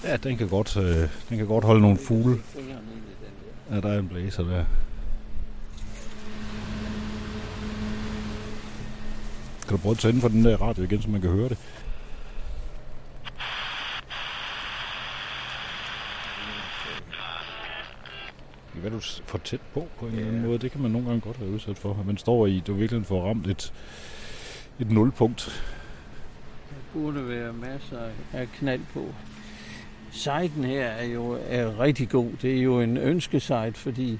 Ja, 0.03 0.17
den 0.17 0.37
kan 0.37 0.47
godt, 0.47 0.77
øh, 0.77 1.09
den 1.29 1.37
kan 1.37 1.47
godt 1.47 1.63
holde 1.63 1.81
nogle 1.81 1.97
fugle. 1.97 2.41
Ja, 3.71 3.81
der 3.81 3.89
er 3.89 3.99
en 3.99 4.07
blæser 4.07 4.43
der. 4.43 4.65
Kan 9.71 9.77
du 9.77 9.81
prøve 9.81 9.91
at 9.91 9.97
tænde 9.97 10.21
for 10.21 10.27
den 10.27 10.45
der 10.45 10.61
radio 10.61 10.83
igen, 10.83 11.01
så 11.01 11.09
man 11.09 11.21
kan 11.21 11.29
høre 11.29 11.49
det? 11.49 11.57
Kan 18.73 18.83
være, 18.83 18.93
du 18.93 18.99
for 19.25 19.37
tæt 19.37 19.59
på 19.73 19.87
på 19.99 20.05
en 20.05 20.13
eller 20.13 20.27
anden 20.27 20.45
måde. 20.45 20.57
Det 20.57 20.71
kan 20.71 20.81
man 20.81 20.91
nogle 20.91 21.07
gange 21.07 21.21
godt 21.21 21.41
være 21.41 21.49
udsat 21.49 21.77
for. 21.77 21.97
At 21.99 22.05
man 22.05 22.17
står 22.17 22.47
i, 22.47 22.63
du 22.67 22.73
virkelig 22.73 23.05
får 23.05 23.27
ramt 23.27 23.47
et, 23.47 23.73
et 24.79 24.91
nulpunkt. 24.91 25.63
Der 26.69 26.99
burde 26.99 27.27
være 27.27 27.53
masser 27.53 28.01
af 28.33 28.47
knald 28.51 28.81
på. 28.93 29.05
Sejten 30.11 30.63
her 30.63 30.85
er 30.85 31.05
jo 31.05 31.37
er 31.47 31.79
rigtig 31.79 32.09
god. 32.09 32.31
Det 32.41 32.57
er 32.57 32.61
jo 32.61 32.81
en 32.81 32.97
ønskesejt, 32.97 33.77
fordi 33.77 34.19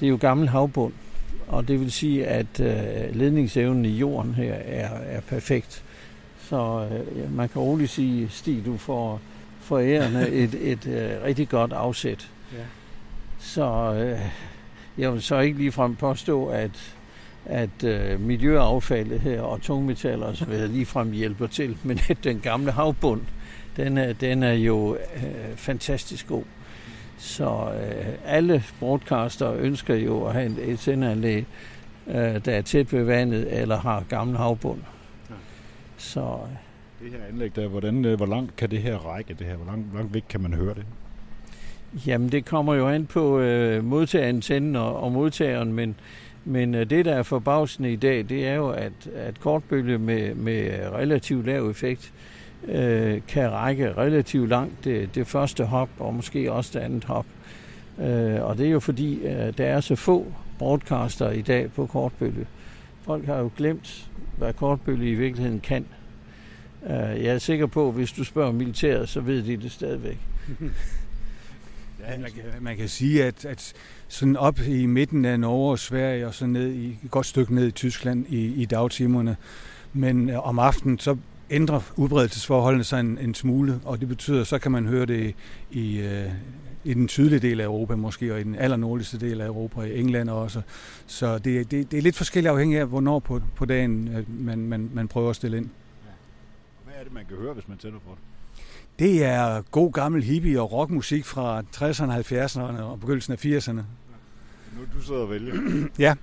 det 0.00 0.06
er 0.06 0.10
jo 0.10 0.18
gammel 0.20 0.48
havbund. 0.48 0.92
Og 1.48 1.68
det 1.68 1.80
vil 1.80 1.92
sige, 1.92 2.26
at 2.26 2.60
øh, 2.60 3.16
ledningsevnen 3.16 3.84
i 3.84 3.96
jorden 3.98 4.34
her 4.34 4.54
er, 4.54 4.88
er 4.88 5.20
perfekt. 5.20 5.84
Så 6.48 6.88
øh, 6.92 7.36
man 7.36 7.48
kan 7.48 7.62
roligt 7.62 7.90
sige, 7.90 8.28
Stig, 8.30 8.64
du 8.66 8.76
får 8.76 9.20
forærende 9.60 10.28
et, 10.28 10.54
et 10.72 10.86
øh, 10.86 11.24
rigtig 11.24 11.48
godt 11.48 11.72
afsæt. 11.72 12.30
Ja. 12.52 12.64
Så 13.38 13.94
øh, 13.94 14.20
jeg 14.98 15.12
vil 15.12 15.22
så 15.22 15.38
ikke 15.38 15.58
ligefrem 15.58 15.96
påstå, 15.96 16.46
at, 16.46 16.94
at 17.46 17.84
øh, 17.84 18.20
miljøaffaldet 18.20 19.20
her 19.20 19.40
og 19.40 19.60
tungmetaller 19.62 20.26
og 20.26 20.36
så 20.36 20.44
videre 20.44 20.68
ligefrem 20.68 21.12
hjælper 21.12 21.46
til, 21.46 21.76
men 21.82 21.98
at 22.08 22.24
den 22.24 22.40
gamle 22.40 22.72
havbund, 22.72 23.20
den 23.76 23.98
er, 23.98 24.12
den 24.12 24.42
er 24.42 24.52
jo 24.52 24.94
øh, 24.94 25.56
fantastisk 25.56 26.26
god. 26.26 26.44
Så 27.18 27.72
øh, 27.74 28.14
alle 28.26 28.64
broadcaster 28.80 29.52
ønsker 29.52 29.94
jo 29.94 30.24
at 30.24 30.32
have 30.32 30.60
et 30.60 30.78
sendeanlæg, 30.78 31.46
øh, 32.08 32.14
der 32.14 32.52
er 32.52 32.62
tæt 32.62 32.92
ved 32.92 33.04
vandet 33.04 33.60
eller 33.60 33.76
har 33.76 34.04
gammel 34.08 34.36
havbund. 34.36 34.80
Ja. 35.30 35.34
Så, 35.96 36.20
øh, 36.20 37.04
det 37.04 37.12
her 37.12 37.26
anlæg 37.32 37.56
der, 37.56 37.68
hvordan, 37.68 38.04
øh, 38.04 38.16
hvor 38.16 38.26
langt 38.26 38.56
kan 38.56 38.70
det 38.70 38.78
her 38.78 38.96
række? 38.96 39.34
Det 39.34 39.46
her? 39.46 39.56
Hvor 39.56 39.66
langt, 39.66 39.86
hvor 39.86 39.98
langt 39.98 40.14
væk 40.14 40.24
kan 40.28 40.40
man 40.40 40.54
høre 40.54 40.74
det? 40.74 40.84
Jamen, 42.06 42.32
det 42.32 42.44
kommer 42.44 42.74
jo 42.74 42.88
an 42.88 43.06
på 43.06 43.40
øh, 43.40 43.84
modtagerantennen 43.84 44.76
og, 44.76 45.00
og 45.00 45.12
modtageren, 45.12 45.72
men, 45.72 45.94
men 46.44 46.74
øh, 46.74 46.90
det, 46.90 47.04
der 47.04 47.14
er 47.14 47.22
forbavsende 47.22 47.92
i 47.92 47.96
dag, 47.96 48.26
det 48.28 48.46
er 48.46 48.54
jo, 48.54 48.68
at, 48.68 48.92
at 49.14 49.40
kortbølge 49.40 49.98
med, 49.98 50.34
med 50.34 50.70
relativt 50.92 51.46
lav 51.46 51.70
effekt 51.70 52.12
øh, 52.14 52.41
Øh, 52.68 53.20
kan 53.28 53.52
række 53.52 53.92
relativt 53.92 54.48
langt 54.48 54.84
det, 54.84 55.14
det 55.14 55.26
første 55.26 55.64
hop, 55.64 55.88
og 55.98 56.14
måske 56.14 56.52
også 56.52 56.70
det 56.74 56.84
andet 56.84 57.04
hop. 57.04 57.26
Øh, 57.98 58.42
og 58.42 58.58
det 58.58 58.66
er 58.66 58.70
jo 58.70 58.80
fordi, 58.80 59.14
øh, 59.14 59.58
der 59.58 59.66
er 59.66 59.80
så 59.80 59.96
få 59.96 60.32
broadcaster 60.58 61.30
i 61.30 61.42
dag 61.42 61.72
på 61.72 61.86
kortbølge. 61.86 62.46
Folk 63.02 63.26
har 63.26 63.38
jo 63.38 63.50
glemt, 63.56 64.10
hvad 64.38 64.52
kortbølge 64.52 65.10
i 65.10 65.14
virkeligheden 65.14 65.60
kan. 65.60 65.86
Øh, 66.86 66.90
jeg 66.92 67.34
er 67.34 67.38
sikker 67.38 67.66
på, 67.66 67.88
at 67.88 67.94
hvis 67.94 68.12
du 68.12 68.24
spørger 68.24 68.52
militæret, 68.52 69.08
så 69.08 69.20
ved 69.20 69.42
de 69.42 69.56
det 69.56 69.72
stadigvæk. 69.72 70.18
Ja, 72.08 72.18
man, 72.18 72.30
kan, 72.30 72.42
man 72.60 72.76
kan 72.76 72.88
sige, 72.88 73.24
at, 73.24 73.44
at 73.44 73.72
sådan 74.08 74.36
op 74.36 74.60
i 74.60 74.86
midten 74.86 75.24
af 75.24 75.40
Norge 75.40 75.70
og 75.70 75.78
Sverige 75.78 76.26
og 76.26 76.34
så 76.34 76.46
ned 76.46 76.72
i, 76.72 76.98
et 77.04 77.10
godt 77.10 77.26
stykke 77.26 77.54
ned 77.54 77.66
i 77.66 77.70
Tyskland 77.70 78.26
i, 78.28 78.62
i 78.62 78.64
dagtimerne, 78.64 79.36
men 79.92 80.30
øh, 80.30 80.48
om 80.48 80.58
aftenen 80.58 80.98
så 80.98 81.16
ændrer 81.52 81.80
udbredelsesforholdene 81.96 82.84
sig 82.84 83.00
en, 83.00 83.18
en 83.18 83.34
smule, 83.34 83.80
og 83.84 84.00
det 84.00 84.08
betyder, 84.08 84.44
så 84.44 84.58
kan 84.58 84.72
man 84.72 84.86
høre 84.86 85.06
det 85.06 85.34
i, 85.70 85.98
øh, 85.98 86.30
i 86.84 86.94
den 86.94 87.08
sydlige 87.08 87.40
del 87.40 87.60
af 87.60 87.64
Europa 87.64 87.96
måske, 87.96 88.34
og 88.34 88.40
i 88.40 88.42
den 88.42 88.54
allernordligste 88.54 89.20
del 89.20 89.40
af 89.40 89.46
Europa, 89.46 89.80
i 89.80 90.00
England 90.00 90.30
også. 90.30 90.62
Så 91.06 91.38
det, 91.38 91.70
det, 91.70 91.90
det 91.90 91.98
er 91.98 92.02
lidt 92.02 92.16
forskelligt 92.16 92.50
afhængigt 92.50 92.80
af, 92.80 92.86
hvornår 92.86 93.18
på, 93.18 93.40
på 93.56 93.64
dagen 93.64 94.24
man, 94.28 94.58
man, 94.58 94.90
man 94.94 95.08
prøver 95.08 95.30
at 95.30 95.36
stille 95.36 95.56
ind. 95.56 95.68
Hvad 96.84 96.94
er 96.98 97.04
det, 97.04 97.12
man 97.12 97.24
kan 97.28 97.36
høre, 97.36 97.54
hvis 97.54 97.68
man 97.68 97.78
tænder 97.78 97.98
på 97.98 98.10
det? 98.10 98.18
Det 98.98 99.24
er 99.24 99.62
god 99.70 99.92
gammel 99.92 100.22
hippie- 100.22 100.60
og 100.60 100.72
rockmusik 100.72 101.24
fra 101.24 101.60
60'erne, 101.60 102.12
70'erne 102.12 102.82
og 102.82 103.00
begyndelsen 103.00 103.32
af 103.32 103.44
80'erne. 103.46 103.72
Nu 103.72 104.82
du 104.94 105.02
sidder 105.02 105.20
og 105.20 105.30
vælger. 105.30 105.54
ja. 105.98 106.14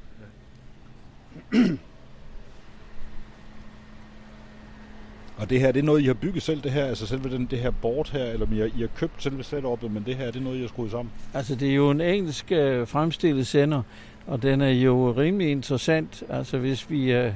Og 5.40 5.50
det 5.50 5.60
her, 5.60 5.72
det 5.72 5.80
er 5.80 5.84
noget, 5.84 6.02
I 6.02 6.06
har 6.06 6.14
bygget 6.14 6.44
selv, 6.44 6.62
det 6.62 6.72
her, 6.72 6.86
altså 6.86 7.08
selve 7.08 7.30
den, 7.30 7.48
det 7.52 7.60
her 7.60 7.72
board 7.72 8.12
her, 8.12 8.24
eller 8.24 8.48
I 8.54 8.58
har, 8.58 8.66
I 8.66 8.80
har 8.80 8.90
købt 8.96 9.24
selve 9.24 9.44
setupet, 9.44 9.92
men 9.92 10.04
det 10.06 10.16
her, 10.16 10.26
det 10.26 10.36
er 10.36 10.44
noget, 10.44 10.58
I 10.58 10.62
har 10.62 10.68
skruet 10.68 10.92
sammen? 10.92 11.12
Altså, 11.34 11.56
det 11.56 11.70
er 11.70 11.76
jo 11.76 11.90
en 11.92 12.02
engelsk 12.02 12.52
øh, 12.52 12.88
fremstillet 12.88 13.48
sender, 13.48 13.82
og 14.28 14.42
den 14.42 14.62
er 14.62 14.70
jo 14.70 15.12
rimelig 15.12 15.52
interessant. 15.52 16.24
Altså, 16.30 16.58
hvis 16.58 16.90
vi, 16.90 17.12
øh, 17.12 17.32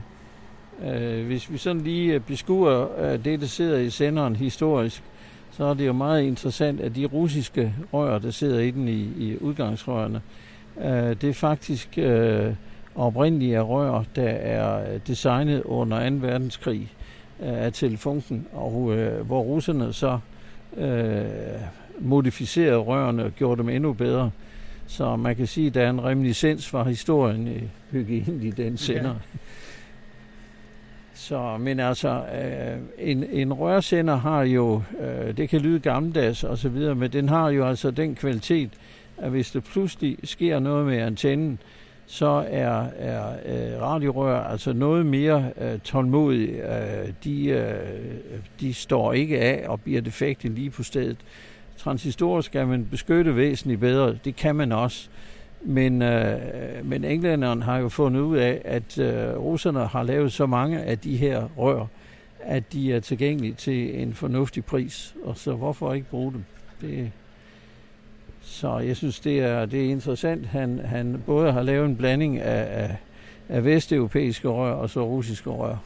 Øh, 0.82 1.26
hvis 1.26 1.52
vi 1.52 1.58
sådan 1.58 1.82
lige 1.82 2.14
øh, 2.14 2.20
beskuer 2.20 3.00
øh, 3.00 3.26
det, 3.26 3.42
der 3.42 3.48
sidder 3.48 3.78
i 3.78 3.90
senderen 3.90 4.36
historisk, 4.36 5.04
så 5.52 5.64
er 5.64 5.74
det 5.74 5.88
jo 5.88 5.94
meget 5.94 6.24
interessant, 6.24 6.82
at 6.82 6.96
de 6.96 7.06
russiske 7.06 7.74
rør, 7.94 8.20
der 8.20 8.32
sidder 8.32 8.60
i 8.60 8.72
den 8.72 8.88
i, 8.88 9.02
i 9.18 9.38
udgangsrørene, 9.42 10.22
øh, 10.82 11.16
det 11.22 11.24
er 11.24 11.34
faktisk 11.34 11.98
øh, 11.98 12.54
oprindelige 12.96 13.60
rør, 13.60 14.04
der 14.16 14.30
er 14.30 14.98
designet 14.98 15.64
under 15.64 16.10
2. 16.10 16.16
verdenskrig 16.16 16.92
af 17.44 17.74
telefunken, 17.74 18.48
og 18.54 18.94
øh, 18.98 19.26
hvor 19.26 19.42
russerne 19.42 19.94
så 19.94 20.20
øh, 20.78 21.26
modificerede 22.00 22.78
rørene 22.78 23.24
og 23.24 23.32
gjorde 23.32 23.62
dem 23.62 23.70
endnu 23.70 23.94
bedre. 23.94 24.32
Så 24.88 25.16
man 25.16 25.36
kan 25.36 25.48
sige, 25.48 25.68
at 25.68 25.74
der 25.74 25.82
er 25.82 25.90
en 25.90 26.04
reminiscens 26.04 26.70
fra 26.70 26.84
historien 26.84 27.48
i 27.48 27.60
hygiejnen 27.92 28.44
i 28.44 28.52
den 28.52 28.78
sender. 28.78 29.10
Ja. 29.10 29.40
Så, 31.14 31.58
men 31.58 31.80
altså, 31.80 32.10
øh, 32.10 32.78
en, 33.00 33.24
en 33.24 33.54
rørsender 33.54 34.16
har 34.16 34.44
jo, 34.44 34.82
øh, 35.00 35.38
det 35.38 35.50
kan 35.50 35.62
lyde 35.62 35.80
gammeldags 35.80 36.44
og 36.44 36.58
så 36.58 36.70
videre, 36.70 36.96
men 36.96 37.14
den 37.14 37.30
har 37.30 37.50
jo 37.50 37.68
altså 37.68 37.92
den 37.92 38.16
kvalitet, 38.16 38.70
at 39.18 39.30
hvis 39.30 39.52
der 39.52 39.60
pludselig 39.60 40.18
sker 40.24 40.60
noget 40.60 40.86
med 40.86 40.98
antennen, 40.98 41.60
så 42.06 42.46
er, 42.50 42.86
er 42.98 43.36
øh, 43.46 43.82
radiorør 43.82 44.44
altså 44.44 44.74
noget 44.74 45.06
mere 45.06 45.52
øh, 45.62 45.80
tålmodige. 45.80 46.76
Øh, 46.76 47.10
de, 47.24 47.46
øh, 47.46 47.76
de 48.60 48.74
står 48.74 49.14
ikke 49.14 49.40
af 49.40 49.70
og 49.70 49.82
bliver 49.82 50.02
defekte 50.02 50.48
lige 50.48 50.70
på 50.70 50.84
stedet. 50.84 51.18
Transistorer 51.78 52.42
skal 52.42 52.68
man 52.68 52.88
beskytte 52.92 53.36
væsentligt 53.36 53.80
bedre. 53.80 54.18
Det 54.26 54.36
kan 54.36 54.56
man 54.56 54.72
også. 54.72 55.10
Men, 55.62 56.02
øh, 56.02 56.40
men 56.84 57.04
englænderen 57.04 57.62
har 57.62 57.78
jo 57.78 57.90
fundet 57.90 58.22
ud 58.22 58.38
af, 58.38 58.62
at 58.66 59.00
øh, 59.00 59.38
russerne 59.38 59.88
har 59.88 60.04
lavet 60.04 60.32
så 60.32 60.46
mange 60.46 60.80
af 60.80 61.00
de 61.00 61.18
her 61.18 61.48
rør, 61.58 61.86
at 62.40 62.74
de 62.74 62.94
er 62.94 63.00
tilgængelige 63.00 63.54
til 63.54 64.02
en 64.02 64.14
fornuftig 64.14 64.66
pris. 64.66 65.16
Og 65.24 65.38
så 65.38 65.54
hvorfor 65.54 65.94
ikke 65.94 66.10
bruge 66.10 66.32
dem? 66.32 66.44
Det, 66.82 67.12
så 68.44 68.78
jeg 68.78 68.98
synes, 68.98 69.20
det 69.20 69.40
er, 69.40 69.66
det 69.66 69.86
er 69.86 69.90
interessant. 69.90 70.46
Han, 70.46 70.80
han 70.80 71.24
både 71.26 71.52
har 71.52 71.62
lavet 71.62 71.86
en 71.86 71.96
blanding 71.96 72.40
af, 72.40 72.84
af, 72.84 72.98
af 73.50 73.66
vesteuropæiske 73.66 74.48
rør 74.48 74.74
og 74.74 74.90
så 74.90 75.06
russiske 75.06 75.50
rør. 75.50 75.78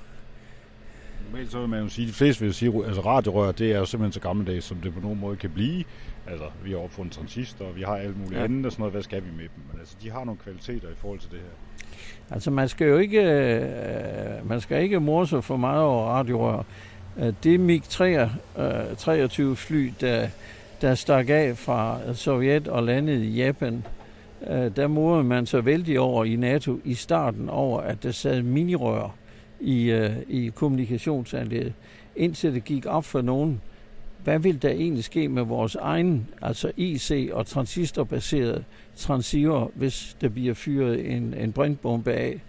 Normalt 1.31 1.51
så 1.51 1.59
vil 1.59 1.69
man 1.69 1.83
jo 1.83 1.89
sige, 1.89 2.05
at 2.05 2.09
de 2.09 2.13
fleste 2.13 2.45
vil 2.45 2.53
sige, 2.53 2.85
altså 2.85 3.01
radiorør, 3.01 3.51
det 3.51 3.71
er 3.71 3.79
jo 3.79 3.85
simpelthen 3.85 4.13
så 4.13 4.19
gammeldags, 4.19 4.65
som 4.65 4.77
det 4.77 4.93
på 4.93 4.99
nogen 4.99 5.19
måde 5.19 5.35
kan 5.35 5.49
blive. 5.49 5.83
Altså, 6.27 6.45
vi 6.63 6.71
har 6.71 6.77
opfundet 6.77 7.13
transistor, 7.13 7.65
og 7.65 7.75
vi 7.75 7.81
har 7.81 7.95
alt 7.95 8.17
muligt 8.17 8.39
ja. 8.39 8.43
andet 8.43 8.65
og 8.65 8.71
sådan 8.71 8.81
noget. 8.81 8.93
Hvad 8.93 9.03
skal 9.03 9.23
vi 9.23 9.29
med 9.31 9.43
dem? 9.43 9.63
Men 9.71 9.79
altså, 9.79 9.95
de 10.03 10.11
har 10.11 10.23
nogle 10.23 10.39
kvaliteter 10.43 10.87
i 10.87 10.95
forhold 10.97 11.19
til 11.19 11.31
det 11.31 11.39
her. 11.39 11.85
Altså, 12.35 12.51
man 12.51 12.69
skal 12.69 12.87
jo 12.87 12.97
ikke, 12.97 13.21
øh, 13.21 14.49
man 14.49 14.61
skal 14.61 14.83
ikke 14.83 14.99
morse 14.99 15.41
for 15.41 15.57
meget 15.57 15.81
over 15.81 16.05
radiorør. 16.05 16.63
Øh, 17.19 17.33
det 17.43 17.59
MiG-23 17.59 19.41
øh, 19.41 19.55
fly, 19.55 19.93
der, 20.01 20.27
der 20.81 20.95
stak 20.95 21.29
af 21.29 21.57
fra 21.57 21.99
Sovjet 22.13 22.67
og 22.67 22.83
landede 22.83 23.25
i 23.25 23.29
Japan, 23.29 23.83
øh, 24.49 24.75
der 24.75 24.87
morede 24.87 25.23
man 25.23 25.45
så 25.45 25.61
vældig 25.61 25.99
over 25.99 26.25
i 26.25 26.35
NATO 26.35 26.79
i 26.83 26.93
starten 26.93 27.49
over, 27.49 27.81
at 27.81 28.03
der 28.03 28.11
sad 28.11 28.41
minirør 28.41 29.15
i, 29.59 29.91
øh, 29.91 30.11
i 30.27 30.51
kommunikationsanlægget, 30.55 31.73
indtil 32.15 32.53
det 32.53 32.63
gik 32.63 32.85
op 32.85 33.05
for 33.05 33.21
nogen, 33.21 33.61
hvad 34.23 34.39
vil 34.39 34.61
der 34.61 34.69
egentlig 34.69 35.03
ske 35.03 35.29
med 35.29 35.43
vores 35.43 35.75
egen, 35.75 36.29
altså 36.41 36.71
IC- 36.77 37.33
og 37.33 37.45
transistorbaserede 37.45 38.63
transceiver, 38.95 39.67
hvis 39.75 40.17
der 40.21 40.29
bliver 40.29 40.53
fyret 40.53 41.11
en, 41.11 41.33
en 41.33 41.51
brintbombe 41.51 42.11
af, 42.11 42.41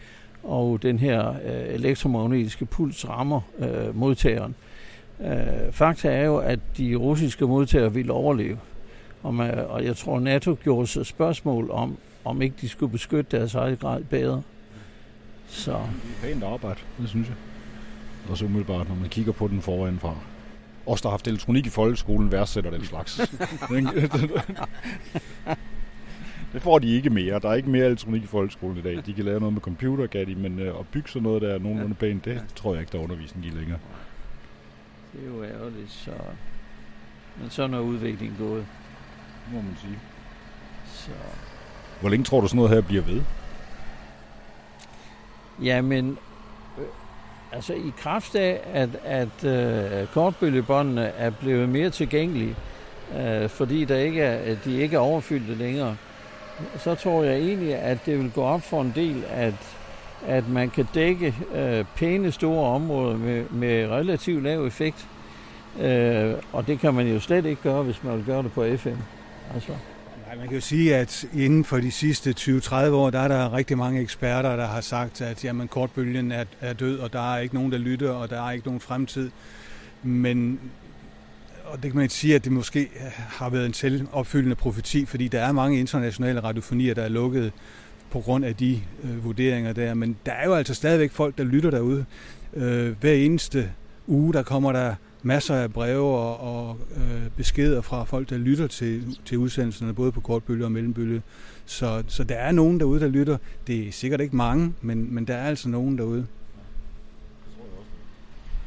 og 0.43 0.83
den 0.83 0.99
her 0.99 1.29
øh, 1.29 1.75
elektromagnetiske 1.75 2.65
puls 2.65 3.09
rammer 3.09 3.41
øh, 3.59 3.97
modtageren. 3.97 4.55
Øh, 5.21 5.73
fakta 5.73 6.09
er 6.09 6.25
jo, 6.25 6.37
at 6.37 6.59
de 6.77 6.95
russiske 6.95 7.47
modtagere 7.47 7.95
ville 7.95 8.13
overleve. 8.13 8.59
Og, 9.23 9.35
man, 9.35 9.55
og 9.55 9.85
jeg 9.85 9.97
tror, 9.97 10.21
NATO 10.21 10.57
gjorde 10.63 10.87
sig 10.87 11.07
spørgsmål 11.07 11.71
om, 11.71 11.99
om 12.25 12.43
ikke 12.43 12.57
de 12.61 12.69
skulle 12.69 12.93
beskytte 12.93 13.37
deres 13.37 13.55
eget 13.55 13.81
grad 13.81 14.05
bedre. 14.05 14.43
Så. 15.47 15.71
Det 15.71 15.79
er 15.79 16.23
pænt 16.23 16.45
arbejde, 16.45 16.81
det 16.99 17.09
synes 17.09 17.29
jeg. 17.29 17.37
Også 18.31 18.45
umiddelbart, 18.45 18.89
når 18.89 18.97
man 18.97 19.09
kigger 19.09 19.33
på 19.33 19.49
den 19.49 19.63
foranfra 19.63 20.15
os, 20.89 21.01
der 21.01 21.09
har 21.09 21.13
haft 21.13 21.27
elektronik 21.27 21.67
i 21.67 21.71
folkeskolen, 21.71 22.33
værdsætter 22.33 22.71
den 22.71 22.85
slags. 22.85 23.17
det 26.53 26.63
får 26.63 26.79
de 26.79 26.95
ikke 26.95 27.11
mere. 27.11 27.39
Der 27.39 27.49
er 27.49 27.55
ikke 27.55 27.71
mere 27.71 27.87
elektronik 27.87 28.23
i 28.23 28.27
folkeskolen 28.27 28.77
i 28.77 28.81
dag. 28.81 29.03
De 29.07 29.13
kan 29.13 29.25
lave 29.25 29.41
noget 29.41 29.53
med 29.53 29.63
computer, 29.63 30.07
kan 30.07 30.27
de, 30.27 30.35
men 30.35 30.59
øh, 30.59 30.79
at 30.81 30.87
bygge 30.93 31.09
sådan 31.09 31.23
noget, 31.23 31.43
der 31.43 31.55
er 31.55 31.59
nogenlunde 31.59 31.95
pænt, 31.95 32.25
det 32.25 32.43
tror 32.57 32.73
jeg 32.73 32.81
ikke, 32.81 32.93
der 32.93 32.99
er 32.99 33.03
undervisning 33.03 33.47
i 33.47 33.51
længere. 33.51 33.79
Det 35.13 35.21
er 35.23 35.27
jo 35.27 35.45
ærgerligt, 35.45 35.91
så... 35.91 36.11
Men 37.37 37.51
sådan 37.51 37.75
er 37.75 37.81
udviklingen 37.81 38.37
gået. 38.39 38.67
Må 39.53 39.61
man 39.61 39.77
sige. 39.81 39.99
Så... 40.87 41.11
Hvor 42.01 42.09
længe 42.09 42.25
tror 42.25 42.41
du 42.41 42.49
sådan 42.49 42.57
noget 42.57 42.71
her 42.71 42.81
bliver 42.81 43.03
ved? 43.03 43.23
Jamen, 45.63 46.19
Altså 47.53 47.73
i 47.73 47.93
kraft 47.99 48.35
af, 48.35 48.61
at, 48.73 48.89
at 49.05 49.45
uh, 50.03 50.09
kortbølgebåndene 50.09 51.07
er 51.07 51.31
blevet 51.31 51.69
mere 51.69 51.91
tilgængelige, 51.91 52.57
uh, 53.11 53.49
fordi 53.51 53.85
der 53.85 53.97
ikke 53.97 54.21
er, 54.23 54.57
de 54.65 54.81
ikke 54.81 54.97
er 54.97 55.01
overfyldte 55.01 55.55
længere, 55.55 55.97
så 56.79 56.95
tror 56.95 57.23
jeg 57.23 57.39
egentlig, 57.39 57.75
at 57.75 58.07
det 58.07 58.19
vil 58.19 58.31
gå 58.31 58.43
op 58.43 58.63
for 58.63 58.83
en 58.83 58.93
del, 58.95 59.25
at, 59.31 59.78
at 60.27 60.49
man 60.49 60.71
kan 60.71 60.89
dække 60.95 61.35
øh, 61.55 61.85
pæne 61.97 62.33
store 62.33 62.75
områder 62.75 63.17
med, 63.17 63.45
med 63.51 63.89
relativt 63.89 64.43
lav 64.43 64.67
effekt. 64.67 65.09
Øh, 65.81 66.35
og 66.53 66.67
det 66.67 66.81
kan 66.81 66.95
man 66.95 67.09
jo 67.09 67.21
slet 67.21 67.47
ikke 67.47 67.63
gøre, 67.63 67.83
hvis 67.83 68.05
man 68.05 68.17
vil 68.17 68.25
gøre 68.25 68.43
det 68.43 68.53
på 68.53 68.65
FM. 68.77 68.89
Altså. 69.55 69.73
Nej, 70.27 70.37
man 70.37 70.47
kan 70.47 70.55
jo 70.55 70.61
sige, 70.61 70.97
at 70.97 71.25
inden 71.35 71.65
for 71.65 71.79
de 71.79 71.91
sidste 71.91 72.35
20-30 72.41 72.75
år, 72.75 73.11
der 73.11 73.19
er 73.19 73.29
der 73.29 73.53
rigtig 73.53 73.79
mange 73.79 74.01
eksperter, 74.01 74.57
der 74.57 74.67
har 74.67 74.81
sagt, 74.81 75.21
at 75.21 75.45
jamen, 75.45 75.69
kortbølgen 75.69 76.33
er, 76.33 76.45
er 76.61 76.73
død, 76.73 76.99
og 76.99 77.13
der 77.13 77.35
er 77.35 77.39
ikke 77.39 77.55
nogen, 77.55 77.73
der 77.73 77.79
lytter, 77.79 78.11
og 78.11 78.31
der 78.31 78.47
er 78.47 78.51
ikke 78.51 78.67
nogen 78.67 78.81
fremtid. 78.81 79.31
Men 80.03 80.61
og 81.65 81.83
det 81.83 81.91
kan 81.91 82.01
man 82.01 82.09
sige, 82.09 82.35
at 82.35 82.45
det 82.45 82.53
måske 82.53 82.89
har 83.17 83.51
været 83.51 83.67
en 83.67 83.75
selvopfyldende 83.75 84.57
profeti, 84.57 85.07
fordi 85.07 85.29
der 85.29 85.41
er 85.41 85.53
mange 85.53 85.79
internationale 85.79 86.41
radiofonier, 86.41 86.95
der 86.95 87.03
er 87.03 87.09
lukket 87.09 87.53
på 88.11 88.21
grund 88.21 88.45
af 88.45 88.57
de 88.57 88.81
øh, 89.05 89.25
vurderinger 89.25 89.73
der. 89.73 89.95
Men 89.95 90.17
der 90.27 90.33
er 90.33 90.47
jo 90.47 90.55
altså 90.55 90.75
stadigvæk 90.75 91.11
folk, 91.13 91.39
der 91.39 91.45
lytter 91.45 91.71
derude. 91.71 92.05
Øh, 92.55 92.95
hver 93.01 93.13
eneste 93.13 93.71
uge, 94.07 94.33
der 94.33 94.43
kommer 94.43 94.73
der 94.73 94.95
masser 95.23 95.55
af 95.55 95.73
breve 95.73 96.17
og, 96.19 96.41
og 96.41 96.77
øh, 96.97 97.31
beskeder 97.37 97.81
fra 97.81 98.05
folk, 98.05 98.31
der 98.31 98.39
lytter 98.39 98.67
til, 98.67 99.19
til 99.25 99.39
udsendelserne, 99.39 99.95
både 99.95 100.13
på 100.13 100.21
kortbølge 100.21 100.65
og 100.65 100.73
mellembølge. 100.73 101.23
Så, 101.67 102.03
så 102.09 102.25
der 102.25 102.35
er 102.35 102.53
nogen 102.53 102.81
derude, 102.81 103.01
der 103.01 103.09
lytter. 103.09 103.37
Det 103.67 103.89
er 103.89 103.93
sikkert 103.93 104.21
ikke 104.21 104.37
mange, 104.37 104.73
men, 104.81 105.15
men 105.15 105.25
der 105.25 105.35
er 105.35 105.47
altså 105.47 105.69
nogen 105.69 105.99
derude. 105.99 106.27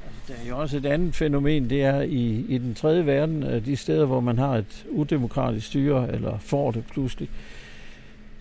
Altså, 0.06 0.34
der 0.34 0.34
er 0.44 0.50
jo 0.50 0.58
også 0.58 0.78
et 0.78 0.86
andet 0.86 1.16
fænomen, 1.16 1.70
det 1.70 1.84
er 1.84 2.02
i, 2.02 2.46
i 2.50 2.58
den 2.58 2.76
tredje 2.76 3.06
verden, 3.06 3.44
øh, 3.44 3.66
de 3.66 3.76
steder, 3.76 4.06
hvor 4.06 4.20
man 4.20 4.38
har 4.38 4.56
et 4.56 4.86
udemokratisk 4.90 5.68
styre, 5.68 6.14
eller 6.14 6.38
får 6.40 6.72
det 6.72 6.84
pludselig, 6.92 7.30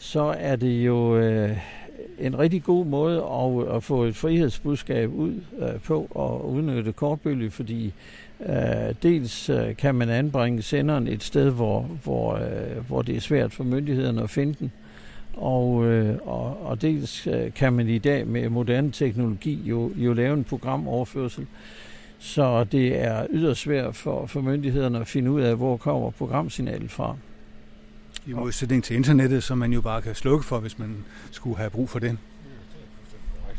så 0.00 0.34
er 0.38 0.56
det 0.56 0.86
jo 0.86 1.16
øh, 1.16 1.56
en 2.18 2.38
rigtig 2.38 2.62
god 2.62 2.86
måde 2.86 3.16
at, 3.16 3.76
at 3.76 3.82
få 3.82 4.04
et 4.04 4.16
frihedsbudskab 4.16 5.10
ud 5.12 5.34
øh, 5.58 5.80
på 5.80 6.06
og 6.10 6.50
udnytte 6.50 6.92
kortbølge, 6.92 7.50
fordi 7.50 7.92
øh, 8.46 8.94
dels 9.02 9.50
øh, 9.50 9.76
kan 9.76 9.94
man 9.94 10.08
anbringe 10.08 10.62
senderen 10.62 11.08
et 11.08 11.22
sted, 11.22 11.50
hvor, 11.50 11.80
hvor, 11.80 12.34
øh, 12.34 12.86
hvor 12.88 13.02
det 13.02 13.16
er 13.16 13.20
svært 13.20 13.52
for 13.52 13.64
myndighederne 13.64 14.22
at 14.22 14.30
finde 14.30 14.54
den, 14.58 14.72
og, 15.36 15.86
øh, 15.86 16.16
og, 16.22 16.66
og 16.66 16.82
dels 16.82 17.26
øh, 17.26 17.54
kan 17.54 17.72
man 17.72 17.88
i 17.88 17.98
dag 17.98 18.26
med 18.26 18.48
moderne 18.48 18.90
teknologi 18.90 19.62
jo, 19.64 19.92
jo 19.96 20.12
lave 20.12 20.34
en 20.34 20.44
programoverførsel, 20.44 21.46
så 22.18 22.64
det 22.64 23.04
er 23.04 23.26
yderst 23.30 23.60
svært 23.60 23.96
for, 23.96 24.26
for 24.26 24.40
myndighederne 24.40 25.00
at 25.00 25.06
finde 25.06 25.30
ud 25.30 25.40
af, 25.40 25.56
hvor 25.56 25.76
kommer 25.76 26.10
programsignalet 26.10 26.90
fra. 26.90 27.16
I 28.26 28.32
modsætning 28.32 28.84
til 28.84 28.96
internettet, 28.96 29.42
som 29.42 29.58
man 29.58 29.72
jo 29.72 29.80
bare 29.80 30.02
kan 30.02 30.14
slukke 30.14 30.46
for, 30.46 30.58
hvis 30.58 30.78
man 30.78 31.04
skulle 31.30 31.56
have 31.56 31.70
brug 31.70 31.88
for 31.88 31.98
den. 31.98 32.18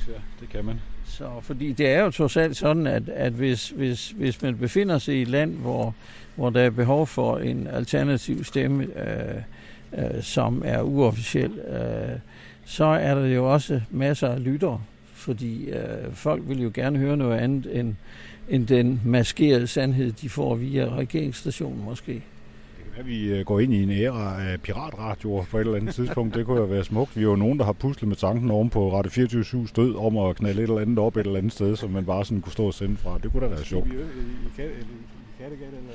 Ja, 0.07 0.13
det 0.39 0.49
kan 0.49 0.65
man. 0.65 0.79
Så, 1.05 1.29
fordi 1.41 1.71
det 1.71 1.87
er 1.87 2.03
jo 2.03 2.11
trods 2.11 2.37
alt 2.37 2.57
sådan, 2.57 2.87
at, 2.87 3.09
at 3.09 3.33
hvis, 3.33 3.69
hvis, 3.69 4.09
hvis 4.09 4.41
man 4.41 4.57
befinder 4.57 4.97
sig 4.97 5.15
i 5.15 5.21
et 5.21 5.27
land, 5.27 5.55
hvor, 5.55 5.95
hvor 6.35 6.49
der 6.49 6.61
er 6.61 6.69
behov 6.69 7.07
for 7.07 7.37
en 7.37 7.67
alternativ 7.67 8.43
stemme, 8.43 8.83
øh, 8.83 9.41
øh, 9.97 10.23
som 10.23 10.61
er 10.65 10.81
uofficiel, 10.81 11.59
øh, 11.59 12.19
så 12.65 12.85
er 12.85 13.15
der 13.15 13.25
jo 13.25 13.53
også 13.53 13.81
masser 13.89 14.27
af 14.27 14.43
lyttere, 14.43 14.81
fordi 15.13 15.69
øh, 15.69 16.13
folk 16.13 16.43
vil 16.45 16.61
jo 16.61 16.71
gerne 16.73 16.99
høre 16.99 17.17
noget 17.17 17.37
andet 17.37 17.79
end, 17.79 17.95
end 18.49 18.67
den 18.67 19.01
maskerede 19.05 19.67
sandhed, 19.67 20.11
de 20.11 20.29
får 20.29 20.55
via 20.55 20.95
regeringsstationen 20.95 21.85
måske 21.85 22.23
At 22.97 23.07
vi 23.07 23.33
øh, 23.33 23.45
går 23.45 23.59
ind 23.59 23.73
i 23.73 23.83
en 23.83 23.91
æra 23.91 24.43
af 24.43 24.61
piratradioer 24.61 25.43
på 25.43 25.57
et 25.57 25.61
eller 25.61 25.75
andet 25.75 25.95
tidspunkt, 25.95 26.35
det 26.35 26.45
kunne 26.45 26.59
jo 26.59 26.65
være 26.65 26.83
smukt. 26.83 27.15
Vi 27.15 27.21
er 27.21 27.25
jo 27.25 27.35
nogen, 27.35 27.59
der 27.59 27.65
har 27.65 27.73
puslet 27.73 28.07
med 28.07 28.15
tanken 28.15 28.51
oven 28.51 28.69
på 28.69 28.97
Radio 28.97 29.11
24 29.11 29.67
stød 29.67 29.95
om 29.95 30.17
at 30.17 30.35
knalde 30.35 30.63
et 30.63 30.69
eller 30.69 30.81
andet 30.81 30.99
op 30.99 31.17
et 31.17 31.25
eller 31.25 31.37
andet 31.37 31.51
sted, 31.53 31.75
som 31.75 31.89
man 31.89 32.05
bare 32.05 32.25
sådan 32.25 32.41
kunne 32.41 32.51
stå 32.51 32.65
og 32.65 32.73
sende 32.73 32.97
fra. 32.97 33.17
Det 33.23 33.31
kunne 33.31 33.43
da 33.43 33.49
være 33.49 33.63
sjovt. 33.63 33.87
I, 33.87 33.91
i, 33.91 33.93
Kattegat, 35.41 35.67
eller? 35.67 35.91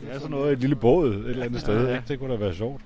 Det 0.00 0.14
er 0.14 0.18
sådan 0.18 0.30
noget, 0.30 0.52
et 0.52 0.58
lille 0.58 0.76
båd 0.76 1.14
et 1.14 1.30
eller 1.30 1.44
andet 1.44 1.60
sted. 1.60 1.88
Ikke? 1.88 2.02
Det 2.08 2.18
kunne 2.18 2.32
da 2.32 2.38
være 2.38 2.54
sjovt. 2.54 2.82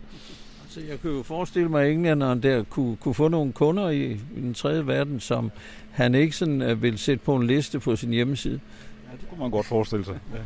Så 0.68 0.80
jeg 0.88 1.00
kunne 1.00 1.16
jo 1.16 1.22
forestille 1.22 1.68
mig, 1.68 1.84
at 1.84 1.92
englænderen 1.92 2.42
der 2.42 2.62
kunne, 2.62 2.96
kunne 2.96 3.14
få 3.14 3.28
nogle 3.28 3.52
kunder 3.52 3.88
i, 3.88 4.12
i 4.12 4.40
den 4.40 4.54
tredje 4.54 4.86
verden, 4.86 5.20
som 5.20 5.50
han 5.90 6.14
ikke 6.14 6.36
sådan 6.36 6.62
uh, 6.62 6.82
vil 6.82 6.98
sætte 6.98 7.24
på 7.24 7.36
en 7.36 7.46
liste 7.46 7.80
på 7.80 7.96
sin 7.96 8.10
hjemmeside. 8.10 8.60
Ja, 9.06 9.16
det 9.20 9.28
kunne 9.28 9.40
man 9.40 9.50
godt 9.50 9.66
forestille 9.66 10.04
sig. 10.04 10.18
Ja. 10.34 10.38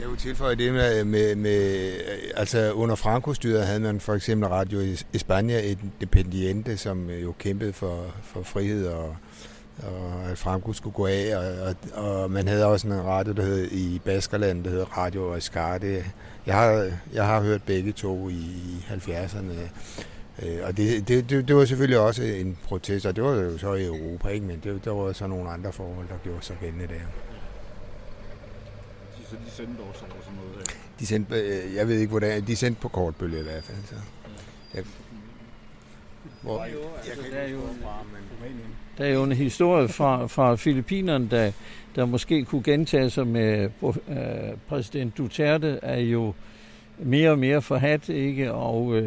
Jeg 0.00 0.08
vil 0.08 0.16
tilføje 0.16 0.54
det 0.54 0.72
med, 0.72 1.04
med, 1.04 1.34
med 1.34 1.92
øh, 1.92 2.30
altså 2.36 2.72
under 2.72 2.94
Franco-styret 2.94 3.66
havde 3.66 3.80
man 3.80 4.00
for 4.00 4.14
eksempel 4.14 4.48
Radio 4.48 4.80
España 5.16 5.58
Independiente, 5.60 6.76
som 6.76 7.10
øh, 7.10 7.22
jo 7.22 7.32
kæmpede 7.38 7.72
for, 7.72 8.14
for 8.22 8.42
frihed 8.42 8.86
og, 8.86 9.16
og 9.82 10.30
at 10.30 10.38
Franco 10.38 10.72
skulle 10.72 10.94
gå 10.94 11.06
af, 11.06 11.36
og, 11.36 11.74
og, 11.94 12.20
og 12.20 12.30
man 12.30 12.48
havde 12.48 12.66
også 12.66 12.86
en 12.86 13.04
radio, 13.04 13.32
der 13.32 13.42
hed 13.42 13.70
i 13.70 14.00
Baskerland, 14.04 14.64
der 14.64 14.70
hed 14.70 14.96
Radio 14.96 15.34
Escarte. 15.34 16.04
Jeg 16.46 16.54
har, 16.54 16.90
jeg 17.12 17.26
har 17.26 17.42
hørt 17.42 17.62
begge 17.62 17.92
to 17.92 18.28
i 18.28 18.84
70'erne, 18.90 19.52
øh, 20.42 20.58
og 20.62 20.76
det, 20.76 21.08
det, 21.08 21.30
det, 21.30 21.48
det 21.48 21.56
var 21.56 21.64
selvfølgelig 21.64 21.98
også 21.98 22.22
en 22.22 22.58
protest, 22.64 23.06
og 23.06 23.16
det 23.16 23.24
var 23.24 23.34
jo 23.34 23.58
så 23.58 23.74
i 23.74 23.86
Europa, 23.86 24.28
ikke? 24.28 24.46
men 24.46 24.60
det, 24.64 24.84
der 24.84 24.90
var 24.90 25.12
så 25.12 25.26
nogle 25.26 25.50
andre 25.50 25.72
forhold, 25.72 26.08
der 26.08 26.18
gjorde 26.24 26.44
sig 26.44 26.56
gældende 26.60 26.86
der. 26.86 27.27
Så 29.30 29.36
de 29.46 29.50
sendte 29.50 29.80
også 29.80 30.04
over 30.04 30.22
sådan 30.22 30.38
noget 30.38 30.56
her? 30.56 30.76
De 30.98 31.06
sendte, 31.06 31.34
øh, 31.34 31.74
jeg 31.74 31.88
ved 31.88 31.98
ikke 31.98 32.10
hvordan, 32.10 32.46
de 32.46 32.56
sendte 32.56 32.80
på 32.80 32.88
kortbølge 32.88 33.40
i 33.40 33.42
hvert 33.42 33.64
fald. 33.64 33.76
Så. 33.84 33.94
Ja. 34.74 34.80
Hvor, 36.42 36.64
jeg 36.64 36.72
der, 37.32 37.38
er 37.38 37.48
jo, 37.48 37.60
der 38.98 39.04
er 39.04 39.08
jo 39.08 39.22
en 39.22 39.32
historie 39.32 39.88
fra, 39.88 40.26
fra 40.26 40.56
Filippinerne, 40.56 41.28
der, 41.30 41.52
der 41.96 42.04
måske 42.04 42.44
kunne 42.44 42.62
gentage 42.62 43.10
sig 43.10 43.26
med 43.26 43.70
uh, 43.80 43.94
præsident 44.68 45.18
Duterte, 45.18 45.78
er 45.82 46.00
jo 46.00 46.34
mere 46.98 47.30
og 47.30 47.38
mere 47.38 47.62
forhat, 47.62 48.08
ikke? 48.08 48.52
Og 48.52 48.86
uh, 48.86 49.02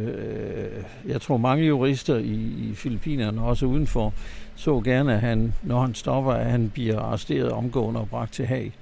jeg 1.07 1.22
tror 1.22 1.38
mange 1.38 1.65
jurister 1.65 2.17
i, 2.17 2.69
i 2.69 2.76
Filippinerne, 2.76 3.41
også 3.41 3.65
udenfor, 3.65 4.13
så 4.55 4.82
gerne, 4.86 5.13
at 5.13 5.19
han, 5.19 5.53
når 5.63 5.82
han 5.82 5.95
stopper, 5.95 6.32
at 6.32 6.51
han 6.51 6.69
bliver 6.69 6.99
arresteret 6.99 7.51
omgående 7.51 7.99
og 7.99 8.09
bragt 8.09 8.34
til 8.34 8.45
Haag, 8.45 8.74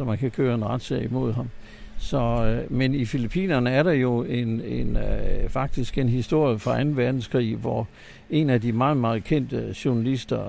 så 0.00 0.04
man 0.04 0.18
kan 0.18 0.30
køre 0.30 0.54
en 0.54 0.64
retssag 0.64 1.04
imod 1.04 1.32
ham. 1.32 1.48
Så, 1.98 2.18
øh, 2.18 2.72
men 2.72 2.94
i 2.94 3.04
Filippinerne 3.04 3.70
er 3.70 3.82
der 3.82 3.92
jo 3.92 4.22
en, 4.22 4.60
en 4.60 4.96
øh, 4.96 5.48
faktisk 5.48 5.98
en 5.98 6.08
historie 6.08 6.58
fra 6.58 6.82
2. 6.82 6.90
verdenskrig, 6.90 7.56
hvor 7.56 7.88
en 8.30 8.50
af 8.50 8.60
de 8.60 8.72
meget, 8.72 8.96
meget 8.96 9.24
kendte 9.24 9.74
journalister, 9.84 10.40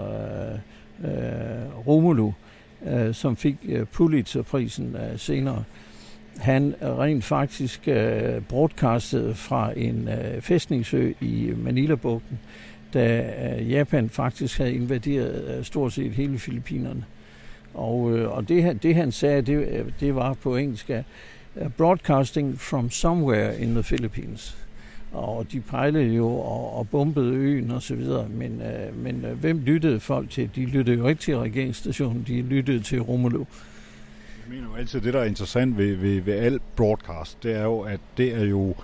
øh, 1.04 1.12
øh, 1.12 1.88
Romulo, 1.88 2.32
øh, 2.86 3.14
som 3.14 3.36
fik 3.36 3.56
øh, 3.66 3.86
Pulitzerprisen 3.86 4.96
øh, 4.96 5.20
senere, 5.20 5.64
han 6.38 6.76
rent 6.82 7.24
faktisk 7.24 7.88
øh, 7.88 8.42
broadcastede 8.42 9.36
fra 9.36 9.72
en 9.76 10.08
øh, 10.08 10.42
fæstningsø 10.42 11.12
i 11.22 11.54
Manila-bugten, 11.58 12.40
da 12.94 13.34
øh, 13.60 13.72
Japan 13.72 14.10
faktisk 14.10 14.58
havde 14.58 14.74
invaderet 14.74 15.58
øh, 15.58 15.64
stort 15.64 15.94
set 15.94 16.12
hele 16.12 16.40
Filippinerne. 16.40 17.04
Og, 17.74 18.18
øh, 18.18 18.32
og 18.32 18.50
det, 18.50 18.84
det 18.84 18.96
han 18.96 19.12
sagde, 19.12 19.42
det, 19.42 19.68
øh, 19.68 19.86
det 20.00 20.16
var 20.16 20.34
på 20.34 20.56
engelsk, 20.56 20.90
broadcasting 21.78 22.60
from 22.60 22.90
somewhere 22.90 23.60
in 23.60 23.74
the 23.74 23.84
Philippines. 23.84 24.58
Og 25.12 25.52
de 25.52 25.60
pejlede 25.60 26.16
jo 26.16 26.28
og, 26.28 26.78
og 26.78 26.90
bombede 26.90 27.36
øen 27.36 27.72
og 27.72 27.82
så 27.82 27.96
videre, 27.96 28.30
men, 28.30 28.62
øh, 28.62 29.04
men 29.04 29.26
øh, 29.26 29.40
hvem 29.40 29.60
lyttede 29.60 30.00
folk 30.00 30.30
til? 30.30 30.50
De 30.56 30.66
lyttede 30.66 30.98
jo 30.98 31.08
ikke 31.08 31.22
til 31.22 31.38
regeringsstationen, 31.38 32.24
de 32.28 32.42
lyttede 32.42 32.80
til 32.80 33.02
Romulo. 33.02 33.38
Jeg 33.38 34.56
mener 34.56 34.68
jo 34.68 34.76
altid, 34.76 35.02
det 35.02 35.14
der 35.14 35.20
er 35.20 35.26
interessant 35.26 35.78
ved, 35.78 35.96
ved, 35.96 36.22
ved 36.22 36.34
al 36.34 36.60
broadcast, 36.76 37.44
det 37.44 37.56
er 37.56 37.64
jo, 37.64 37.80
at 37.80 38.00
det 38.18 38.36
er 38.36 38.46
jo 38.46 38.76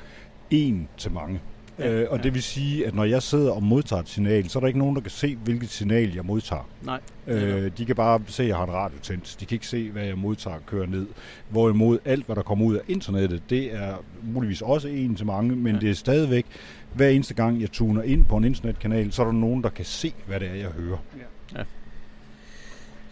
en 0.49 0.87
til 0.97 1.11
mange. 1.11 1.39
Ja, 1.79 1.91
øh, 1.91 2.07
og 2.09 2.17
ja. 2.17 2.23
det 2.23 2.33
vil 2.33 2.43
sige, 2.43 2.87
at 2.87 2.95
når 2.95 3.03
jeg 3.03 3.23
sidder 3.23 3.51
og 3.51 3.63
modtager 3.63 4.01
et 4.01 4.09
signal, 4.09 4.49
så 4.49 4.59
er 4.59 4.61
der 4.61 4.67
ikke 4.67 4.79
nogen, 4.79 4.95
der 4.95 5.01
kan 5.01 5.11
se, 5.11 5.35
hvilket 5.35 5.69
signal 5.69 6.13
jeg 6.13 6.25
modtager. 6.25 6.69
Nej. 6.83 6.99
Øh, 7.27 7.71
de 7.77 7.85
kan 7.85 7.95
bare 7.95 8.21
se, 8.27 8.43
at 8.43 8.49
jeg 8.49 8.57
har 8.57 8.63
en 8.63 8.73
radio 8.73 8.99
tændt. 9.01 9.37
De 9.39 9.45
kan 9.45 9.55
ikke 9.55 9.67
se, 9.67 9.91
hvad 9.91 10.03
jeg 10.03 10.17
modtager 10.17 10.57
kører 10.65 10.85
ned. 10.87 11.07
Hvorimod 11.49 11.99
alt, 12.05 12.25
hvad 12.25 12.35
der 12.35 12.41
kommer 12.41 12.65
ud 12.65 12.75
af 12.75 12.81
internettet, 12.87 13.41
det 13.49 13.73
er 13.73 14.03
muligvis 14.23 14.61
også 14.61 14.87
en 14.87 15.15
til 15.15 15.25
mange, 15.25 15.55
men 15.55 15.75
ja. 15.75 15.81
det 15.81 15.89
er 15.89 15.93
stadigvæk, 15.93 16.45
hver 16.93 17.07
eneste 17.07 17.33
gang 17.33 17.61
jeg 17.61 17.71
tuner 17.71 18.01
ind 18.03 18.25
på 18.25 18.37
en 18.37 18.43
internetkanal, 18.43 19.11
så 19.11 19.21
er 19.21 19.25
der 19.25 19.33
nogen, 19.33 19.63
der 19.63 19.69
kan 19.69 19.85
se, 19.85 20.13
hvad 20.27 20.39
det 20.39 20.47
er, 20.49 20.55
jeg 20.55 20.69
hører. 20.69 20.97
Ja. 21.17 21.59
ja. 21.59 21.63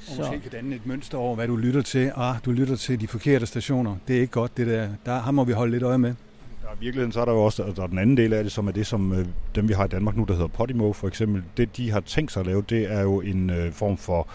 Og 0.10 0.18
måske 0.18 0.40
kan 0.40 0.52
danne 0.52 0.76
et 0.76 0.86
mønster 0.86 1.18
over, 1.18 1.36
hvad 1.36 1.48
du 1.48 1.56
lytter 1.56 1.82
til. 1.82 2.12
Ah, 2.16 2.36
du 2.46 2.52
lytter 2.52 2.76
til 2.76 3.02
de 3.02 3.08
forkerte 3.08 3.46
stationer. 3.46 3.96
Det 4.08 4.16
er 4.16 4.22
ikke 4.22 4.32
godt, 4.32 4.58
det 4.58 4.68
der. 4.68 4.90
der 5.06 5.24
her 5.24 5.32
må 5.32 5.44
vi 5.44 5.52
holde 5.52 5.72
lidt 5.72 5.84
øje 5.84 5.98
med. 5.98 6.14
Ja, 6.66 6.74
i 6.76 6.80
virkeligheden 6.80 7.12
så 7.12 7.22
er 7.22 7.26
der 7.26 7.32
jo 7.32 7.44
også 7.44 7.74
der 7.76 7.84
er 7.84 7.88
den 7.88 7.98
anden 7.98 8.18
del 8.18 8.34
af 8.34 8.44
det, 8.44 8.52
som 8.52 8.68
er 8.68 8.72
det, 8.72 8.88
som 8.88 9.14
øh, 9.14 9.26
dem 9.56 9.68
vi 9.68 9.74
har 9.74 9.86
i 9.86 9.88
Danmark 9.88 10.18
nu, 10.18 10.24
der 10.24 10.34
hedder 10.34 10.48
Podimo 10.48 10.94
for 10.94 11.08
eksempel. 11.08 11.44
Det, 11.58 11.78
de 11.78 11.92
har 11.92 12.00
tænkt 12.00 12.32
sig 12.32 12.40
at 12.40 12.46
lave, 12.46 12.64
det 12.70 12.92
er 12.92 13.02
jo 13.02 13.22
en 13.22 13.50
øh, 13.50 13.72
form 13.72 13.98
for 13.98 14.28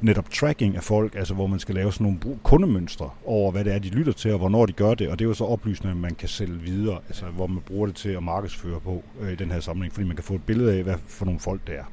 netop 0.00 0.30
tracking 0.30 0.76
af 0.76 0.82
folk, 0.82 1.14
altså 1.14 1.34
hvor 1.34 1.46
man 1.46 1.58
skal 1.58 1.74
lave 1.74 1.92
sådan 1.92 2.04
nogle 2.04 2.38
kundemønstre 2.42 3.10
over, 3.24 3.52
hvad 3.52 3.64
det 3.64 3.74
er, 3.74 3.78
de 3.78 3.88
lytter 3.88 4.12
til, 4.12 4.32
og 4.32 4.38
hvornår 4.38 4.66
de 4.66 4.72
gør 4.72 4.94
det, 4.94 5.08
og 5.08 5.18
det 5.18 5.24
er 5.24 5.28
jo 5.28 5.34
så 5.34 5.44
oplysninger, 5.44 5.96
man 5.96 6.14
kan 6.14 6.28
sælge 6.28 6.60
videre, 6.60 6.98
altså 7.08 7.26
hvor 7.26 7.46
man 7.46 7.62
bruger 7.66 7.86
det 7.86 7.96
til 7.96 8.08
at 8.08 8.22
markedsføre 8.22 8.80
på 8.80 9.02
øh, 9.20 9.32
i 9.32 9.34
den 9.34 9.50
her 9.50 9.60
sammenhæng, 9.60 9.94
fordi 9.94 10.06
man 10.06 10.16
kan 10.16 10.24
få 10.24 10.34
et 10.34 10.42
billede 10.42 10.76
af, 10.76 10.82
hvad 10.82 10.94
for 11.06 11.24
nogle 11.24 11.40
folk 11.40 11.60
det 11.66 11.74
er. 11.74 11.84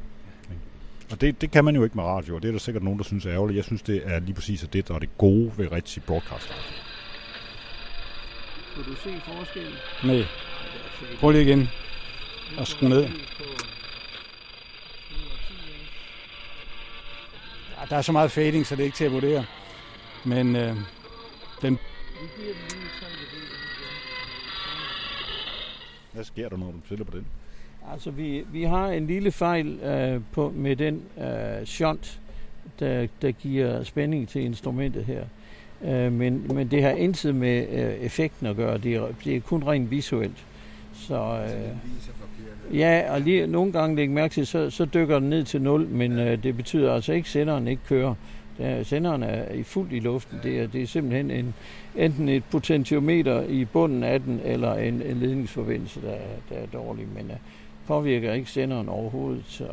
Og 1.12 1.22
det, 1.22 1.42
det 1.42 1.52
kan 1.52 1.66
man 1.66 1.76
jo 1.76 1.84
ikke 1.84 1.96
med 1.96 2.04
radio, 2.04 2.36
og 2.36 2.42
det 2.42 2.48
er 2.48 2.52
der 2.52 2.60
sikkert 2.60 2.84
nogen, 2.84 3.00
der 3.00 3.06
synes 3.06 3.26
er 3.26 3.32
ærgerligt. 3.32 3.58
Jeg 3.58 3.64
synes, 3.64 3.82
det 3.82 4.02
er 4.06 4.20
lige 4.20 4.34
præcis 4.34 4.68
det, 4.74 4.88
der 4.88 4.96
er 4.96 5.00
det 5.00 5.18
gode 5.18 5.52
ved 5.58 5.72
rigtig 5.72 6.04
broadcast. 6.04 6.54
Kunne 8.80 8.96
du 8.96 9.02
se 9.02 9.22
forskellen? 9.22 9.74
Nej. 10.04 10.26
Prøv 11.20 11.32
lige 11.32 11.44
igen 11.44 11.70
og 12.58 12.68
skrue 12.68 12.90
ned. 12.90 13.04
Ja, 17.78 17.86
der 17.90 17.96
er 17.96 18.02
så 18.02 18.12
meget 18.12 18.32
fading, 18.32 18.66
så 18.66 18.76
det 18.76 18.82
er 18.82 18.86
ikke 18.86 18.98
til 18.98 19.06
at 19.06 19.12
vurdere. 19.12 19.46
Men 20.26 20.56
øh, 20.56 20.76
den... 21.62 21.80
Hvad 26.12 26.24
sker 26.24 26.50
der, 26.50 26.58
når 26.58 26.66
du 26.66 26.80
sætter 26.90 27.06
på 27.06 27.18
den? 27.18 27.28
Altså, 27.92 28.12
vi, 28.12 28.46
vi 28.52 28.64
har 28.64 28.88
en 28.88 29.08
lille 29.08 29.32
fejl 29.32 29.80
øh, 29.80 30.22
på, 30.32 30.50
med 30.56 30.76
den 30.76 31.04
øh, 31.18 31.66
shunt, 31.66 32.20
der, 32.80 33.08
der 33.22 33.32
giver 33.32 33.84
spænding 33.84 34.30
til 34.30 34.42
instrumentet 34.42 35.06
her. 35.06 35.26
Øh, 35.86 36.12
men, 36.12 36.46
men 36.54 36.68
det 36.68 36.84
har 36.84 36.90
intet 36.90 37.36
med 37.36 37.68
øh, 37.72 37.94
effekten 37.94 38.48
at 38.48 38.56
gøre. 38.56 38.78
Det 38.78 38.96
er, 38.96 39.08
det 39.24 39.36
er 39.36 39.40
kun 39.40 39.64
rent 39.64 39.92
visuelt. 39.92 40.46
Så, 40.94 41.40
øh, 41.44 42.78
ja, 42.78 43.14
og 43.14 43.22
lige 43.22 43.48
nogle 43.48 43.72
gange 43.72 43.96
lægge 43.96 44.14
mærke 44.14 44.34
til, 44.34 44.48
så, 44.48 44.70
så 44.70 44.86
dykker 44.86 45.20
den 45.20 45.30
ned 45.30 45.44
til 45.44 45.62
0, 45.62 45.88
men 45.88 46.20
øh, 46.20 46.44
det 46.44 46.58
betyder 46.58 46.94
altså 46.94 47.14
ikke, 47.14 47.26
at 47.26 47.32
senderen 47.32 47.68
ikke 47.68 47.84
kører. 47.88 48.16
Der, 48.58 48.84
senderen 48.84 49.24
er 49.24 49.54
i 49.54 49.64
fuldt 49.64 49.94
i 49.94 50.00
luften. 50.00 50.40
Det 50.44 50.60
er, 50.60 50.68
det 50.68 50.82
er 50.82 50.88
simpelthen 50.88 51.32
en, 51.32 51.54
enten 51.96 52.30
et 52.30 52.44
potentiometer 52.52 53.44
i 53.44 53.66
bunden 53.66 54.04
af 54.04 54.22
den, 54.22 54.42
eller 54.44 54.74
en, 54.74 55.02
en 55.02 55.18
ledningsforbindelse, 55.18 56.02
der, 56.02 56.16
der 56.50 56.56
er 56.56 56.66
dårlig, 56.74 57.08
men 57.16 57.26
øh, 57.32 57.38
påvirker 57.88 58.34
ikke 58.34 58.50
senderen 58.50 58.90
overhovedet. 58.90 59.44
Så, 59.48 59.68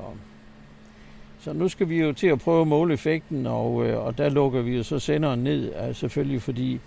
så 1.46 1.52
nu 1.52 1.68
skal 1.68 1.88
vi 1.88 2.00
jo 2.00 2.12
til 2.12 2.26
at 2.26 2.38
prøve 2.38 2.60
at 2.60 2.68
måle 2.68 2.94
effekten, 2.94 3.46
og, 3.46 3.86
øh, 3.86 4.04
og 4.06 4.18
der 4.18 4.28
lukker 4.28 4.62
vi 4.62 4.76
jo 4.76 4.82
så 4.82 4.98
senderen 4.98 5.44
ned, 5.44 5.72
øh, 5.88 5.94
selvfølgelig 5.94 6.42
fordi 6.42 6.80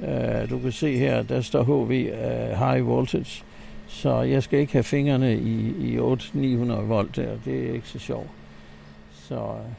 øh, 0.00 0.50
du 0.50 0.58
kan 0.58 0.72
se 0.72 0.96
her, 0.96 1.22
der 1.22 1.40
står 1.40 1.62
HV 1.62 1.90
øh, 1.90 2.58
High 2.58 2.86
Voltage, 2.86 3.44
så 3.86 4.20
jeg 4.20 4.42
skal 4.42 4.58
ikke 4.58 4.72
have 4.72 4.82
fingrene 4.82 5.36
i, 5.36 5.74
i 5.78 5.98
800-900 5.98 6.72
volt 6.72 7.16
der, 7.16 7.28
det 7.44 7.68
er 7.68 7.72
ikke 7.72 7.88
så 7.88 7.98
sjovt. 7.98 8.28
Så, 9.12 9.34
øh. 9.34 9.72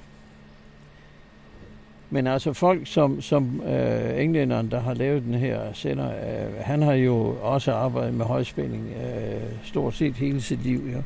men 2.09 2.27
altså 2.27 2.53
folk 2.53 2.87
som, 2.87 3.21
som 3.21 3.61
øh, 3.61 4.23
englænderen, 4.23 4.71
der 4.71 4.79
har 4.79 4.93
lavet 4.93 5.23
den 5.23 5.33
her 5.33 5.73
sender, 5.73 6.09
øh, 6.09 6.53
han 6.59 6.81
har 6.81 6.93
jo 6.93 7.35
også 7.41 7.73
arbejdet 7.73 8.13
med 8.13 8.25
højspænding 8.25 8.93
øh, 9.03 9.41
stort 9.63 9.93
set 9.93 10.13
hele 10.15 10.41
sit 10.41 10.63
liv. 10.63 10.81
Ja 10.93 11.01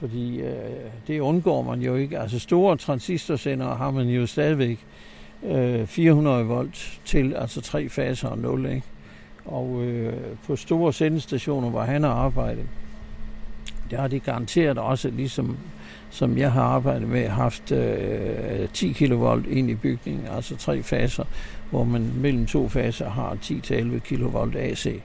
fordi 0.00 0.40
øh, 0.40 0.54
det 1.06 1.20
undgår 1.20 1.62
man 1.62 1.80
jo 1.80 1.94
ikke. 1.94 2.18
Altså 2.18 2.38
store 2.38 2.76
transistorsender 2.76 3.74
har 3.74 3.90
man 3.90 4.08
jo 4.08 4.26
stadigvæk 4.26 4.86
øh, 5.44 5.86
400 5.86 6.44
volt 6.44 7.00
til, 7.04 7.34
altså 7.34 7.60
tre 7.60 7.88
faser 7.88 8.28
og 8.28 8.38
0, 8.38 8.66
ikke? 8.66 8.82
Og 9.44 9.82
øh, 9.82 10.14
på 10.46 10.56
store 10.56 10.92
sendestationer, 10.92 11.70
hvor 11.70 11.80
han 11.80 12.02
har 12.02 12.10
arbejdet, 12.10 12.66
der 13.90 14.00
har 14.00 14.08
de 14.08 14.20
garanteret 14.20 14.78
også, 14.78 15.10
ligesom 15.10 15.56
som 16.10 16.38
jeg 16.38 16.52
har 16.52 16.62
arbejdet 16.62 17.08
med, 17.08 17.28
haft 17.28 17.72
øh, 17.72 18.68
10 18.72 18.92
kV 18.92 19.44
ind 19.50 19.70
i 19.70 19.74
bygningen, 19.74 20.26
altså 20.26 20.56
tre 20.56 20.82
faser, 20.82 21.24
hvor 21.70 21.84
man 21.84 22.12
mellem 22.16 22.46
to 22.46 22.68
faser 22.68 23.10
har 23.10 23.36
10-11 23.42 23.98
kV 23.98 24.56
AC. 24.56 25.00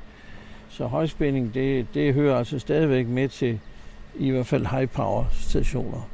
Så 0.69 0.85
højspænding, 0.85 1.53
det, 1.53 1.87
det 1.93 2.13
hører 2.13 2.37
altså 2.37 2.59
stadigvæk 2.59 3.07
med 3.07 3.27
til 3.29 3.59
i 4.15 4.29
hvert 4.29 4.47
fald 4.47 4.65
high 4.65 4.89
power 4.89 5.25
stationer. 5.31 6.09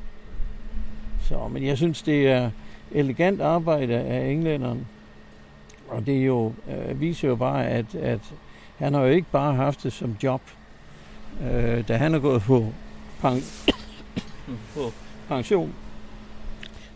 Så, 1.21 1.47
men 1.47 1.65
jeg 1.65 1.77
synes, 1.77 2.01
det 2.01 2.27
er 2.27 2.51
elegant 2.91 3.41
arbejde 3.41 3.93
af 3.93 4.29
englænderne. 4.29 4.85
Og 5.87 6.05
det 6.05 6.17
er 6.17 6.25
jo, 6.25 6.53
øh, 6.69 7.01
viser 7.01 7.27
jo 7.27 7.35
bare, 7.35 7.67
at, 7.67 7.95
at 7.95 8.33
han 8.77 8.93
har 8.93 9.01
jo 9.01 9.07
ikke 9.07 9.27
bare 9.31 9.55
haft 9.55 9.83
det 9.83 9.93
som 9.93 10.15
job. 10.23 10.41
Øh, 11.41 11.87
da 11.87 11.97
han 11.97 12.13
er 12.13 12.19
gået 12.19 12.41
på, 12.41 12.73
pen- 13.21 13.73
på 14.73 14.91
pension, 15.27 15.73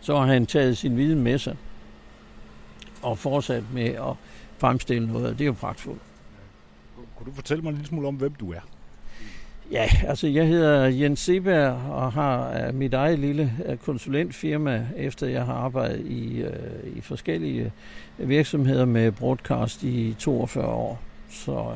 så 0.00 0.16
har 0.16 0.26
han 0.26 0.46
taget 0.46 0.78
sin 0.78 0.96
viden 0.96 1.22
med 1.22 1.38
sig 1.38 1.56
og 3.02 3.18
fortsat 3.18 3.64
med 3.72 3.84
at 3.88 4.14
fremstille 4.58 5.08
noget. 5.12 5.38
Det 5.38 5.44
er 5.44 5.46
jo 5.46 5.52
pragtfuldt. 5.52 6.00
Kunne 7.16 7.26
du 7.26 7.34
fortælle 7.34 7.62
mig 7.62 7.70
en 7.70 7.74
lille 7.74 7.88
smule 7.88 8.08
om, 8.08 8.14
hvem 8.14 8.34
du 8.34 8.52
er? 8.52 8.60
Ja, 9.72 9.88
altså 10.06 10.26
jeg 10.26 10.46
hedder 10.46 10.86
Jens 10.86 11.20
Seberg 11.20 11.72
og 11.90 12.12
har 12.12 12.66
øh, 12.66 12.74
mit 12.74 12.94
eget 12.94 13.18
lille 13.18 13.52
øh, 13.66 13.76
konsulentfirma, 13.76 14.86
efter 14.96 15.26
jeg 15.26 15.44
har 15.44 15.54
arbejdet 15.54 16.06
i, 16.06 16.42
øh, 16.42 16.96
i 16.96 17.00
forskellige 17.00 17.72
virksomheder 18.18 18.84
med 18.84 19.12
broadcast 19.12 19.82
i 19.82 20.14
42 20.18 20.66
år. 20.66 21.00
Så, 21.30 21.66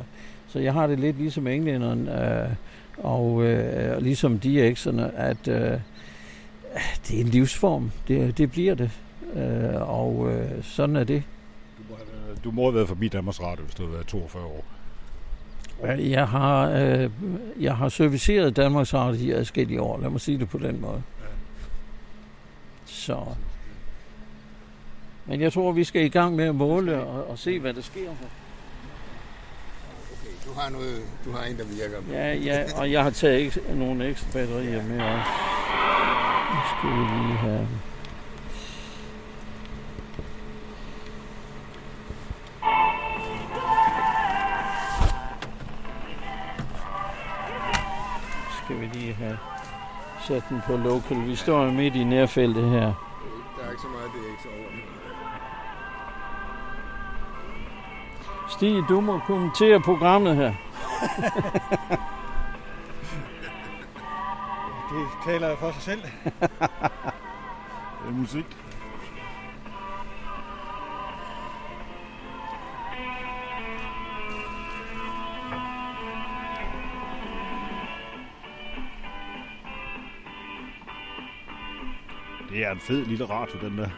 så 0.49 0.59
jeg 0.59 0.73
har 0.73 0.87
det 0.87 1.01
lidt 1.01 1.19
ligesom 1.19 1.47
englænderen 1.47 2.09
og, 2.09 2.49
og 2.97 3.33
uh, 3.33 4.03
ligesom 4.03 4.41
DX'erne, 4.45 5.03
at 5.17 5.49
uh, 5.49 5.55
det 7.09 7.17
er 7.17 7.21
en 7.21 7.29
livsform. 7.29 7.91
Det, 8.09 8.39
det 8.39 8.51
bliver 8.51 8.75
det. 8.75 8.91
Og 9.81 10.33
sådan 10.63 10.97
er 10.97 11.05
det. 11.05 11.23
Du 11.79 11.83
må, 11.91 11.97
have, 11.97 12.37
du 12.45 12.51
må 12.51 12.63
have 12.63 12.75
været 12.75 12.89
forbi 12.89 13.09
Danmarks 13.09 13.43
Radio, 13.43 13.65
hvis 13.65 13.75
du 13.75 13.83
har 13.83 13.93
været 13.93 14.07
42 14.07 14.45
år. 14.45 14.65
Jeg 15.85 16.29
har, 16.29 16.71
øh, 16.71 17.11
jeg 17.61 17.77
har 17.77 17.89
serviceret 17.89 18.57
Danmarks 18.57 18.95
Radio 18.95 19.27
i 19.27 19.31
adskillige 19.31 19.81
år. 19.83 20.01
Lad 20.01 20.11
mig 20.11 20.21
sige 20.21 20.39
det 20.39 20.49
på 20.49 20.59
den 20.59 20.81
måde. 20.81 21.03
Så. 22.87 23.25
Men 25.27 25.41
jeg 25.41 25.53
tror, 25.53 25.73
vi 25.73 25.85
skal 25.85 26.05
i 26.05 26.09
gang 26.09 26.37
med 26.37 26.45
at 26.45 26.55
måle 26.55 27.03
og, 27.03 27.31
og 27.31 27.39
se, 27.39 27.59
hvad 27.61 27.75
der 27.75 27.83
sker. 27.83 28.11
Okay, 28.11 28.17
du 30.47 30.61
har, 30.61 30.71
noget, 30.71 31.03
du 31.25 31.33
har 31.33 31.45
en, 31.45 31.59
der 31.59 31.65
virker. 31.65 32.13
Ja, 32.13 32.35
ja, 32.35 32.65
og 32.77 32.93
jeg 32.93 33.03
har 33.03 33.11
taget 33.11 33.47
ekstra, 33.47 33.61
nogle 33.75 34.09
ekstra 34.09 34.27
batterier 34.33 34.83
med 34.83 35.01
også. 35.01 35.31
Nu 36.55 36.61
skal 36.79 36.91
vi 36.91 37.27
lige 37.27 37.39
have... 37.39 37.69
skal 48.67 48.81
vi 48.81 48.87
lige 48.87 49.15
have 49.15 49.39
sat 50.21 50.43
den 50.49 50.63
på 50.67 50.77
local. 50.77 51.27
Vi 51.27 51.37
står 51.37 51.65
jo 51.65 51.71
midt 51.71 51.97
i 51.97 52.05
nærfeltet 52.05 52.71
her. 52.71 52.81
Der 52.81 53.65
er 53.67 53.71
ikke 53.71 53.83
så 53.83 53.89
meget 53.89 54.11
DX 54.11 54.47
over 54.47 54.71
det. 54.71 54.83
Stig, 58.49 58.85
du 58.89 59.01
må 59.01 59.19
kommentere 59.19 59.81
programmet 59.81 60.37
her. 60.37 60.55
Det 64.91 65.07
taler 65.25 65.57
for 65.57 65.73
sig 65.73 65.83
selv. 65.83 66.03
Det 66.03 66.11
er 68.09 68.13
musik. 68.13 68.66
Det 82.51 82.65
er 82.67 82.71
en 82.71 82.81
fed 82.81 83.07
lille 83.07 83.25
radio, 83.25 83.69
den 83.69 83.79
der. 83.79 83.89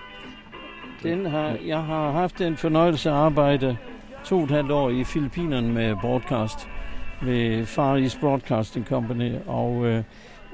Den 1.02 1.26
har, 1.26 1.56
jeg 1.66 1.82
har 1.82 2.10
haft 2.10 2.40
en 2.40 2.56
fornøjelse 2.56 3.10
at 3.10 3.16
arbejde 3.16 3.76
to 4.24 4.36
og 4.38 4.44
et 4.44 4.50
halvt 4.50 4.70
år 4.70 4.90
i 4.90 5.04
Filippinerne 5.04 5.72
med 5.72 5.96
broadcast 6.00 6.68
ved 7.22 7.66
Far 7.66 7.96
East 7.96 8.20
Broadcasting 8.20 8.86
Company 8.86 9.32
og 9.46 9.86
øh, 9.86 10.02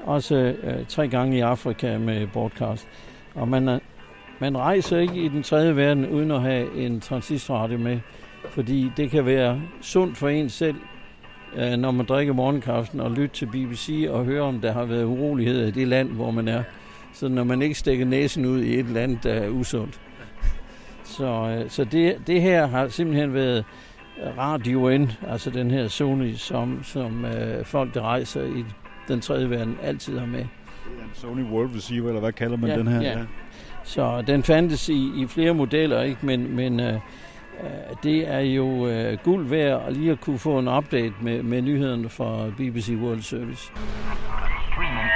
også 0.03 0.35
øh, 0.63 0.85
tre 0.87 1.07
gange 1.07 1.37
i 1.37 1.39
Afrika 1.39 1.97
med 1.97 2.27
broadcast. 2.27 2.87
Og 3.35 3.47
man, 3.47 3.67
er, 3.67 3.79
man 4.39 4.57
rejser 4.57 4.97
ikke 4.97 5.15
i 5.15 5.27
den 5.27 5.43
tredje 5.43 5.75
verden 5.75 6.09
uden 6.09 6.31
at 6.31 6.41
have 6.41 6.75
en 6.75 7.01
transistorradio 7.01 7.77
med, 7.77 7.99
fordi 8.49 8.91
det 8.97 9.11
kan 9.11 9.25
være 9.25 9.61
sundt 9.81 10.17
for 10.17 10.29
en 10.29 10.49
selv, 10.49 10.75
øh, 11.55 11.71
når 11.71 11.91
man 11.91 12.05
drikker 12.05 12.33
morgenkaffen 12.33 12.99
og 12.99 13.11
lytter 13.11 13.35
til 13.35 13.45
BBC 13.45 14.07
og 14.09 14.25
hører, 14.25 14.43
om 14.43 14.59
der 14.59 14.71
har 14.71 14.85
været 14.85 15.03
uroligheder 15.03 15.67
i 15.67 15.71
det 15.71 15.87
land, 15.87 16.09
hvor 16.09 16.31
man 16.31 16.47
er. 16.47 16.63
Så 17.15 17.27
når 17.27 17.43
man 17.43 17.61
ikke 17.61 17.75
stikker 17.75 18.05
næsen 18.05 18.45
ud 18.45 18.61
i 18.61 18.79
et 18.79 18.85
land, 18.89 19.17
der 19.23 19.33
er 19.33 19.49
usundt. 19.49 19.99
Så, 21.03 21.25
øh, 21.59 21.69
så 21.69 21.83
det, 21.83 22.15
det 22.27 22.41
her 22.41 22.67
har 22.67 22.87
simpelthen 22.87 23.33
været 23.33 23.65
Radio 24.37 24.97
N, 24.97 25.11
altså 25.27 25.49
den 25.49 25.71
her 25.71 25.87
Sony, 25.87 26.33
som, 26.33 26.83
som 26.83 27.25
øh, 27.25 27.65
folk, 27.65 27.93
der 27.93 28.01
rejser 28.01 28.43
i 28.43 28.65
den 29.07 29.21
tredje 29.21 29.49
verden, 29.49 29.77
altid 29.83 30.19
har 30.19 30.25
med. 30.25 30.39
Det 30.39 30.45
er 30.99 31.03
en 31.03 31.09
Sony 31.13 31.43
World 31.43 31.75
Receiver, 31.75 32.07
eller 32.07 32.19
hvad 32.19 32.31
kalder 32.33 32.57
man 32.57 32.69
Ja, 32.69 32.77
den 32.77 32.87
her? 32.87 33.01
ja. 33.01 33.17
Så 33.83 34.23
den 34.27 34.43
fandtes 34.43 34.89
i, 34.89 35.11
i 35.17 35.25
flere 35.27 35.53
modeller, 35.53 36.01
ikke? 36.01 36.25
men, 36.25 36.55
men 36.55 36.79
øh, 36.79 36.93
øh, 36.93 36.99
det 38.03 38.27
er 38.33 38.39
jo 38.39 38.87
øh, 38.87 39.17
guld 39.23 39.45
værd 39.49 39.83
at 39.87 39.93
lige 39.97 40.11
at 40.11 40.21
kunne 40.21 40.39
få 40.39 40.59
en 40.59 40.67
update 40.67 41.13
med, 41.21 41.43
med 41.43 41.61
nyhederne 41.61 42.09
fra 42.09 42.49
BBC 42.57 42.89
World 43.01 43.21
Service. 43.21 43.71
Streaming 44.71 45.09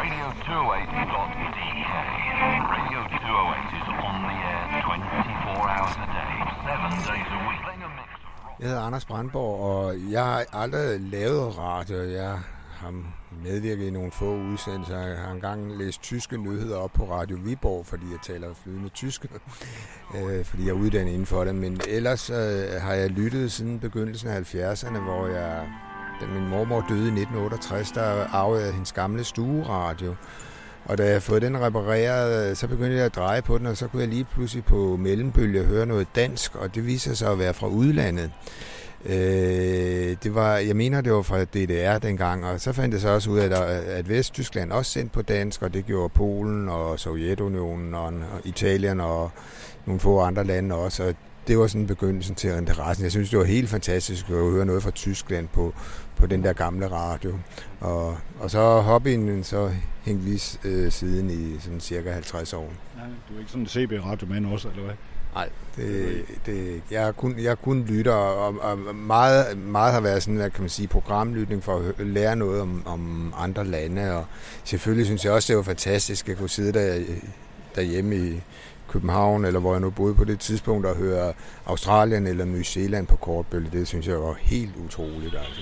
Radio 0.00 0.26
208.de. 0.48 1.70
Radio 2.74 3.00
208 3.04 3.76
is 3.78 3.86
on 4.08 4.16
the 4.28 4.36
air 4.52 4.64
24 4.80 5.68
hours 5.74 5.94
a 5.96 6.06
day, 6.18 6.34
7 6.64 7.12
days 7.12 7.30
a 7.36 7.40
week. 7.48 7.60
Mix 7.98 8.10
rock. 8.44 8.60
Jeg 8.60 8.68
hedder 8.68 8.82
Anders 8.82 9.04
Brandborg, 9.04 9.60
og 9.60 9.94
jeg 10.10 10.24
har 10.24 10.44
aldrig 10.52 11.00
lavet 11.00 11.58
radio. 11.58 12.02
Jeg 12.02 12.38
har 12.76 12.94
medvirket 13.44 13.86
i 13.86 13.90
nogle 13.90 14.12
få 14.12 14.36
udsendelser. 14.36 14.98
Jeg 14.98 15.18
har 15.18 15.32
engang 15.32 15.78
læst 15.78 16.02
tyske 16.02 16.36
nyheder 16.36 16.76
op 16.76 16.92
på 16.92 17.04
Radio 17.04 17.38
Viborg, 17.44 17.86
fordi 17.86 18.04
jeg 18.10 18.18
taler 18.22 18.54
flydende 18.54 18.88
tysk, 18.88 19.26
øh, 20.16 20.44
fordi 20.44 20.62
jeg 20.62 20.70
er 20.70 20.74
uddannet 20.74 21.12
inden 21.12 21.26
for 21.26 21.44
det. 21.44 21.54
Men 21.54 21.80
ellers 21.88 22.30
øh, 22.30 22.80
har 22.82 22.92
jeg 22.92 23.10
lyttet 23.10 23.52
siden 23.52 23.80
begyndelsen 23.80 24.28
af 24.28 24.54
70'erne, 24.54 24.98
hvor 24.98 25.26
jeg, 25.26 25.68
da 26.20 26.26
min 26.26 26.48
mormor 26.48 26.84
døde 26.88 27.04
i 27.04 27.20
1968, 27.20 27.90
der 27.90 28.34
arvede 28.34 28.64
jeg 28.64 28.72
hendes 28.72 28.92
gamle 28.92 29.24
stueradio. 29.24 30.14
Og 30.84 30.98
da 30.98 31.02
jeg 31.02 31.10
havde 31.10 31.20
fået 31.20 31.42
den 31.42 31.60
repareret, 31.60 32.58
så 32.58 32.68
begyndte 32.68 32.96
jeg 32.96 33.04
at 33.04 33.14
dreje 33.14 33.42
på 33.42 33.58
den, 33.58 33.66
og 33.66 33.76
så 33.76 33.86
kunne 33.86 34.02
jeg 34.02 34.08
lige 34.08 34.24
pludselig 34.24 34.64
på 34.64 34.96
mellembølge 34.96 35.64
høre 35.64 35.86
noget 35.86 36.06
dansk, 36.14 36.54
og 36.54 36.74
det 36.74 36.86
viser 36.86 37.14
sig 37.14 37.30
at 37.30 37.38
være 37.38 37.54
fra 37.54 37.66
udlandet. 37.66 38.30
Øh, 39.04 40.16
det 40.22 40.34
var, 40.34 40.56
jeg 40.56 40.76
mener, 40.76 41.00
det 41.00 41.12
var 41.12 41.22
fra 41.22 41.44
DDR 41.44 41.98
dengang, 41.98 42.44
og 42.44 42.60
så 42.60 42.72
fandt 42.72 42.92
jeg 42.92 43.00
så 43.00 43.08
også 43.08 43.30
ud 43.30 43.38
af, 43.38 43.44
at, 43.44 43.52
at 43.84 44.08
Vesttyskland 44.08 44.72
også 44.72 44.90
sendte 44.90 45.12
på 45.14 45.22
dansk, 45.22 45.62
og 45.62 45.74
det 45.74 45.86
gjorde 45.86 46.08
Polen 46.08 46.68
og 46.68 46.98
Sovjetunionen 46.98 47.94
og, 47.94 48.04
og 48.04 48.40
Italien 48.44 49.00
og 49.00 49.30
nogle 49.86 50.00
få 50.00 50.20
andre 50.20 50.44
lande 50.44 50.74
også, 50.74 51.04
og 51.04 51.14
det 51.50 51.58
var 51.58 51.66
sådan 51.66 51.86
begyndelsen 51.86 52.34
til 52.34 52.50
interessen. 52.50 53.04
Jeg 53.04 53.10
synes, 53.10 53.30
det 53.30 53.38
var 53.38 53.44
helt 53.44 53.68
fantastisk 53.68 54.28
at 54.28 54.34
høre 54.34 54.66
noget 54.66 54.82
fra 54.82 54.90
Tyskland 54.90 55.48
på, 55.48 55.74
på 56.16 56.26
den 56.26 56.44
der 56.44 56.52
gamle 56.52 56.90
radio. 56.90 57.38
Og, 57.80 58.18
og 58.40 58.50
så 58.50 58.80
hobbyen 58.80 59.44
så 59.44 59.70
hængt 60.04 60.24
lige 60.24 60.58
øh, 60.64 60.92
siden 60.92 61.30
i 61.30 61.60
sådan 61.60 61.80
cirka 61.80 62.12
50 62.12 62.52
år. 62.52 62.72
Ja, 62.96 63.02
du 63.28 63.34
er 63.34 63.38
ikke 63.38 63.50
sådan 63.50 63.62
en 63.62 63.68
CB-radiomand 63.68 64.46
også, 64.46 64.68
eller 64.68 64.82
hvad? 64.82 64.94
Nej, 65.34 65.48
det, 65.76 66.24
det, 66.46 66.82
jeg, 66.90 67.16
kun, 67.16 67.38
jeg 67.38 67.58
kun 67.58 67.84
lytter, 67.84 68.12
og, 68.12 68.60
og 68.60 68.94
meget, 68.94 69.58
meget 69.58 69.92
har 69.92 70.00
været 70.00 70.22
sådan, 70.22 70.36
hvad 70.36 70.50
kan 70.50 70.62
man 70.62 70.70
sige, 70.70 70.88
programlytning 70.88 71.64
for 71.64 71.92
at 71.98 72.06
lære 72.06 72.36
noget 72.36 72.60
om, 72.60 72.82
om 72.86 73.34
andre 73.36 73.64
lande, 73.64 74.16
og 74.16 74.24
selvfølgelig 74.64 75.06
synes 75.06 75.24
jeg 75.24 75.32
også, 75.32 75.52
det 75.52 75.56
var 75.56 75.62
fantastisk 75.62 76.28
at 76.28 76.36
kunne 76.36 76.48
sidde 76.48 76.72
der, 76.72 77.04
derhjemme 77.74 78.16
i 78.16 78.42
København, 78.90 79.44
eller 79.44 79.60
hvor 79.60 79.72
jeg 79.72 79.80
nu 79.80 79.90
boede 79.90 80.14
på 80.14 80.24
det 80.24 80.40
tidspunkt, 80.40 80.86
og 80.86 80.96
høre 80.96 81.32
Australien 81.66 82.26
eller 82.26 82.44
New 82.44 82.62
Zealand 82.62 83.06
på 83.06 83.16
kortbølge. 83.16 83.70
Det 83.72 83.88
synes 83.88 84.06
jeg 84.06 84.18
var 84.18 84.36
helt 84.40 84.76
utroligt, 84.76 85.34
altså. 85.34 85.60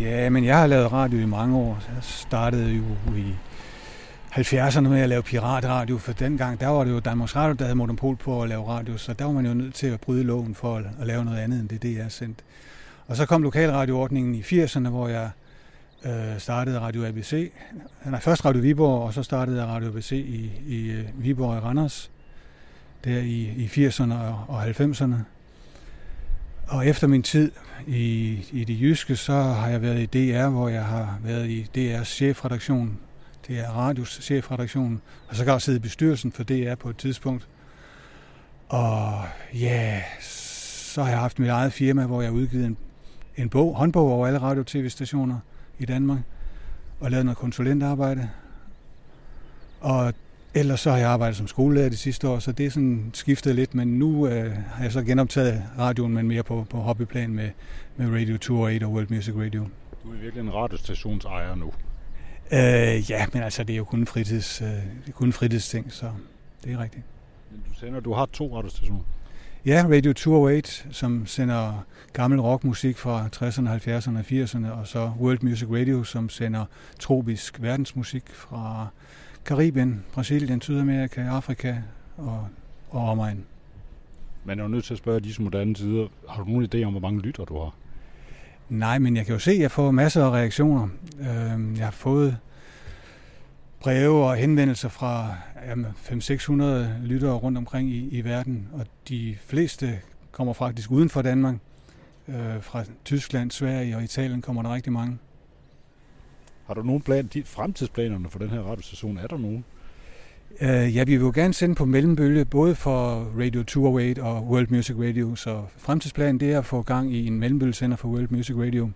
Ja, 0.00 0.30
men 0.30 0.44
jeg 0.44 0.58
har 0.58 0.66
lavet 0.66 0.92
radio 0.92 1.18
i 1.18 1.26
mange 1.26 1.56
år. 1.56 1.78
Jeg 1.94 2.02
startede 2.02 2.70
jo 2.70 3.14
i 3.16 3.34
70'erne 4.32 4.80
med 4.80 5.00
at 5.00 5.08
lave 5.08 5.22
piratradio, 5.22 5.98
for 5.98 6.12
dengang, 6.12 6.60
der 6.60 6.66
var 6.66 6.84
det 6.84 6.90
jo 6.90 7.00
Danmarks 7.00 7.36
Radio, 7.36 7.54
der 7.54 7.64
havde 7.64 7.76
monopol 7.76 8.16
på 8.16 8.42
at 8.42 8.48
lave 8.48 8.68
radio, 8.68 8.96
så 8.96 9.12
der 9.12 9.24
var 9.24 9.32
man 9.32 9.46
jo 9.46 9.54
nødt 9.54 9.74
til 9.74 9.86
at 9.86 10.00
bryde 10.00 10.24
loven 10.24 10.54
for 10.54 10.76
at, 10.76 10.84
at 11.00 11.06
lave 11.06 11.24
noget 11.24 11.38
andet 11.38 11.60
end 11.60 11.68
det, 11.68 11.82
det 11.82 12.00
er 12.00 12.08
sendt. 12.08 12.38
Og 13.06 13.16
så 13.16 13.26
kom 13.26 13.42
lokalradioordningen 13.42 14.34
i 14.34 14.40
80'erne, 14.40 14.88
hvor 14.88 15.08
jeg 15.08 15.30
øh, 16.04 16.38
startede 16.38 16.80
Radio 16.80 17.06
ABC. 17.06 17.52
Nej, 18.04 18.20
først 18.20 18.44
Radio 18.44 18.60
Viborg, 18.60 19.02
og 19.02 19.14
så 19.14 19.22
startede 19.22 19.60
jeg 19.60 19.66
Radio 19.66 19.88
ABC 19.88 20.12
i, 20.12 20.50
i 20.66 20.90
øh, 20.90 21.04
Viborg 21.14 21.56
og 21.56 21.62
Randers, 21.62 22.10
der 23.04 23.18
i, 23.18 23.52
i 23.56 23.86
80'erne 23.86 24.14
og, 24.14 24.44
og 24.48 24.66
90'erne. 24.68 25.14
Og 26.66 26.86
efter 26.86 27.06
min 27.06 27.22
tid 27.22 27.52
i, 27.86 28.38
i 28.52 28.64
det 28.64 28.80
jyske, 28.80 29.16
så 29.16 29.32
har 29.32 29.68
jeg 29.68 29.82
været 29.82 30.14
i 30.14 30.32
DR, 30.32 30.48
hvor 30.48 30.68
jeg 30.68 30.84
har 30.84 31.18
været 31.24 31.46
i 31.48 31.66
DR's 31.76 32.04
chefredaktion. 32.04 32.98
Det 33.48 33.58
er 33.58 33.68
radios 33.70 34.18
chefredaktion, 34.22 35.00
og 35.28 35.36
så 35.36 35.44
kan 35.44 35.50
siddet 35.50 35.62
sidde 35.62 35.76
i 35.76 35.80
bestyrelsen 35.80 36.32
for 36.32 36.42
DR 36.42 36.74
på 36.74 36.90
et 36.90 36.96
tidspunkt. 36.96 37.48
Og 38.68 39.24
ja, 39.54 40.02
så 40.20 41.02
har 41.02 41.10
jeg 41.10 41.18
haft 41.18 41.38
mit 41.38 41.48
eget 41.48 41.72
firma, 41.72 42.06
hvor 42.06 42.22
jeg 42.22 42.30
har 42.30 42.36
udgivet 42.36 42.66
en, 42.66 42.76
en 43.36 43.48
bog, 43.48 43.76
håndbog 43.76 44.12
over 44.12 44.26
alle 44.26 44.38
radio- 44.38 44.60
og 44.60 44.66
tv-stationer 44.66 45.38
i 45.78 45.84
Danmark, 45.84 46.18
og 47.00 47.10
lavet 47.10 47.24
noget 47.24 47.38
konsulentarbejde. 47.38 48.30
Og 49.80 50.14
ellers 50.54 50.80
så 50.80 50.90
har 50.90 50.98
jeg 50.98 51.08
arbejdet 51.08 51.36
som 51.36 51.46
skolelærer 51.46 51.88
de 51.88 51.96
sidste 51.96 52.28
år, 52.28 52.38
så 52.38 52.52
det 52.52 52.66
er 52.66 52.70
sådan 52.70 53.10
skiftet 53.14 53.54
lidt, 53.54 53.74
men 53.74 53.98
nu 53.98 54.26
øh, 54.26 54.52
har 54.66 54.82
jeg 54.82 54.92
så 54.92 55.02
genoptaget 55.02 55.64
radioen, 55.78 56.14
men 56.14 56.28
mere 56.28 56.42
på, 56.42 56.66
på 56.70 56.76
hobbyplan 56.76 57.30
med, 57.30 57.50
med 57.96 58.20
Radio 58.20 58.38
208 58.38 58.84
og 58.84 58.92
World 58.92 59.06
Music 59.10 59.34
Radio. 59.36 59.68
Du 60.04 60.12
er 60.12 60.16
virkelig 60.16 60.42
en 60.42 60.54
radiostationsejer 60.54 61.54
nu. 61.54 61.72
Øh, 62.52 63.10
ja, 63.10 63.26
men 63.32 63.42
altså 63.42 63.64
det 63.64 63.72
er 63.72 63.76
jo 63.76 63.84
kun 63.84 64.06
fritids, 64.06 64.62
øh, 64.62 64.68
det 64.68 65.08
er 65.08 65.12
kun 65.12 65.32
fritidsting, 65.32 65.92
så 65.92 66.10
det 66.64 66.72
er 66.72 66.78
rigtigt. 66.78 67.04
Men 67.50 67.62
du 67.68 67.74
sender, 67.80 68.00
du 68.00 68.12
har 68.12 68.26
to 68.26 68.56
radiostationer. 68.56 69.02
Ja, 69.66 69.84
Radio 69.90 70.12
208, 70.12 70.70
som 70.90 71.26
sender 71.26 71.86
gammel 72.12 72.40
rockmusik 72.40 72.96
fra 72.96 73.28
60'erne, 73.36 73.68
70'erne 73.68 74.18
og 74.18 74.24
80'erne, 74.30 74.80
og 74.80 74.86
så 74.86 75.12
World 75.20 75.38
Music 75.42 75.68
Radio, 75.70 76.04
som 76.04 76.28
sender 76.28 76.64
tropisk 76.98 77.62
verdensmusik 77.62 78.22
fra 78.28 78.86
Karibien, 79.44 80.04
Brasilien, 80.12 80.60
Sydamerika, 80.60 81.20
Afrika 81.20 81.76
og, 82.16 82.48
og 82.90 83.08
omegn. 83.08 83.44
Man 84.44 84.58
er 84.58 84.62
jo 84.62 84.68
nødt 84.68 84.84
til 84.84 84.94
at 84.94 84.98
spørge 84.98 85.20
disse 85.20 85.42
moderne 85.42 85.74
tider, 85.74 86.08
har 86.28 86.42
du 86.42 86.50
nogen 86.50 86.68
idé 86.74 86.82
om, 86.82 86.92
hvor 86.92 87.00
mange 87.00 87.20
lytter 87.20 87.44
du 87.44 87.58
har? 87.58 87.74
Nej, 88.68 88.98
men 88.98 89.16
jeg 89.16 89.26
kan 89.26 89.32
jo 89.32 89.38
se, 89.38 89.50
at 89.50 89.58
jeg 89.58 89.70
får 89.70 89.90
masser 89.90 90.24
af 90.24 90.30
reaktioner. 90.30 90.88
Øhm, 91.20 91.74
Jeg 91.76 91.84
har 91.86 91.90
fået 91.90 92.38
breve 93.80 94.24
og 94.26 94.36
henvendelser 94.36 94.88
fra 94.88 95.34
500-600 95.56 96.52
lyttere 97.06 97.32
rundt 97.34 97.58
omkring 97.58 97.90
i, 97.90 98.08
i 98.08 98.24
verden, 98.24 98.68
og 98.72 98.86
de 99.08 99.36
fleste 99.46 99.98
kommer 100.32 100.52
faktisk 100.52 100.90
uden 100.90 101.08
for 101.10 101.22
Danmark. 101.22 101.54
Øh, 102.28 102.62
Fra 102.62 102.84
Tyskland, 103.04 103.50
Sverige 103.50 103.96
og 103.96 104.02
Italien 104.04 104.42
kommer 104.42 104.62
der 104.62 104.74
rigtig 104.74 104.92
mange. 104.92 105.18
Har 106.66 106.74
du 106.74 106.82
nogen 106.82 107.02
plan, 107.02 107.26
de 107.26 107.42
fremtidsplanerne 107.44 108.30
for 108.30 108.38
den 108.38 108.50
her 108.50 108.60
radiostation? 108.60 109.18
Er 109.18 109.26
der 109.26 109.38
nogen? 109.38 109.64
Øh, 110.60 110.96
Ja, 110.96 111.04
vi 111.04 111.16
vil 111.16 111.24
jo 111.24 111.32
gerne 111.34 111.54
sende 111.54 111.74
på 111.74 111.84
mellembølge, 111.84 112.44
både 112.44 112.74
for 112.74 113.30
Radio 113.40 113.62
208 113.62 114.22
og 114.22 114.46
World 114.46 114.66
Music 114.70 114.96
Radio, 114.98 115.34
så 115.34 115.62
fremtidsplanen 115.78 116.40
det 116.40 116.52
er 116.52 116.58
at 116.58 116.64
få 116.64 116.82
gang 116.82 117.14
i 117.14 117.26
en 117.26 117.38
mellembølgesender 117.38 117.96
for 117.96 118.08
World 118.08 118.28
Music 118.30 118.56
Radio 118.56 118.90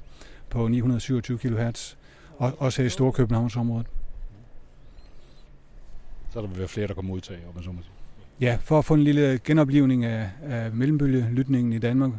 på 0.51 0.69
927 0.69 1.39
kHz, 1.39 1.95
og 2.39 2.53
også 2.59 2.83
her 2.83 2.87
i 2.87 2.91
Storkøbenhavnsområdet. 2.91 3.87
Så 6.33 6.41
der 6.41 6.47
vil 6.47 6.59
være 6.59 6.69
flere, 6.69 6.87
der 6.87 6.95
kommer 6.95 7.13
modtage, 7.13 7.39
om 7.49 7.55
man 7.55 7.65
så 7.65 7.71
må 7.71 7.79
sige. 7.83 7.93
Ja, 8.41 8.59
for 8.61 8.79
at 8.79 8.85
få 8.85 8.95
en 8.95 9.03
lille 9.05 9.41
genoplivning 9.45 10.05
af, 10.05 10.31
af 10.43 10.73
mellembølgelytningen 10.73 11.73
i 11.73 11.79
Danmark, 11.79 12.11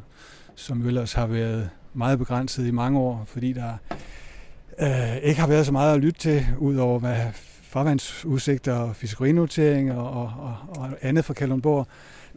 som 0.55 0.81
jo 0.81 0.87
ellers 0.87 1.13
har 1.13 1.27
været 1.27 1.69
meget 1.93 2.19
begrænset 2.19 2.67
i 2.67 2.71
mange 2.71 2.99
år, 2.99 3.23
fordi 3.27 3.53
der 3.53 3.73
øh, 4.79 5.17
ikke 5.17 5.39
har 5.39 5.47
været 5.47 5.65
så 5.65 5.71
meget 5.71 5.93
at 5.95 6.01
lytte 6.01 6.19
til, 6.19 6.45
udover 6.57 6.99
hvad 6.99 7.17
farvandsudsigter 7.73 8.73
og 8.73 8.95
fiskerinoteringer 8.95 9.95
og, 9.95 10.31
og, 10.37 10.55
og 10.81 10.89
andet 11.01 11.25
fra 11.25 11.33
Kalundborg. 11.33 11.87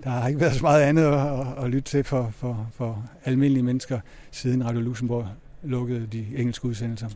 Der 0.04 0.10
har 0.10 0.28
ikke 0.28 0.40
været 0.40 0.54
så 0.54 0.62
meget 0.62 0.82
andet 0.82 1.02
at, 1.02 1.40
at, 1.40 1.64
at 1.64 1.70
lytte 1.70 1.90
til 1.90 2.04
for, 2.04 2.30
for, 2.32 2.68
for 2.72 3.04
almindelige 3.24 3.62
mennesker, 3.62 4.00
siden 4.30 4.64
Radio 4.64 4.80
Luxembourg 4.80 5.28
lukkede 5.62 6.06
de 6.12 6.26
engelske 6.36 6.64
udsendelser. 6.64 7.08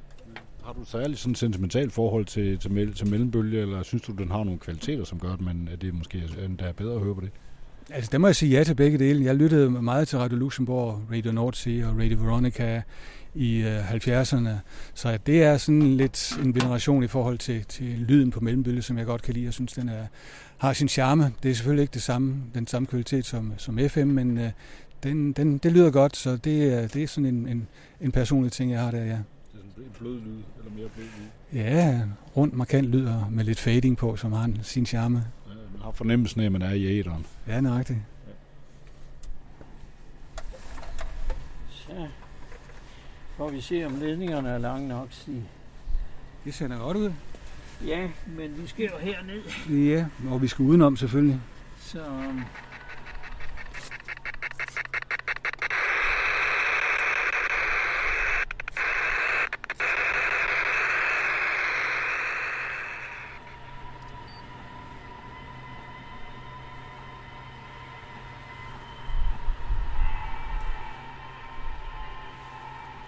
Har 0.64 0.72
du 0.72 0.84
særligt 0.84 1.18
sådan 1.18 1.32
et 1.32 1.38
sentimentalt 1.38 1.92
forhold 1.92 2.24
til, 2.24 2.58
til, 2.58 2.94
til 2.94 3.06
mellembølge, 3.06 3.60
eller 3.60 3.82
synes 3.82 4.02
du, 4.02 4.12
den 4.12 4.30
har 4.30 4.44
nogle 4.44 4.58
kvaliteter, 4.58 5.04
som 5.04 5.18
gør, 5.18 5.32
at, 5.32 5.40
man, 5.40 5.68
at 5.72 5.82
det 5.82 5.94
måske 5.94 6.22
der 6.58 6.64
er 6.64 6.72
bedre 6.72 6.94
at 6.94 7.00
høre 7.00 7.14
på 7.14 7.20
det? 7.20 7.30
Altså, 7.90 8.08
der 8.12 8.18
må 8.18 8.26
jeg 8.26 8.36
sige 8.36 8.58
ja 8.58 8.64
til 8.64 8.74
begge 8.74 8.98
dele. 8.98 9.24
Jeg 9.24 9.34
lyttede 9.34 9.70
meget 9.70 10.08
til 10.08 10.18
Radio 10.18 10.38
Luxembourg, 10.38 11.02
Radio 11.12 11.32
Nordsee 11.32 11.86
og 11.86 11.98
Radio 11.98 12.18
Veronica 12.20 12.82
i 13.34 13.56
øh, 13.62 13.90
70'erne. 13.94 14.48
Så 14.94 15.18
det 15.26 15.42
er 15.42 15.56
sådan 15.56 15.96
lidt 15.96 16.38
en 16.42 16.54
veneration 16.54 17.02
i 17.02 17.06
forhold 17.06 17.38
til, 17.38 17.64
til 17.64 17.84
lyden 17.84 18.30
på 18.30 18.40
mellembølge, 18.40 18.82
som 18.82 18.98
jeg 18.98 19.06
godt 19.06 19.22
kan 19.22 19.34
lide. 19.34 19.44
Jeg 19.44 19.52
synes, 19.52 19.72
den 19.72 19.88
er, 19.88 20.06
har 20.58 20.72
sin 20.72 20.88
charme. 20.88 21.32
Det 21.42 21.50
er 21.50 21.54
selvfølgelig 21.54 21.82
ikke 21.82 21.94
det 21.94 22.02
samme, 22.02 22.36
den 22.54 22.66
samme 22.66 22.86
kvalitet 22.86 23.26
som, 23.26 23.52
som 23.56 23.78
FM, 23.88 24.06
men 24.06 24.38
øh, 24.38 24.50
den, 25.02 25.32
den, 25.32 25.58
det 25.58 25.72
lyder 25.72 25.90
godt, 25.90 26.16
så 26.16 26.36
det, 26.36 26.74
er- 26.74 26.88
det 26.88 27.02
er 27.02 27.06
sådan 27.06 27.26
en, 27.34 27.48
en, 27.48 27.66
en 28.00 28.12
personlig 28.12 28.52
ting, 28.52 28.70
jeg 28.72 28.80
har 28.80 28.90
der, 28.90 28.98
ja. 29.04 29.04
Det 29.04 29.10
er 29.12 29.58
sådan 29.74 29.84
en 29.84 29.90
blød 29.98 30.14
lyd, 30.20 30.42
eller 30.58 30.72
mere 30.76 30.88
blød 30.94 31.04
lyd. 31.04 31.60
Ja, 31.60 32.00
rundt 32.36 32.54
markant 32.54 32.86
lyd 32.88 33.06
og 33.06 33.26
med 33.30 33.44
lidt 33.44 33.60
fading 33.60 33.96
på, 33.96 34.16
som 34.16 34.32
har 34.32 34.50
sin 34.62 34.86
charme. 34.86 35.18
Ja, 35.48 35.54
man 35.72 35.82
har 35.82 35.90
fornemmelsen 35.92 36.40
af, 36.40 36.44
at 36.44 36.52
man 36.52 36.62
er 36.62 36.70
i 36.70 36.98
æderen. 36.98 37.26
Ja, 37.48 37.60
nøjagtigt. 37.60 37.98
Så 41.70 42.06
får 43.40 43.50
vi 43.50 43.60
se, 43.60 43.84
om 43.84 43.94
ledningerne 44.00 44.48
er 44.48 44.58
lange 44.58 44.88
nok. 44.88 45.06
Stig. 45.10 45.42
Det 46.44 46.54
ser 46.54 46.68
da 46.68 46.74
godt 46.74 46.96
ud. 46.96 47.12
Ja, 47.86 48.08
men 48.26 48.62
vi 48.62 48.68
skal 48.68 48.84
jo 48.84 48.98
herned. 49.00 49.42
Ja, 49.84 50.06
og 50.30 50.42
vi 50.42 50.48
skal 50.48 50.62
udenom 50.62 50.96
selvfølgelig. 50.96 51.40
Så 51.78 51.98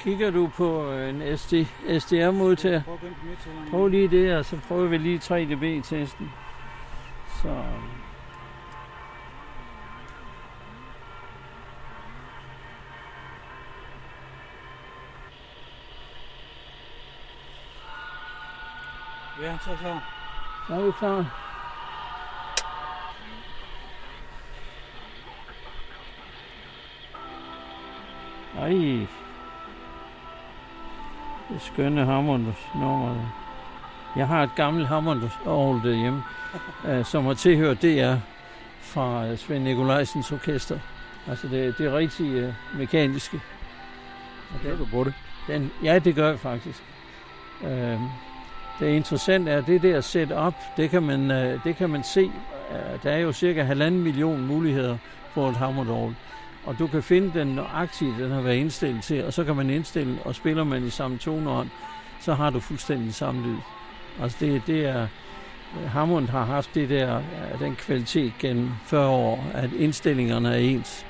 Kigger 0.02 0.30
du 0.30 0.48
på 0.48 0.90
øh, 0.90 1.08
en 1.08 1.38
SD, 1.38 1.54
SDR-modtager? 1.98 2.82
Prøv 3.70 3.88
lige 3.88 4.08
det, 4.08 4.36
og 4.36 4.44
så 4.44 4.58
prøver 4.68 4.88
vi 4.88 4.98
lige 4.98 5.18
3dB-testen. 5.18 6.32
Så... 7.42 7.48
Ja, 19.42 19.58
så 19.64 19.70
er 19.70 19.76
klar. 19.76 20.02
Så 20.68 20.74
er 20.74 20.84
vi 20.84 20.92
klar. 20.98 21.38
Ej. 28.58 29.06
Skønne 31.58 32.04
Hammond-nummer. 32.04 33.14
Jeg 34.16 34.26
har 34.26 34.42
et 34.42 34.50
gammelt 34.56 34.88
Hammond-orgel 34.88 35.82
derhjemme, 35.82 36.22
øh, 36.88 37.04
som 37.04 37.24
har 37.24 37.34
tilhørt 37.34 37.82
DR 37.82 38.14
fra 38.80 39.26
øh, 39.26 39.38
Svend 39.38 39.64
Nikolajsens 39.64 40.32
orkester. 40.32 40.78
Altså 41.28 41.48
det, 41.48 41.78
det 41.78 41.86
er 41.86 41.96
rigtig 41.96 42.26
øh, 42.32 42.54
mekaniske. 42.78 43.40
Og 44.54 44.60
Gør 44.62 44.76
du 44.76 44.84
på 44.84 45.04
det? 45.04 45.14
den, 45.46 45.72
ja, 45.84 45.98
det 45.98 46.14
gør 46.14 46.28
jeg 46.28 46.38
faktisk. 46.38 46.82
Øh, 47.64 47.98
det 48.80 48.88
interessante 48.88 49.50
er, 49.50 49.58
at 49.58 49.66
det 49.66 49.82
der 49.82 50.00
setup, 50.00 50.54
det 50.76 50.90
kan 50.90 51.02
man, 51.02 51.30
øh, 51.30 51.64
det 51.64 51.76
kan 51.76 51.90
man 51.90 52.04
se. 52.04 52.30
Øh, 52.70 53.02
der 53.02 53.10
er 53.10 53.18
jo 53.18 53.32
cirka 53.32 53.62
halvanden 53.62 54.02
million 54.02 54.46
muligheder 54.46 54.96
for 55.34 55.48
et 55.48 55.56
Hammond 55.56 56.14
Og 56.64 56.78
du 56.78 56.86
kan 56.86 57.02
finde 57.02 57.38
den 57.38 57.46
nøjagtigt, 57.46 58.18
den 58.18 58.30
har 58.30 58.40
været 58.40 58.56
indstillet 58.56 59.02
til, 59.02 59.24
og 59.24 59.32
så 59.32 59.44
kan 59.44 59.56
man 59.56 59.70
indstille, 59.70 60.18
og 60.24 60.34
spiller 60.34 60.64
man 60.64 60.86
i 60.86 60.90
samme 60.90 61.18
toneånd, 61.18 61.68
så 62.20 62.34
har 62.34 62.50
du 62.50 62.60
fuldstændig 62.60 63.14
samme 63.14 63.46
lyd. 63.46 63.58
Altså 64.20 64.36
det, 64.40 64.62
det 64.66 64.86
er, 64.86 65.06
Hammond 65.88 66.28
har 66.28 66.44
haft 66.44 66.74
det 66.74 66.88
der, 66.88 67.16
øh, 67.16 67.60
den 67.60 67.76
kvalitet 67.76 68.32
gennem 68.38 68.70
40 68.84 69.08
år, 69.08 69.44
at 69.54 69.72
indstillingerne 69.72 70.48
er 70.48 70.58
ens. 70.58 71.06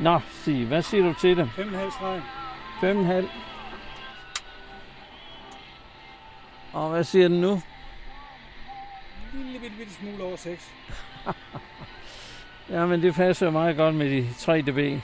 Nå, 0.00 0.20
Stig, 0.30 0.66
hvad 0.66 0.82
siger 0.82 1.04
du 1.04 1.14
til 1.20 1.36
det? 1.36 1.50
5,5 1.56 1.90
streg. 1.90 2.22
5,5. 2.80 3.28
Og 6.72 6.90
hvad 6.90 7.04
siger 7.04 7.28
den 7.28 7.40
nu? 7.40 7.52
En 7.52 7.62
lille 9.44 9.58
bitte, 9.60 9.76
bitte 9.76 9.92
smule 9.92 10.24
over 10.24 10.36
6. 10.36 10.72
Jamen, 12.70 13.02
det 13.02 13.14
passer 13.14 13.50
meget 13.50 13.76
godt 13.76 13.94
med 13.94 14.10
de 14.10 14.34
3 14.38 14.62
dB. 14.62 14.78
Ja. 14.78 14.98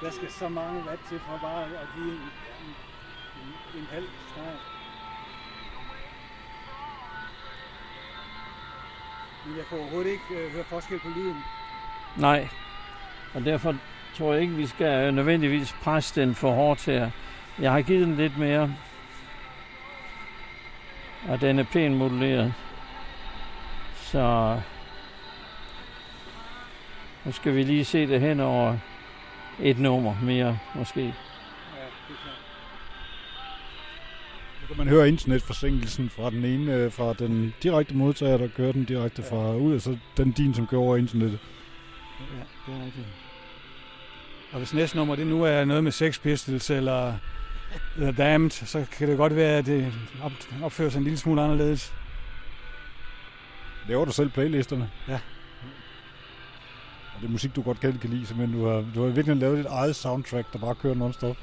Der 0.00 0.10
skal 0.10 0.30
så 0.30 0.48
mange 0.48 0.82
watt 0.88 1.00
til 1.08 1.18
for 1.18 1.38
bare 1.42 1.64
at 1.64 1.88
give 1.96 2.06
en, 2.06 2.20
en, 3.42 3.80
en 3.80 3.86
halv 3.92 4.06
streg. 4.30 4.54
Men 9.46 9.56
jeg 9.56 9.66
kan 9.66 9.78
overhovedet 9.78 10.10
ikke 10.10 10.44
øh, 10.44 10.52
høre 10.52 10.64
forskel 10.64 10.98
på 10.98 11.08
lyden. 11.16 11.36
Nej. 12.16 12.48
Og 13.34 13.44
derfor 13.44 13.76
tror 14.14 14.32
jeg 14.32 14.42
ikke, 14.42 14.54
vi 14.54 14.66
skal 14.66 15.06
øh, 15.06 15.14
nødvendigvis 15.14 15.76
presse 15.82 16.20
den 16.20 16.34
for 16.34 16.50
hårdt 16.50 16.86
her. 16.86 17.10
Jeg 17.58 17.72
har 17.72 17.82
givet 17.82 18.06
den 18.06 18.16
lidt 18.16 18.38
mere. 18.38 18.74
Og 21.28 21.40
den 21.40 21.58
er 21.58 21.64
pænt 21.72 21.96
moduleret. 21.96 22.54
Så 23.96 24.60
nu 27.24 27.32
skal 27.32 27.54
vi 27.54 27.62
lige 27.62 27.84
se 27.84 28.06
det 28.06 28.20
hen 28.20 28.40
over 28.40 28.76
et 29.60 29.78
nummer 29.78 30.16
mere, 30.22 30.58
måske. 30.74 31.00
Ja, 31.00 31.06
det. 31.06 31.14
Nu 34.60 34.66
kan 34.66 34.76
man 34.76 34.88
høre 34.88 35.08
internetforsinkelsen 35.08 36.10
fra 36.10 36.30
den 36.30 36.44
ene, 36.44 36.74
øh, 36.74 36.92
fra 36.92 37.12
den 37.12 37.54
direkte 37.62 37.94
modtager, 37.94 38.36
der 38.36 38.48
kører 38.48 38.72
den 38.72 38.84
direkte 38.84 39.22
fra 39.22 39.56
ud, 39.56 39.74
og 39.74 39.80
så 39.80 39.96
den 40.16 40.32
din, 40.32 40.54
som 40.54 40.66
kører 40.66 40.80
over 40.80 40.96
internettet. 40.96 41.38
Ja, 42.20 42.72
det 42.72 42.80
er 42.80 42.84
rigtigt. 42.84 43.06
Og 44.52 44.58
hvis 44.58 44.74
næste 44.74 44.96
nummer 44.96 45.16
det 45.16 45.26
nu 45.26 45.42
er 45.42 45.64
noget 45.64 45.84
med 45.84 45.92
Sex 45.92 46.20
Pistols 46.20 46.70
eller, 46.70 47.14
eller 47.96 48.12
Damned, 48.12 48.50
så 48.50 48.84
kan 48.98 49.08
det 49.08 49.16
godt 49.16 49.36
være, 49.36 49.58
at 49.58 49.66
det 49.66 49.92
op, 50.22 50.32
opfører 50.62 50.90
sig 50.90 50.98
en 50.98 51.04
lille 51.04 51.18
smule 51.18 51.42
anderledes. 51.42 51.92
Laver 53.88 54.04
du 54.04 54.12
selv 54.12 54.30
playlisterne? 54.30 54.90
Ja. 55.08 55.18
Og 57.14 57.20
det 57.20 57.26
er 57.26 57.30
musik, 57.32 57.56
du 57.56 57.62
godt 57.62 57.80
kan, 57.80 57.98
kan 57.98 58.10
lide, 58.10 58.26
simpelthen. 58.26 58.60
Du 58.60 58.66
har, 58.66 58.84
du 58.94 59.02
har 59.02 59.10
virkelig 59.10 59.36
lavet 59.36 59.58
dit 59.58 59.66
eget 59.66 59.96
soundtrack, 59.96 60.52
der 60.52 60.58
bare 60.58 60.74
kører 60.74 60.94
non-stop. 60.94 61.36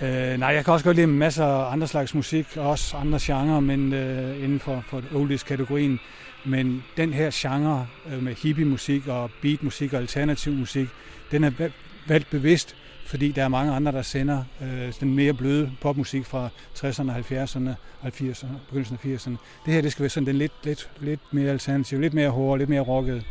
Øh, 0.00 0.38
nej, 0.38 0.48
jeg 0.48 0.64
kan 0.64 0.74
også 0.74 0.84
godt 0.84 0.96
lide 0.96 1.06
masser 1.06 1.44
af 1.44 1.72
andre 1.72 1.86
slags 1.86 2.14
musik, 2.14 2.56
og 2.56 2.70
også 2.70 2.96
andre 2.96 3.18
genrer, 3.22 3.60
men 3.60 3.92
øh, 3.92 4.44
inden 4.44 4.60
for, 4.60 4.84
for 4.88 5.02
oldies-kategorien. 5.14 6.00
Men 6.44 6.84
den 6.96 7.12
her 7.12 7.30
genre 7.34 7.86
øh, 8.10 8.22
med 8.22 8.34
hippie-musik 8.34 9.08
og 9.08 9.30
beat-musik 9.42 9.92
og 9.92 10.00
alternativ 10.00 10.52
musik, 10.52 10.88
den 11.30 11.44
er 11.44 11.50
va- 11.50 11.72
valgt 12.06 12.30
bevidst, 12.30 12.76
fordi 13.06 13.32
der 13.32 13.44
er 13.44 13.48
mange 13.48 13.72
andre, 13.72 13.92
der 13.92 14.02
sender 14.02 14.44
øh, 14.62 14.92
den 15.00 15.14
mere 15.14 15.32
bløde 15.32 15.72
popmusik 15.80 16.24
fra 16.24 16.48
60'erne, 16.74 17.10
70'erne 17.10 17.70
og 18.00 18.12
80'erne, 18.14 18.46
begyndelsen 18.68 18.98
af 19.02 19.06
80'erne. 19.06 19.36
Det 19.66 19.74
her, 19.74 19.80
det 19.80 19.92
skal 19.92 20.02
være 20.02 20.10
sådan 20.10 20.26
den 20.26 20.36
lidt, 20.36 20.52
lidt, 20.64 20.90
lidt 21.00 21.20
mere 21.30 21.50
alternativ, 21.50 22.00
lidt 22.00 22.14
mere 22.14 22.30
hård, 22.30 22.58
lidt 22.58 22.70
mere 22.70 22.80
rocket. 22.80 23.24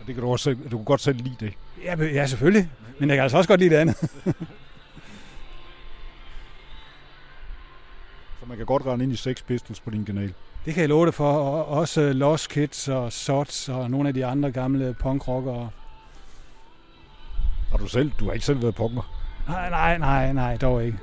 Og 0.00 0.06
det 0.06 0.14
kan 0.14 0.24
du 0.24 0.30
også 0.30 0.56
du 0.70 0.76
kan 0.76 0.84
godt 0.84 1.00
selv 1.00 1.16
lide 1.16 1.36
det. 1.40 1.52
Ja, 1.84 2.04
ja, 2.04 2.26
selvfølgelig. 2.26 2.70
Men 2.98 3.08
jeg 3.08 3.16
kan 3.16 3.22
altså 3.22 3.36
også 3.36 3.48
godt 3.48 3.60
lide 3.60 3.70
det 3.74 3.80
andet. 3.80 3.96
Så 8.40 8.46
man 8.46 8.56
kan 8.56 8.66
godt 8.66 8.86
rende 8.86 9.04
ind 9.04 9.12
i 9.12 9.16
Sex 9.16 9.44
Pistols 9.44 9.80
på 9.80 9.90
din 9.90 10.04
kanal. 10.04 10.34
Det 10.64 10.74
kan 10.74 10.80
jeg 10.80 10.88
love 10.88 11.06
dig 11.06 11.14
for. 11.14 11.32
Og 11.32 11.66
også 11.66 12.12
Lost 12.12 12.50
Kids 12.50 12.88
og 12.88 13.12
Sots 13.12 13.68
og 13.68 13.90
nogle 13.90 14.08
af 14.08 14.14
de 14.14 14.26
andre 14.26 14.52
gamle 14.52 14.94
punkrockere. 14.94 15.70
Har 17.70 17.76
du 17.76 17.88
selv, 17.88 18.12
du 18.20 18.24
har 18.24 18.32
ikke 18.32 18.46
selv 18.46 18.62
været 18.62 18.74
punker? 18.74 19.02
Nej, 19.48 19.70
nej, 19.70 19.98
nej, 19.98 20.32
nej, 20.32 20.56
dog 20.56 20.84
ikke. 20.84 20.98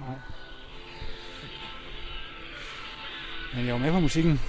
Nej. 0.00 0.16
Men 3.54 3.66
jeg 3.66 3.74
var 3.74 3.80
med 3.80 3.92
på 3.92 4.00
musikken. 4.00 4.40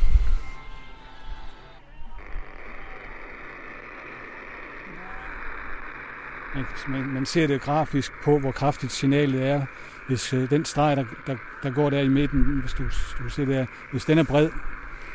Man, 6.55 6.65
man, 6.87 7.01
man 7.13 7.25
ser 7.25 7.47
det 7.47 7.61
grafisk 7.61 8.11
på, 8.23 8.39
hvor 8.39 8.51
kraftigt 8.51 8.91
signalet 8.91 9.47
er. 9.47 9.65
Hvis 10.07 10.33
øh, 10.33 10.49
den 10.49 10.65
streg, 10.65 10.97
der, 10.97 11.05
der, 11.27 11.35
der 11.63 11.69
går 11.69 11.89
der 11.89 11.99
i 11.99 12.07
midten, 12.07 12.59
hvis 12.61 12.73
du, 12.73 12.83
du 13.23 13.29
ser 13.29 13.45
der, 13.45 13.65
hvis 13.91 14.05
den 14.05 14.17
er 14.17 14.23
bred, 14.23 14.49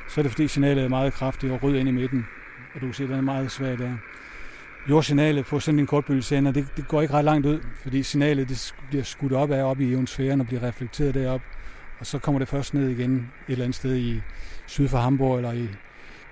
så 0.08 0.20
er 0.20 0.22
det 0.22 0.32
fordi 0.32 0.48
signalet 0.48 0.84
er 0.84 0.88
meget 0.88 1.12
kraftigt 1.12 1.52
og 1.52 1.62
rød 1.62 1.76
ind 1.76 1.88
i 1.88 1.92
midten. 1.92 2.26
Og 2.74 2.80
du 2.80 2.86
kan 2.86 2.94
se, 2.94 3.04
den 3.04 3.12
er 3.12 3.20
meget 3.20 3.50
svag 3.50 3.78
der. 3.78 3.96
Jordsignalet 4.90 5.46
på 5.46 5.60
sådan 5.60 5.80
en 5.80 5.86
kortbølgesender, 5.86 6.52
det, 6.52 6.66
det 6.76 6.88
går 6.88 7.02
ikke 7.02 7.14
ret 7.14 7.24
langt 7.24 7.46
ud, 7.46 7.60
fordi 7.82 8.02
signalet 8.02 8.48
det 8.48 8.74
bliver 8.88 9.04
skudt 9.04 9.32
op 9.32 9.50
af 9.50 9.62
op 9.62 9.80
i 9.80 9.90
ionosfæren 9.90 10.40
og 10.40 10.46
bliver 10.46 10.62
reflekteret 10.62 11.14
derop. 11.14 11.40
Og 12.00 12.06
så 12.06 12.18
kommer 12.18 12.38
det 12.38 12.48
først 12.48 12.74
ned 12.74 12.88
igen 12.88 13.14
et 13.14 13.52
eller 13.52 13.64
andet 13.64 13.76
sted 13.76 13.96
i 13.96 14.20
syd 14.66 14.88
for 14.88 14.98
Hamburg 14.98 15.36
eller 15.36 15.52
i 15.52 15.60
et 15.60 15.78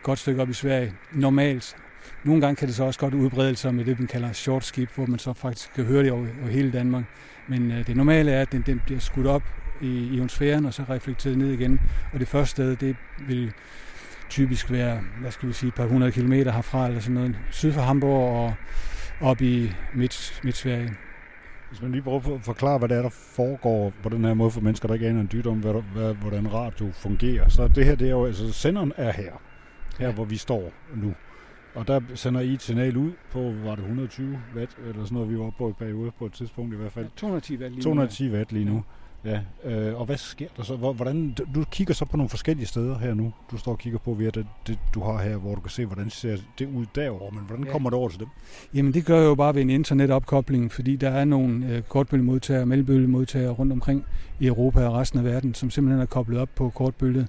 godt 0.03 0.19
stykke 0.19 0.43
op 0.43 0.51
i 0.51 0.53
Sverige. 0.53 0.93
Normalt. 1.13 1.77
Nogle 2.25 2.41
gange 2.41 2.57
kan 2.57 2.69
det 2.69 2.77
så 2.77 2.85
også 2.85 3.01
godt 3.01 3.15
udbrede 3.15 3.57
sig 3.57 3.75
med 3.75 3.85
det, 3.85 3.99
man 3.99 4.09
kalder 4.09 4.33
short 4.33 4.65
skip, 4.65 4.91
hvor 4.95 5.07
man 5.07 5.19
så 5.19 5.33
faktisk 5.33 5.73
kan 5.75 5.85
høre 5.85 6.03
det 6.03 6.13
over, 6.13 6.27
over 6.43 6.51
hele 6.51 6.73
Danmark. 6.73 7.05
Men 7.49 7.71
øh, 7.71 7.87
det 7.87 7.97
normale 7.97 8.31
er, 8.31 8.43
at 8.43 8.53
den, 8.53 8.63
den 8.67 8.81
bliver 8.87 9.01
skudt 9.01 9.27
op 9.27 9.43
i 9.81 10.17
ionosfæren 10.17 10.67
og 10.67 10.75
så 10.75 10.85
reflekteret 10.91 11.39
ned 11.39 11.53
igen. 11.53 11.81
Og 12.13 12.21
det 12.21 12.29
første 12.29 12.51
sted, 12.51 12.77
det 12.77 12.97
vil 13.29 13.53
typisk 14.33 14.71
være, 14.71 15.01
hvad 15.21 15.31
skal 15.31 15.49
vi 15.49 15.53
sige, 15.53 15.69
et 15.69 15.75
par 15.75 15.87
hundrede 15.87 16.13
kilometer 16.13 16.53
herfra, 16.53 16.87
eller 16.87 17.01
sådan 17.01 17.15
noget, 17.15 17.39
syd 17.51 17.73
for 17.73 17.81
Hamburg 17.81 18.37
og 18.37 18.55
op 19.21 19.43
i 19.43 19.73
midt, 19.95 20.41
midt-Sverige. 20.45 20.91
Hvis 21.69 21.83
man 21.83 21.93
lige 21.93 22.03
prøver 22.03 22.35
at 22.35 22.41
forklare, 22.43 22.79
hvad 22.79 22.89
det 22.89 22.97
er, 22.97 23.03
der 23.03 23.11
foregår 23.37 23.93
på 24.03 24.09
den 24.09 24.25
her 24.25 24.35
måde 24.35 24.51
for 24.51 24.61
mennesker, 24.61 24.87
der 24.87 24.95
ikke 24.95 25.09
aner 25.09 25.21
en 25.21 25.29
dyt 25.33 25.47
om, 25.47 25.59
hvad, 25.59 25.83
hvad, 25.95 26.15
hvordan 26.15 26.53
radio 26.53 26.91
fungerer. 26.93 27.49
Så 27.49 27.69
det 27.69 27.85
her, 27.85 27.95
det 27.95 28.07
er 28.07 28.11
jo, 28.11 28.27
altså 28.27 28.53
senderen 28.53 28.93
er 28.97 29.13
her, 29.13 29.33
her 29.99 30.13
hvor 30.13 30.25
vi 30.25 30.37
står 30.37 30.73
nu. 30.95 31.15
Og 31.75 31.89
der 31.89 32.01
sender 32.15 32.41
I 32.41 32.53
et 32.53 32.63
signal 32.63 32.97
ud 32.97 33.13
på, 33.33 33.41
var 33.65 33.75
det 33.75 33.79
120 33.79 34.39
watt, 34.57 34.77
eller 34.79 35.05
sådan 35.05 35.15
noget, 35.15 35.31
vi 35.31 35.39
var 35.39 35.45
oppe 35.45 35.59
på 35.59 35.69
i 35.69 35.73
periode 35.73 36.11
på 36.19 36.27
et 36.27 36.33
tidspunkt 36.33 36.75
i 36.75 36.77
hvert 36.77 36.93
fald. 36.93 37.07
210 37.17 37.59
watt 37.59 37.73
lige 37.73 37.77
nu. 37.77 37.83
210 37.83 38.31
watt 38.31 38.53
lige 38.53 38.65
nu. 38.65 38.75
Ja, 38.75 39.02
øh, 39.65 40.01
og 40.01 40.07
hvad 40.07 40.17
sker 40.17 40.47
der 40.57 40.63
så? 40.63 40.77
Hvor- 40.77 40.93
Hvordan, 40.93 41.37
du 41.55 41.65
kigger 41.71 41.95
så 41.95 42.05
på 42.05 42.17
nogle 42.17 42.29
forskellige 42.29 42.67
steder 42.67 42.99
her 42.99 43.15
nu. 43.15 43.33
Du 43.51 43.57
står 43.57 43.73
og 43.73 43.79
kigger 43.79 43.99
på 43.99 44.15
via 44.15 44.31
det, 44.31 44.47
det 44.67 44.79
du 44.95 45.03
har 45.03 45.23
her, 45.23 45.37
hvor 45.37 45.55
du 45.55 45.61
kan 45.61 45.71
se, 45.71 45.87
hvordan 45.87 46.11
ser 46.11 46.37
det 46.59 46.69
ud 46.69 46.87
derovre. 46.95 47.31
Men 47.35 47.45
hvordan 47.47 47.65
Ja. 47.65 47.71
kommer 47.73 47.91
det 47.91 47.99
over 47.99 48.09
til 48.09 48.19
dem? 48.19 48.29
Jamen 48.75 48.95
det 48.95 49.05
gør 49.05 49.17
jeg 49.19 49.25
jo 49.27 49.35
bare 49.35 49.55
ved 49.55 49.63
en 49.63 49.71
internetopkobling, 49.71 50.73
fordi 50.73 50.97
der 50.97 51.11
er 51.11 51.25
nogle 51.25 51.67
øh, 51.69 51.83
kortbølgemodtagere 51.83 53.51
og 53.51 53.59
rundt 53.59 53.73
omkring 53.73 54.05
i 54.41 54.47
Europa 54.47 54.87
og 54.87 54.95
resten 54.95 55.19
af 55.19 55.25
verden, 55.25 55.55
som 55.55 55.71
simpelthen 55.71 56.03
er 56.03 56.07
koblet 56.07 56.39
op 56.41 56.49
på 56.57 56.71
kortbølget. 56.71 57.27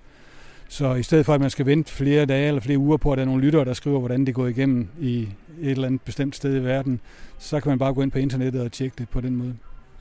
Så 0.67 0.93
i 0.95 1.03
stedet 1.03 1.25
for, 1.25 1.33
at 1.33 1.41
man 1.41 1.49
skal 1.49 1.65
vente 1.65 1.91
flere 1.93 2.25
dage 2.25 2.47
eller 2.47 2.61
flere 2.61 2.77
uger 2.77 2.97
på, 2.97 3.11
at 3.11 3.17
der 3.17 3.21
er 3.21 3.25
nogle 3.25 3.41
lyttere, 3.43 3.65
der 3.65 3.73
skriver, 3.73 3.99
hvordan 3.99 4.25
det 4.25 4.35
går 4.35 4.47
igennem 4.47 4.87
i 4.99 5.19
et 5.61 5.71
eller 5.71 5.87
andet 5.87 6.01
bestemt 6.01 6.35
sted 6.35 6.61
i 6.61 6.63
verden, 6.63 6.99
så 7.39 7.59
kan 7.59 7.69
man 7.69 7.79
bare 7.79 7.93
gå 7.93 8.01
ind 8.01 8.11
på 8.11 8.17
internettet 8.19 8.61
og 8.61 8.71
tjekke 8.71 8.95
det 8.97 9.09
på 9.09 9.21
den 9.21 9.35
måde. 9.35 9.55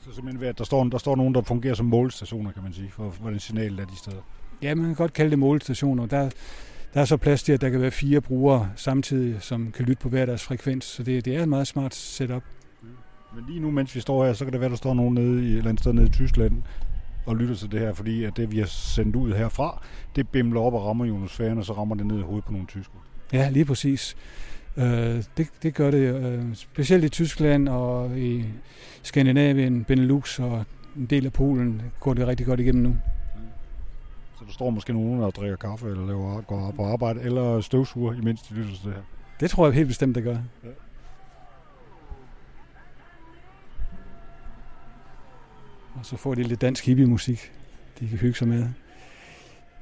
Så 0.05 0.13
simpelthen 0.13 0.41
ved, 0.41 0.47
at 0.47 0.57
der 0.57 0.63
står, 0.63 0.83
der 0.83 0.97
står 0.97 1.15
nogen, 1.15 1.35
der 1.35 1.41
fungerer 1.41 1.73
som 1.73 1.85
målestationer, 1.85 2.51
kan 2.51 2.63
man 2.63 2.73
sige, 2.73 2.89
for 2.91 3.03
hvordan 3.03 3.39
signalet 3.39 3.79
er 3.79 3.85
de 3.85 3.97
steder. 3.97 4.21
Ja, 4.61 4.75
man 4.75 4.85
kan 4.85 4.95
godt 4.95 5.13
kalde 5.13 5.31
det 5.31 5.39
målestationer. 5.39 6.05
Der, 6.05 6.29
der 6.93 7.01
er 7.01 7.05
så 7.05 7.17
plads 7.17 7.43
til, 7.43 7.53
at 7.53 7.61
der 7.61 7.69
kan 7.69 7.81
være 7.81 7.91
fire 7.91 8.21
brugere 8.21 8.69
samtidig, 8.75 9.41
som 9.41 9.71
kan 9.71 9.85
lytte 9.85 10.01
på 10.01 10.09
hver 10.09 10.25
deres 10.25 10.43
frekvens. 10.43 10.85
Så 10.85 11.03
det, 11.03 11.25
det 11.25 11.35
er 11.35 11.41
et 11.41 11.49
meget 11.49 11.67
smart 11.67 11.95
setup. 11.95 12.43
Men 13.35 13.45
lige 13.47 13.59
nu, 13.59 13.71
mens 13.71 13.95
vi 13.95 13.99
står 13.99 14.25
her, 14.25 14.33
så 14.33 14.45
kan 14.45 14.53
det 14.53 14.61
være, 14.61 14.69
der 14.69 14.75
står 14.75 14.93
nogen 14.93 15.13
nede 15.13 15.43
i 15.43 15.51
et 15.51 15.57
eller 15.57 15.69
andet 15.69 15.79
sted 15.79 15.93
nede 15.93 16.07
i 16.07 16.09
Tyskland 16.09 16.63
og 17.25 17.35
lytter 17.35 17.55
til 17.55 17.71
det 17.71 17.79
her, 17.79 17.93
fordi 17.93 18.23
at 18.23 18.37
det, 18.37 18.51
vi 18.51 18.59
har 18.59 18.65
sendt 18.65 19.15
ud 19.15 19.33
herfra, 19.33 19.83
det 20.15 20.29
bimler 20.29 20.61
op 20.61 20.73
og 20.73 20.85
rammer 20.85 21.05
ionosfæren, 21.05 21.57
og 21.57 21.65
så 21.65 21.73
rammer 21.73 21.95
det 21.95 22.05
ned 22.05 22.19
i 22.19 22.21
hovedet 22.21 22.45
på 22.45 22.51
nogle 22.51 22.67
tyskere. 22.67 22.99
Ja, 23.33 23.49
lige 23.49 23.65
præcis. 23.65 24.15
Øh, 24.77 25.23
det, 25.37 25.47
det 25.63 25.73
gør 25.73 25.91
det 25.91 26.25
øh, 26.25 26.55
specielt 26.55 27.03
i 27.03 27.09
Tyskland 27.09 27.69
og 27.69 28.19
i 28.19 28.45
Skandinavien, 29.03 29.83
Benelux 29.83 30.39
og 30.39 30.65
en 30.95 31.05
del 31.05 31.25
af 31.25 31.33
Polen 31.33 31.81
går 31.99 32.13
det 32.13 32.27
rigtig 32.27 32.45
godt 32.45 32.59
igennem 32.59 32.83
nu. 32.83 32.97
Så 34.39 34.43
der 34.47 34.53
står 34.53 34.69
måske 34.69 34.93
nogen, 34.93 35.21
der 35.21 35.29
drikker 35.29 35.57
kaffe, 35.57 35.89
eller 35.89 36.05
laver, 36.05 36.41
går 36.41 36.71
på 36.75 36.85
arbejde, 36.85 37.21
eller 37.21 37.61
støvsuger, 37.61 38.13
imens 38.13 38.41
de 38.41 38.53
lytter 38.53 38.75
til 38.75 38.85
det 38.85 38.93
her. 38.93 39.01
Det 39.39 39.49
tror 39.49 39.65
jeg 39.65 39.73
helt 39.73 39.87
bestemt, 39.87 40.15
det 40.15 40.23
gør. 40.23 40.37
Ja. 40.63 40.69
Og 45.95 46.05
så 46.05 46.17
får 46.17 46.35
de 46.35 46.43
lidt 46.43 46.61
dansk 46.61 46.85
hippie-musik, 46.85 47.51
de 47.99 48.07
kan 48.07 48.17
hygge 48.17 48.37
sig 48.37 48.47
med. 48.47 48.67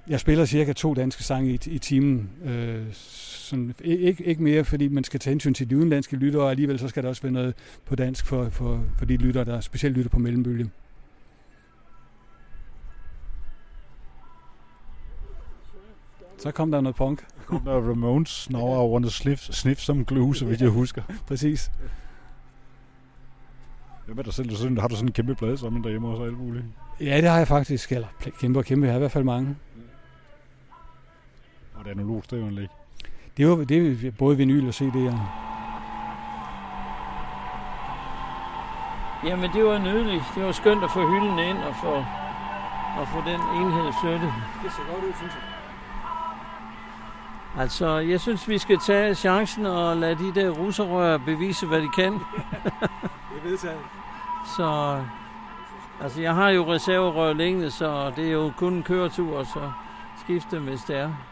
Jeg 0.08 0.20
spiller 0.20 0.46
cirka 0.46 0.74
to 0.74 0.94
danske 0.94 1.24
sange 1.24 1.52
i, 1.52 1.60
i 1.66 1.80
timen. 1.80 2.30
Øh, 2.46 2.86
sådan, 2.94 3.74
ikke, 3.84 4.24
ikke 4.24 4.44
mere, 4.44 4.66
fordi 4.66 4.88
man 4.88 5.04
skal 5.04 5.20
tage 5.20 5.32
hensyn 5.32 5.54
til 5.54 5.70
de 5.70 5.78
udenlandske 5.78 6.16
lyttere, 6.16 6.44
og 6.44 6.50
alligevel 6.52 6.80
så 6.80 6.88
skal 6.88 7.04
der 7.04 7.10
også 7.10 7.22
være 7.22 7.32
noget 7.32 7.56
på 7.86 7.96
dansk 7.96 8.26
for, 8.26 8.50
for, 8.50 8.84
for 8.98 9.06
de 9.06 9.18
lyttere, 9.18 9.46
der 9.46 9.62
specielt 9.62 9.96
lytter 9.98 10.10
på 10.10 10.20
mellembølge. 10.20 10.70
Så 16.38 16.52
kom 16.52 16.72
der 16.72 16.82
noget 16.82 16.96
punk. 16.96 17.26
Kom 17.46 17.62
der 17.62 17.90
Ramones, 17.90 18.50
Now 18.50 19.00
I 19.00 19.04
to 19.04 19.10
sniff, 19.10 19.42
sniff 19.42 19.80
some 19.80 20.06
glue, 20.06 20.36
så 20.36 20.46
vidt 20.46 20.62
jeg 20.62 20.70
husker. 20.70 21.02
Præcis. 21.28 21.72
Hvem 24.06 24.18
er 24.18 24.24
der 24.24 24.32
selv? 24.32 24.56
Sådan, 24.56 24.78
har 24.78 24.88
du 24.88 24.96
sådan 24.96 25.10
en 25.10 25.14
kæmpe 25.14 25.36
plade 25.36 25.58
sammen 25.58 25.84
derhjemme 25.84 26.08
også 26.08 26.22
og 26.22 26.28
alt 26.28 26.38
muligt? 26.38 26.66
Ja, 27.02 27.18
det 27.18 27.30
har 27.30 27.38
jeg 27.38 27.48
faktisk. 27.48 27.92
Eller 27.92 28.08
kæmpe 28.40 28.60
og 28.60 28.66
kæmpe. 28.66 28.86
Jeg 28.86 28.94
har 28.94 28.98
i 28.98 29.00
hvert 29.00 29.12
fald 29.12 29.24
mange. 29.24 29.56
Og 31.82 31.86
det 31.86 31.92
er 31.92 31.96
analog 31.96 32.24
stereoanlæg. 32.24 32.68
Det 33.38 33.44
er 33.44 33.48
jo 33.48 33.64
det 33.64 34.08
er 34.08 34.12
både 34.12 34.38
vinyl 34.38 34.68
og 34.68 34.74
CD'er. 34.74 35.18
Jamen, 39.28 39.52
det 39.54 39.64
var 39.66 39.78
nydeligt. 39.78 40.24
Det 40.36 40.44
var 40.44 40.52
skønt 40.52 40.84
at 40.84 40.92
få 40.92 41.08
hylden 41.08 41.40
ind 41.40 41.58
og 41.58 41.76
få, 41.76 41.94
og 43.00 43.08
få 43.08 43.20
den 43.30 43.40
enhed 43.62 43.94
flyttet. 44.02 44.34
Det 44.64 44.72
ser 44.72 44.94
godt 44.94 45.04
ud, 45.04 45.14
synes 45.14 45.34
jeg. 45.34 45.44
Altså, 47.62 47.98
jeg 47.98 48.20
synes, 48.20 48.50
vi 48.50 48.58
skal 48.58 48.78
tage 48.78 49.16
chancen 49.16 49.66
og 49.66 49.98
lade 49.98 50.16
de 50.16 50.42
der 50.42 50.50
russerør 50.50 51.18
bevise, 51.18 51.68
hvad 51.68 51.82
de 51.82 51.90
kan. 51.96 52.14
Det 53.32 53.38
er 53.38 53.50
vedtaget. 53.50 53.80
Så, 54.58 55.00
altså, 56.02 56.22
jeg 56.22 56.36
har 56.36 56.50
jo 56.50 56.74
reserverør 56.74 57.34
længe, 57.34 57.72
så 57.72 58.12
det 58.16 58.28
er 58.28 58.32
jo 58.32 58.52
kun 58.58 58.74
en 58.74 58.84
køretur, 58.84 59.44
så 59.44 59.72
skifte, 60.24 60.60
hvis 60.60 60.82
det 60.82 60.98
er. 60.98 61.31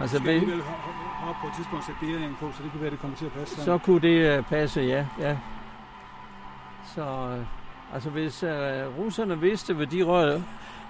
Altså, 0.00 0.16
skal 0.18 0.40
ho- 0.40 1.24
hoppe 1.24 1.40
på 1.40 1.46
et 1.46 1.52
tidspunkt 1.56 1.84
sætte 1.86 2.00
beering 2.00 2.36
på, 2.40 2.52
så 2.52 2.62
det 2.62 2.70
kan 2.72 2.80
være, 2.80 2.90
det 2.90 2.98
kommer 2.98 3.16
til 3.16 3.26
at 3.26 3.32
passe 3.32 3.54
sammen. 3.56 3.80
så 3.80 3.84
kunne 3.84 4.00
det 4.00 4.38
uh, 4.38 4.44
passe, 4.44 4.80
ja. 4.80 5.06
ja. 5.20 5.36
Så, 6.94 7.02
uh, 7.38 7.94
altså, 7.94 8.10
hvis 8.10 8.42
uh, 8.42 8.48
russerne 8.98 9.40
vidste, 9.40 9.74
hvad 9.74 9.86
de 9.86 10.02
rør 10.02 10.40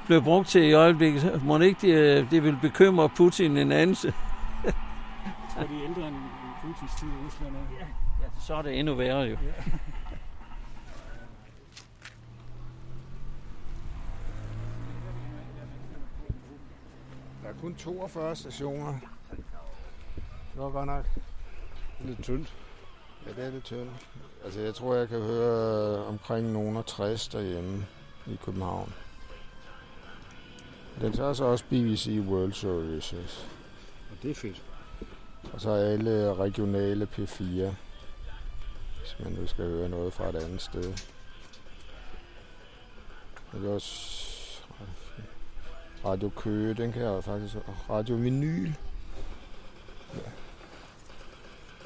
blev 0.06 0.22
brugt 0.22 0.48
til 0.48 0.62
i 0.62 0.72
øjeblikket, 0.72 1.22
så 1.22 1.40
må 1.42 1.58
det 1.58 1.64
ikke, 1.66 2.16
det, 2.16 2.30
det 2.30 2.42
vil 2.44 2.58
bekymre 2.62 3.08
Putin 3.08 3.56
en 3.56 3.72
anelse. 3.72 4.14
Jeg 4.64 4.72
tror, 5.54 5.62
de 5.62 5.74
er 5.82 5.88
ældre 5.88 6.08
end 6.08 6.16
Putins 6.62 6.94
tid 6.94 7.08
i 7.08 7.26
Rusland. 7.26 7.54
Er. 7.56 7.60
Ja, 7.80 8.26
så 8.40 8.54
er 8.54 8.62
det 8.62 8.78
endnu 8.78 8.94
værre 8.94 9.20
jo. 9.20 9.36
Der 10.10 10.13
er 17.56 17.60
kun 17.60 17.74
42 17.74 18.36
stationer. 18.36 18.98
Det 20.54 20.62
var 20.62 20.70
godt 20.70 20.86
nok. 20.86 21.04
Lidt 22.00 22.22
tyndt. 22.22 22.54
Ja, 23.26 23.30
det 23.30 23.46
er 23.46 23.50
lidt 23.50 23.64
tyndt. 23.64 23.90
Altså, 24.44 24.60
jeg 24.60 24.74
tror, 24.74 24.94
jeg 24.94 25.08
kan 25.08 25.20
høre 25.20 26.04
omkring 26.04 26.52
nogen 26.52 26.76
af 26.76 26.84
60 26.84 27.28
derhjemme 27.28 27.86
i 28.26 28.38
København. 28.44 28.94
Den 31.00 31.12
tager 31.12 31.32
så 31.32 31.44
også 31.44 31.64
BBC 31.64 32.20
World 32.28 32.52
Services. 32.52 33.48
Og 34.10 34.16
det 34.22 34.30
er 34.30 34.34
fedt. 34.34 34.62
Og 35.52 35.60
så 35.60 35.70
alle 35.70 36.34
regionale 36.34 37.08
P4. 37.12 37.74
Hvis 38.98 39.16
man 39.20 39.32
nu 39.32 39.46
skal 39.46 39.64
høre 39.64 39.88
noget 39.88 40.12
fra 40.12 40.28
et 40.28 40.36
andet 40.36 40.62
sted. 40.62 40.92
Og 43.52 43.60
det 43.60 43.70
er 43.70 43.74
også 43.74 44.33
Radio 46.06 46.30
Køge, 46.36 46.74
den 46.74 46.92
kan 46.92 47.02
jeg 47.02 47.24
faktisk... 47.24 47.54
Radio 47.90 48.14
Vinyl. 48.14 48.72
Ja. 50.14 50.20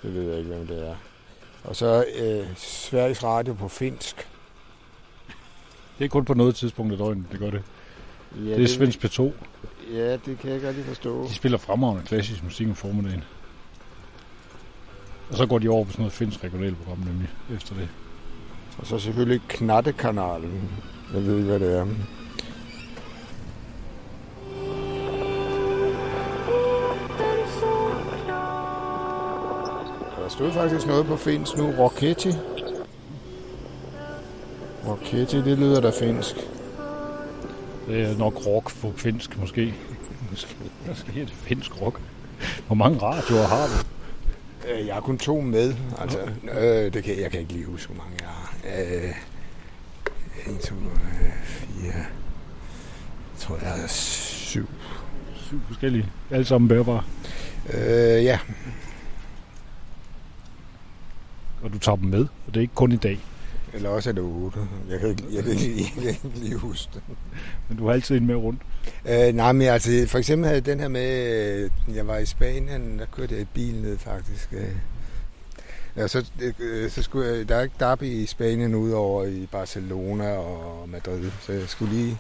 Det 0.03 0.15
ved 0.15 0.29
jeg 0.29 0.39
ikke, 0.39 0.51
hvem 0.51 0.67
det 0.67 0.89
er. 0.89 0.95
Og 1.65 1.77
så 1.77 2.05
øh, 2.19 2.47
Sveriges 2.57 3.25
Radio 3.25 3.55
på 3.55 3.69
finsk. 3.69 4.29
Det 5.99 6.05
er 6.05 6.09
kun 6.09 6.25
på 6.25 6.35
noget 6.35 6.55
tidspunkt 6.55 6.93
af 6.93 6.99
døgnet, 6.99 7.25
det 7.33 7.39
gør 7.41 7.51
det. 7.51 7.63
Ja, 8.37 8.55
det 8.55 8.65
er 8.65 8.69
Svends 8.69 8.97
P2. 8.97 9.23
Ja, 9.93 10.13
det 10.13 10.39
kan 10.39 10.49
jeg 10.49 10.55
ikke 10.55 10.69
rigtig 10.69 10.85
forstå. 10.85 11.27
De 11.29 11.35
spiller 11.35 11.59
fremragende 11.59 12.07
klassisk 12.07 12.45
musik 12.45 12.69
om 12.69 12.75
formiddagen. 12.75 13.25
Og 15.31 15.37
så 15.37 15.47
går 15.47 15.59
de 15.59 15.69
over 15.69 15.85
på 15.85 15.91
sådan 15.91 16.03
noget 16.03 16.13
finsk 16.13 16.45
regionalt 16.45 16.77
program 16.77 16.99
nemlig 16.99 17.29
efter 17.55 17.75
det. 17.75 17.89
Og 18.79 18.87
så 18.87 18.99
selvfølgelig 18.99 19.41
Knattekanalen. 19.49 20.71
Jeg 21.15 21.27
ved 21.27 21.37
ikke, 21.37 21.49
hvad 21.49 21.61
det 21.61 21.77
er. 21.77 21.87
Stod 30.39 30.53
faktisk 30.53 30.87
noget 30.87 31.07
på 31.07 31.17
finsk 31.17 31.57
nu. 31.57 31.71
Rocketti. 31.79 32.29
Rocketti, 34.87 35.37
det 35.37 35.59
lyder 35.59 35.81
da 35.81 35.91
finsk. 35.91 36.35
Det 37.89 38.03
er 38.03 38.19
nok 38.19 38.47
rock 38.47 38.81
på 38.81 38.93
finsk 38.97 39.39
måske. 39.39 39.75
Måske, 40.31 40.57
måske 40.89 41.21
er 41.21 41.25
det 41.25 41.35
finsk 41.35 41.81
rock. 41.81 42.01
Hvor 42.67 42.75
mange 42.75 42.99
radioer 43.03 43.47
har 43.47 43.67
du? 43.67 43.73
Øh, 44.69 44.87
Jeg 44.87 44.95
har 44.95 45.01
kun 45.01 45.19
to 45.19 45.41
med. 45.41 45.75
Altså, 45.99 46.19
øh, 46.53 46.93
det 46.93 47.05
kan, 47.05 47.21
jeg 47.21 47.31
kan 47.31 47.41
ikke 47.41 47.53
lige 47.53 47.67
huske, 47.67 47.93
hvor 47.93 48.05
mange 48.05 48.17
jeg 48.21 48.29
har. 48.29 48.55
Øh, 48.81 49.15
en, 50.47 50.59
to, 50.59 50.75
øh, 50.75 51.33
fire. 51.45 51.93
Jeg 51.95 52.07
tror, 53.39 53.59
jeg 53.63 53.69
har 53.71 53.87
syv. 53.89 54.69
Syv 55.35 55.61
forskellige. 55.67 56.11
Alle 56.31 56.45
sammen 56.45 56.69
bærbare. 56.69 57.03
Øh, 57.75 58.25
ja, 58.25 58.39
Og 61.63 61.73
du 61.73 61.78
tager 61.89 61.97
dem 61.97 62.09
med. 62.11 62.21
Og 62.47 62.55
det 62.55 62.57
er 62.57 62.61
ikke 62.61 62.75
kun 62.75 62.93
i 62.93 62.97
dag. 62.97 63.19
eller 63.75 63.89
også 63.89 64.11
er 64.11 64.15
det 64.15 64.23
otte. 64.23 64.59
Jeg 64.91 65.01
kan 65.01 65.09
ikke, 65.09 65.25
jeg 65.33 65.43
kan 65.45 65.53
ikke, 65.53 65.93
jeg 65.97 66.17
kan 66.17 66.29
ikke 66.29 66.39
lige 66.39 66.57
huske 66.57 66.91
det. 66.95 67.03
Men 67.69 67.79
du 67.79 67.87
har 67.87 67.93
altid 67.93 68.17
en 68.17 68.27
med 68.27 68.35
rundt. 68.35 68.63
Øh, 69.09 69.35
nej, 69.35 69.53
men 69.53 69.67
altså, 69.67 70.05
for 70.09 70.19
eksempel 70.19 70.45
havde 70.47 70.57
jeg 70.57 70.67
den 70.67 70.81
her 70.81 70.89
med, 70.89 71.11
øh, 71.89 71.97
jeg 71.97 72.07
var 72.07 72.19
i 72.19 72.27
Spanien, 72.27 72.99
der 72.99 73.07
kørte 73.07 73.35
jeg 73.35 73.43
i 73.43 73.47
bil 73.55 73.75
ned 73.75 73.99
faktisk. 73.99 74.49
øh. 74.53 74.77
Ja, 75.97 76.09
så, 76.09 76.31
øh, 76.59 76.91
så 76.91 77.03
skulle 77.03 77.29
jeg, 77.29 77.49
der 77.49 77.57
er 77.57 77.63
ikke 77.63 77.75
derby 77.81 78.05
i 78.05 78.27
Spanien 78.27 78.75
udover 78.75 79.25
i 79.25 79.47
Barcelona 79.53 80.37
og 80.37 80.89
Madrid, 80.89 81.31
så 81.41 81.53
jeg 81.53 81.69
skulle 81.69 81.95
lige 81.95 82.19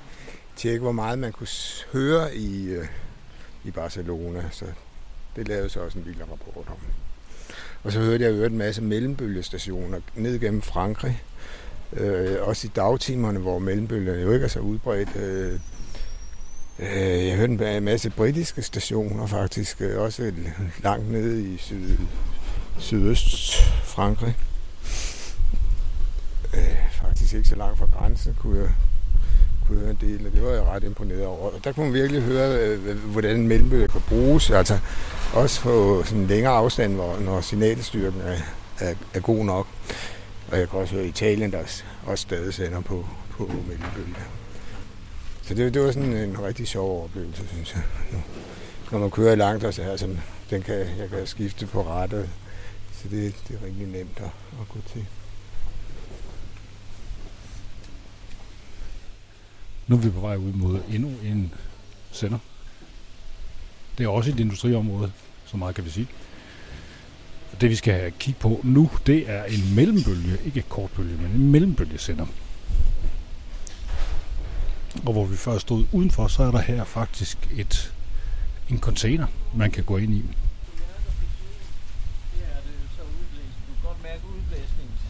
tjekke, 0.57 0.81
hvor 0.81 0.93
meget 0.93 1.19
man 1.19 1.33
kunne 1.33 1.49
høre 1.93 2.37
i, 2.37 2.77
i 3.65 3.71
Barcelona. 3.71 4.45
Så 4.51 4.65
det 5.37 5.49
lavede 5.49 5.69
så 5.69 5.81
også 5.81 5.99
en 5.99 6.05
lille 6.05 6.23
rapport 6.23 6.67
om. 6.69 7.08
Og 7.89 7.93
så 7.93 8.01
hørte 8.01 8.25
jeg 8.25 8.39
jo 8.39 8.45
en 8.45 8.59
masse 8.59 8.83
mellembølgestationer 8.83 10.01
ned 10.15 10.39
gennem 10.39 10.63
Frankrig. 10.63 11.23
Øh, 11.93 12.37
også 12.41 12.67
i 12.67 12.71
dagtimerne, 12.77 13.39
hvor 13.39 13.59
mellembølgerne 13.59 14.23
jo 14.23 14.33
ikke 14.33 14.45
er 14.45 14.49
så 14.49 14.61
udbredt. 14.61 15.17
Øh, 15.17 15.61
øh, 16.79 17.27
jeg 17.27 17.37
hørte 17.37 17.77
en 17.77 17.85
masse 17.85 18.11
britiske 18.11 18.63
stationer 18.63 19.27
faktisk, 19.27 19.81
øh, 19.81 20.01
også 20.01 20.33
langt 20.83 21.13
nede 21.13 21.55
i 21.55 21.57
syd, 21.57 21.97
sydøst 22.79 23.55
Frankrig. 23.85 24.37
Øh, 26.55 26.77
faktisk 26.93 27.35
ikke 27.35 27.49
så 27.49 27.57
langt 27.57 27.79
fra 27.79 27.87
grænsen 27.99 28.37
kunne 28.41 28.61
jeg, 28.61 28.71
kunne 29.67 29.79
høre 29.79 29.91
en 29.91 29.99
del, 30.01 30.27
og 30.27 30.33
det 30.33 30.43
var 30.43 30.51
jeg 30.51 30.63
ret 30.63 30.85
imponeret 30.85 31.27
over. 31.27 31.51
Og 31.51 31.61
der 31.65 31.73
kunne 31.73 31.87
man 31.87 31.95
virkelig 31.95 32.23
høre, 32.23 32.59
øh, 32.59 32.89
øh 32.89 32.99
hvordan 32.99 33.47
mellembølger 33.47 33.87
kan 33.87 34.03
bruges, 34.09 34.51
altså 34.51 34.79
også 35.35 35.61
på 35.61 36.03
sådan 36.05 36.19
en 36.19 36.27
længere 36.27 36.53
afstand, 36.53 36.95
hvor, 36.95 37.19
når 37.19 37.41
signalstyrken 37.41 38.21
er, 38.21 38.39
er, 38.79 38.95
er 39.15 39.21
god 39.21 39.45
nok. 39.45 39.67
Og 40.51 40.59
jeg 40.59 40.71
kan 40.71 40.79
også 40.79 40.95
høre 40.95 41.07
Italien, 41.07 41.53
der 41.53 41.83
også 42.07 42.23
stadig 42.23 42.55
sender 42.55 42.81
på, 42.81 43.07
på 43.31 43.47
mellembølge. 43.47 44.17
Så 45.43 45.55
det, 45.55 45.75
det 45.75 45.83
var 45.83 45.93
sådan 45.93 46.13
en 46.13 46.43
rigtig 46.43 46.69
sjov 46.69 47.05
oplevelse, 47.05 47.49
synes 47.49 47.75
jeg. 47.75 47.83
Når 48.93 48.99
man 48.99 49.11
kører 49.11 49.35
langt, 49.35 49.65
og 49.65 49.75
så 49.75 49.83
altså, 49.83 50.17
den 50.51 50.63
kan, 50.63 50.75
jeg 50.75 51.09
kan 51.11 51.27
skifte 51.27 51.67
på 51.67 51.83
rettet. 51.83 52.31
Så 52.93 53.09
det, 53.09 53.35
det 53.49 53.59
er 53.61 53.67
rigtig 53.67 53.87
nemt 53.87 54.17
at, 54.17 54.31
at 54.61 54.69
gå 54.69 54.79
til. 54.93 55.07
Nu 59.87 59.97
er 59.97 60.01
vi 60.01 60.11
på 60.11 60.21
vej 60.21 60.37
ud 60.37 60.53
mod 60.53 60.81
endnu 60.89 61.09
en 61.09 61.55
sender. 62.13 62.39
Det 63.99 64.05
er 64.05 64.09
også 64.09 64.31
et 64.31 64.41
industriområde, 64.41 65.13
så 65.47 65.57
meget 65.57 65.75
kan 65.75 65.85
vi 65.85 65.91
sige. 65.91 66.07
Og 67.53 67.61
det 67.61 67.71
vi 67.71 67.75
skal 67.75 68.13
kigge 68.19 68.41
på 68.41 68.61
nu, 68.65 68.91
det 69.07 69.31
er 69.31 69.45
en 69.45 69.75
mellembølge, 69.75 70.39
ikke 70.47 70.59
et 70.59 70.69
kortbølge, 70.69 71.17
men 71.17 71.31
en 71.31 71.51
mellembølgesender. 71.51 72.27
Og 75.07 75.13
hvor 75.13 75.25
vi 75.25 75.37
først 75.37 75.61
stod 75.61 75.87
udenfor, 75.93 76.27
så 76.29 76.43
er 76.43 76.51
der 76.51 76.59
her 76.61 76.85
faktisk 76.85 77.39
et, 77.57 77.93
en 78.71 78.79
container, 78.81 79.27
man 79.57 79.71
kan 79.71 79.85
gå 79.85 79.97
ind 79.97 80.13
i. 80.15 80.25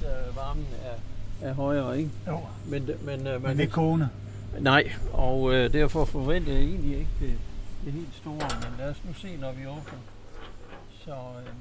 Det 0.00 0.08
er 0.08 0.54
er, 1.42 1.48
er 1.48 1.54
højere, 1.54 1.98
ikke? 1.98 2.10
Jo. 2.26 2.40
Men, 2.66 2.86
det- 2.86 3.02
men, 3.04 3.20
uh, 3.20 3.24
man 3.24 3.42
Men 3.42 3.60
ikke 3.60 3.72
kogende. 3.72 4.08
Nej, 4.60 4.92
og 5.12 5.42
uh, 5.42 5.52
derfor 5.54 6.04
forventer 6.04 6.52
jeg 6.52 6.62
egentlig 6.62 6.90
ikke 6.98 7.10
det, 7.20 7.32
det 7.84 7.92
helt 7.92 8.14
store, 8.14 8.48
men 8.60 8.78
lad 8.78 8.90
os 8.90 9.02
nu 9.04 9.12
se, 9.12 9.36
når 9.36 9.52
vi 9.52 9.66
åbner. 9.66 9.98
Så, 11.04 11.10
øh, 11.10 11.52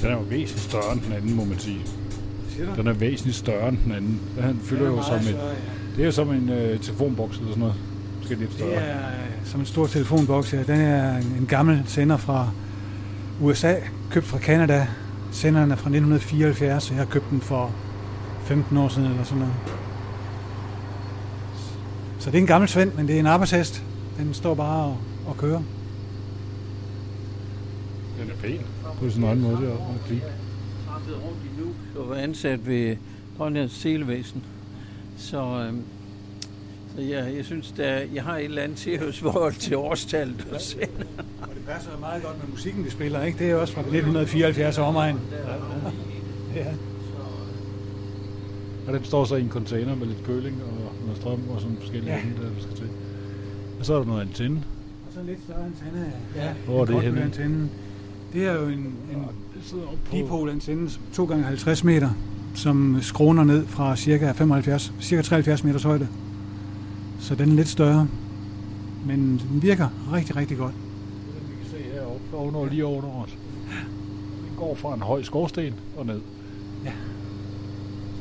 Den 0.00 0.10
er 0.10 0.12
jo 0.12 0.20
væsentligt 0.20 0.70
større 0.70 0.92
end 0.92 1.00
den 1.00 1.12
anden, 1.12 1.34
må 1.34 1.44
man 1.44 1.58
sige. 1.58 1.80
Den 2.76 2.86
er 2.86 2.92
væsentligt 2.92 3.36
større 3.36 3.68
end 3.68 3.78
den 3.84 3.92
anden. 3.92 4.20
Den 4.36 4.60
fylder 4.60 4.86
jo 4.86 5.02
som 5.02 5.22
større, 5.22 5.50
en, 5.50 5.56
det 5.96 6.00
er 6.02 6.06
jo 6.06 6.12
som 6.12 6.30
en 6.30 6.48
øh, 6.48 6.80
telefonboks 6.80 7.36
eller 7.36 7.48
sådan 7.48 7.60
noget. 7.60 7.87
Måske 8.28 8.40
lidt 8.40 8.52
større. 8.52 8.70
Det 8.70 8.78
er 8.78 9.08
øh, 9.08 9.46
som 9.46 9.60
en 9.60 9.66
stor 9.66 9.86
telefonboks 9.86 10.50
her. 10.50 10.62
Den 10.62 10.80
er 10.80 11.16
en, 11.16 11.46
gammel 11.48 11.82
sender 11.86 12.16
fra 12.16 12.50
USA, 13.40 13.74
købt 14.10 14.26
fra 14.26 14.38
Canada. 14.38 14.86
Senderen 15.32 15.70
er 15.70 15.76
fra 15.76 15.88
1974, 15.88 16.90
og 16.90 16.96
jeg 16.96 17.04
har 17.04 17.10
købt 17.10 17.30
den 17.30 17.40
for 17.40 17.72
15 18.42 18.76
år 18.76 18.88
siden 18.88 19.10
eller 19.10 19.24
sådan 19.24 19.38
noget. 19.38 19.54
Så 22.18 22.30
det 22.30 22.36
er 22.36 22.40
en 22.40 22.46
gammel 22.46 22.68
svend, 22.68 22.92
men 22.94 23.08
det 23.08 23.16
er 23.16 23.20
en 23.20 23.26
arbejdshest. 23.26 23.84
Den 24.18 24.34
står 24.34 24.54
bare 24.54 24.84
og, 24.84 24.96
og 25.26 25.36
kører. 25.36 25.62
Den 28.20 28.30
er 28.30 28.34
pæn. 28.42 28.60
På 29.00 29.10
sin 29.10 29.24
egen 29.24 29.40
måde, 29.40 29.56
det 29.56 29.68
er 29.68 29.72
også 29.72 30.04
lige. 30.08 30.22
trampet 30.88 31.14
rundt 31.14 31.38
i 31.44 31.60
Nuuk 31.60 31.74
og 31.96 32.10
var 32.10 32.16
ansat 32.16 32.66
ved 32.66 32.96
Grønlands 33.38 33.78
Televæsen. 33.78 34.42
Så, 35.16 35.30
så 35.30 35.70
jeg, 37.02 37.32
jeg 37.36 37.44
synes, 37.44 37.72
der, 37.76 38.00
jeg 38.14 38.22
har 38.22 38.36
et 38.36 38.44
eller 38.44 38.62
andet 38.62 38.78
tilhørsforhold 38.78 39.54
til 39.54 39.76
årstallet 39.76 40.46
og 40.52 40.60
sender. 40.60 40.86
Og 41.42 41.48
det 41.54 41.64
passer 41.66 41.90
meget 42.00 42.22
godt 42.22 42.36
med 42.44 42.48
musikken, 42.50 42.84
vi 42.84 42.90
spiller, 42.90 43.22
ikke? 43.24 43.38
Det 43.38 43.50
er 43.50 43.54
også 43.54 43.74
fra 43.74 43.80
1974 43.80 44.78
omegn. 44.78 45.18
Ja. 46.56 46.64
Og 48.86 48.94
den 48.94 49.04
står 49.04 49.24
så 49.24 49.36
i 49.36 49.40
en 49.42 49.48
container 49.50 49.94
med 49.96 50.06
lidt 50.06 50.24
køling 50.26 50.56
og 50.62 50.92
noget 51.04 51.16
strøm 51.20 51.40
og 51.54 51.60
sådan 51.60 51.76
forskellige 51.80 52.10
Ja. 52.12 52.16
ja. 52.16 52.22
ting, 52.22 52.36
der 52.36 52.62
skal 52.62 52.76
til. 52.76 52.88
Og 53.80 53.86
så 53.86 53.94
er 53.94 53.98
der 53.98 54.04
noget 54.06 54.20
antenne. 54.20 54.56
Og 55.06 55.12
så 55.14 55.20
en 55.20 55.26
lidt 55.26 55.38
større 55.44 55.64
antenne. 55.64 56.12
Ja, 56.36 56.52
Hvor 56.66 56.80
er 56.80 56.84
det 56.84 57.02
henne? 57.02 57.22
antenne. 57.22 57.68
Det 58.32 58.46
er 58.46 58.52
jo 58.52 58.66
en, 58.68 58.74
en 59.12 59.24
dipole-antenne, 60.12 60.90
2 61.12 61.24
gange 61.24 61.44
50 61.44 61.84
meter, 61.84 62.10
som 62.54 62.98
skråner 63.02 63.44
ned 63.44 63.66
fra 63.66 63.96
cirka 63.96 64.32
75, 64.32 64.92
cirka 65.00 65.22
73 65.22 65.64
meters 65.64 65.82
højde. 65.82 66.08
Så 67.20 67.34
den 67.34 67.50
er 67.50 67.54
lidt 67.54 67.68
større. 67.68 68.08
Men 69.06 69.42
den 69.50 69.62
virker 69.62 69.88
rigtig, 70.12 70.36
rigtig 70.36 70.56
godt. 70.56 70.74
Den, 70.74 71.50
vi 71.50 71.54
kan 71.62 71.70
se 71.70 71.94
heroppe, 71.94 72.36
ovenover, 72.36 72.68
lige 72.68 72.86
ovenover 72.86 73.24
os. 73.24 73.30
Den 74.48 74.56
går 74.56 74.74
fra 74.74 74.94
en 74.94 75.00
høj 75.00 75.22
skorsten 75.22 75.74
og 75.96 76.06
ned. 76.06 76.20
Ja. 76.84 76.92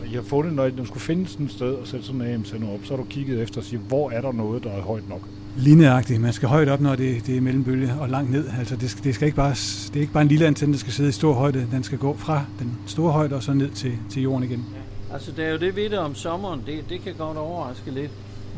Og 0.02 0.08
I 0.08 0.14
har 0.14 0.22
fundet, 0.22 0.54
når 0.54 0.70
du 0.70 0.86
skulle 0.86 1.02
finde 1.02 1.28
sådan 1.28 1.46
et 1.46 1.52
sted 1.52 1.74
og 1.74 1.88
sætte 1.88 2.06
sådan 2.06 2.22
en 2.22 2.28
AM-sender 2.28 2.74
op, 2.74 2.80
så 2.84 2.90
har 2.90 2.98
du 2.98 3.04
kigget 3.10 3.42
efter 3.42 3.62
og 3.62 3.66
sige, 3.66 3.80
hvor 3.80 4.12
er 4.12 4.22
der 4.22 4.32
noget, 4.32 4.64
der 4.64 4.70
er 4.70 4.82
højt 4.82 5.10
nok? 5.10 5.22
Lineagtigt. 5.58 6.22
Man 6.22 6.34
skal 6.34 6.50
højt 6.50 6.70
op, 6.70 6.82
når 6.82 6.96
det, 6.96 7.28
det 7.28 7.38
er 7.38 7.42
mellembølge, 7.42 7.94
og 8.00 8.10
langt 8.10 8.32
ned. 8.32 8.46
Altså, 8.60 8.76
det, 8.76 8.90
skal, 8.90 9.04
det, 9.04 9.16
skal 9.16 9.26
ikke 9.26 9.36
bare, 9.36 9.52
det 9.88 9.96
er 9.96 10.02
ikke 10.02 10.14
bare 10.14 10.24
en 10.24 10.30
lille 10.30 10.46
antenne, 10.48 10.74
der 10.74 10.80
skal 10.80 10.94
sidde 10.94 11.10
i 11.10 11.12
stor 11.12 11.34
højde. 11.34 11.68
Den 11.72 11.84
skal 11.84 11.98
gå 11.98 12.16
fra 12.18 12.46
den 12.60 12.78
store 12.86 13.12
højde 13.12 13.36
og 13.36 13.44
så 13.44 13.54
ned 13.54 13.70
til, 13.70 13.92
til 14.10 14.22
jorden 14.22 14.44
igen. 14.44 14.66
Altså, 15.14 15.32
det 15.32 15.46
er 15.46 15.52
jo 15.52 15.58
det 15.58 15.76
ved 15.76 15.90
det 15.90 16.00
om 16.00 16.16
sommeren. 16.16 16.62
Det, 16.66 16.90
det 16.90 17.02
kan 17.02 17.14
godt 17.18 17.38
overraske 17.38 17.92
lidt. 17.92 18.12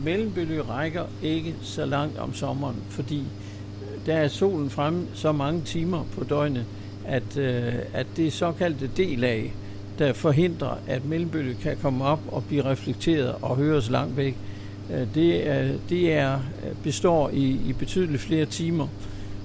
Mellembølge 0.04 0.62
rækker 0.62 1.04
ikke 1.24 1.56
så 1.62 1.86
langt 1.86 2.18
om 2.18 2.34
sommeren, 2.34 2.76
fordi 2.90 3.24
der 4.06 4.14
er 4.14 4.28
solen 4.28 4.70
fremme 4.70 5.06
så 5.14 5.32
mange 5.32 5.62
timer 5.62 6.06
på 6.18 6.24
døgnet, 6.24 6.66
at, 7.06 7.38
øh, 7.38 7.74
at 7.94 8.08
det 8.18 8.34
såkaldte 8.34 8.88
D-lag, 8.98 9.54
der 10.00 10.14
forhindrer, 10.14 10.78
at 10.88 11.06
mellembølge 11.06 11.56
kan 11.62 11.78
komme 11.82 12.06
op 12.06 12.20
og 12.28 12.44
blive 12.44 12.66
reflekteret 12.66 13.36
og 13.42 13.56
høres 13.56 13.90
langt 13.90 14.18
væk, 14.18 14.38
øh, 14.94 15.08
det, 15.16 15.50
er, 15.50 15.72
det 15.90 16.14
er, 16.14 16.34
øh, 16.34 16.76
består 16.84 17.30
i, 17.30 17.60
i 17.68 17.74
betydeligt 17.80 18.22
flere 18.22 18.46
timer. 18.46 18.88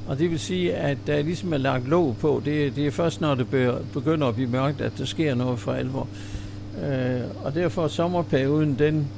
Og 0.08 0.18
det 0.18 0.30
vil 0.30 0.38
sige, 0.38 0.74
at 0.74 0.98
der 1.06 1.22
ligesom 1.22 1.52
er 1.52 1.58
lagt 1.58 1.88
låg 1.88 2.16
på. 2.20 2.42
Det, 2.44 2.76
det 2.76 2.86
er 2.86 2.90
først, 2.90 3.20
når 3.20 3.34
det 3.34 3.46
begynder 3.92 4.26
at 4.26 4.34
blive 4.34 4.50
mørkt, 4.50 4.80
at 4.80 4.92
der 4.98 5.04
sker 5.04 5.34
noget 5.34 5.58
for 5.58 5.72
alvor. 5.72 6.08
Øh, 6.84 7.44
og 7.44 7.54
derfor 7.54 7.88
sommerperioden, 7.88 8.78
den, 8.78 9.08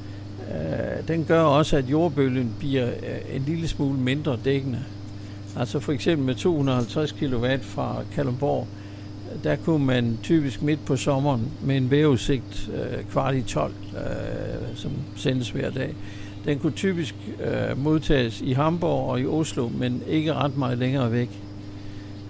øh, 0.55 1.09
den 1.09 1.25
gør 1.25 1.41
også, 1.41 1.77
at 1.77 1.85
jordbølgen 1.85 2.55
bliver 2.59 2.87
øh, 2.87 3.37
en 3.37 3.43
lille 3.43 3.69
smule 3.69 3.99
mindre 3.99 4.39
dækkende. 4.45 4.85
Altså 5.57 5.81
for 5.81 5.93
eksempel 5.93 6.27
med 6.27 6.35
250 6.35 7.13
kW 7.13 7.47
fra 7.61 8.03
Kalundborg, 8.15 8.67
der 9.45 9.57
kunne 9.57 9.87
man 9.87 10.19
typisk 10.23 10.63
midt 10.63 10.85
på 10.85 10.97
sommeren 10.97 11.53
med 11.63 11.77
en 11.77 11.91
vejrudsigt 11.91 12.71
øh, 12.75 13.05
kvart 13.05 13.35
i 13.35 13.43
12, 13.43 13.73
øh, 13.97 14.77
som 14.77 14.91
sendes 15.17 15.51
hver 15.51 15.71
dag. 15.71 15.95
Den 16.45 16.59
kunne 16.59 16.73
typisk 16.73 17.15
øh, 17.41 17.79
modtages 17.79 18.41
i 18.41 18.53
Hamburg 18.53 19.11
og 19.11 19.21
i 19.21 19.27
Oslo, 19.27 19.69
men 19.69 20.03
ikke 20.09 20.35
ret 20.35 20.57
meget 20.57 20.79
længere 20.79 21.13
væk. 21.13 21.31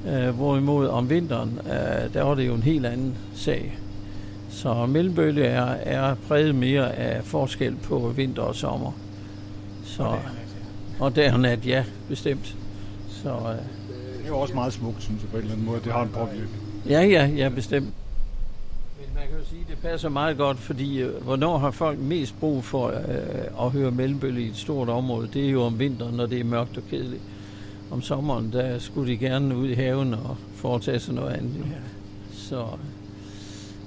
Øh, 0.09 0.29
hvorimod 0.29 0.89
om 0.89 1.11
vinteren, 1.11 1.61
øh, 1.67 2.15
der 2.15 2.23
var 2.23 2.35
det 2.35 2.47
jo 2.47 2.55
en 2.55 2.63
helt 2.63 2.87
anden 2.87 3.15
sag. 3.35 3.79
Så 4.57 4.87
mellembølge 4.87 5.45
er, 5.45 5.63
er 5.65 6.15
præget 6.29 6.55
mere 6.55 6.95
af 6.95 7.25
forskel 7.25 7.77
på 7.77 7.99
vinter 8.17 8.43
og 8.43 8.55
sommer. 8.55 8.93
Så, 9.85 10.15
og 11.01 11.17
dag 11.17 11.33
og 11.33 11.41
nat, 11.41 11.67
ja, 11.67 11.85
bestemt. 12.09 12.57
Så, 13.11 13.29
øh, 13.29 13.37
Det 13.39 14.25
er 14.25 14.29
jo 14.29 14.39
også 14.39 14.55
meget 14.55 14.73
smukt, 14.73 15.03
synes 15.03 15.23
jeg 15.23 15.31
på 15.31 15.37
en 15.37 15.43
eller 15.43 15.55
anden 15.55 15.67
måde. 15.67 15.81
Det 15.85 15.93
har 15.93 16.03
en 16.03 16.09
påvirkning. 16.09 16.49
ja, 16.89 17.03
ja, 17.03 17.27
ja, 17.27 17.49
bestemt. 17.49 17.87
Men 17.87 19.07
man 19.15 19.23
kan 19.29 19.39
jo 19.39 19.45
sige, 19.45 19.61
at 19.61 19.69
det 19.69 19.79
passer 19.91 20.09
meget 20.09 20.37
godt, 20.37 20.59
fordi 20.59 21.01
øh, 21.01 21.23
hvornår 21.25 21.59
har 21.59 21.71
folk 21.71 21.99
mest 21.99 22.41
brug 22.41 22.65
for 22.65 22.87
øh, 22.89 23.67
at 23.67 23.71
høre 23.71 23.91
mellembølge 23.91 24.43
i 24.43 24.49
et 24.49 24.57
stort 24.57 24.89
område? 24.89 25.29
Det 25.35 25.47
er 25.47 25.51
jo 25.51 25.63
om 25.63 25.79
vinteren, 25.79 26.15
når 26.17 26.27
det 26.27 26.41
er 26.41 26.45
mørkt 26.45 26.77
og 26.77 26.83
kedeligt. 26.91 27.23
Om 27.91 28.03
sommeren, 28.03 28.53
der 28.53 28.79
skulle 28.79 29.13
de 29.13 29.17
gerne 29.19 29.57
ud 29.57 29.69
i 29.69 29.75
haven 29.75 30.15
og 30.15 30.37
foretage 30.55 30.99
sig 30.99 31.15
noget 31.15 31.33
andet. 31.33 31.55
jo. 31.59 31.65
Så, 32.33 32.65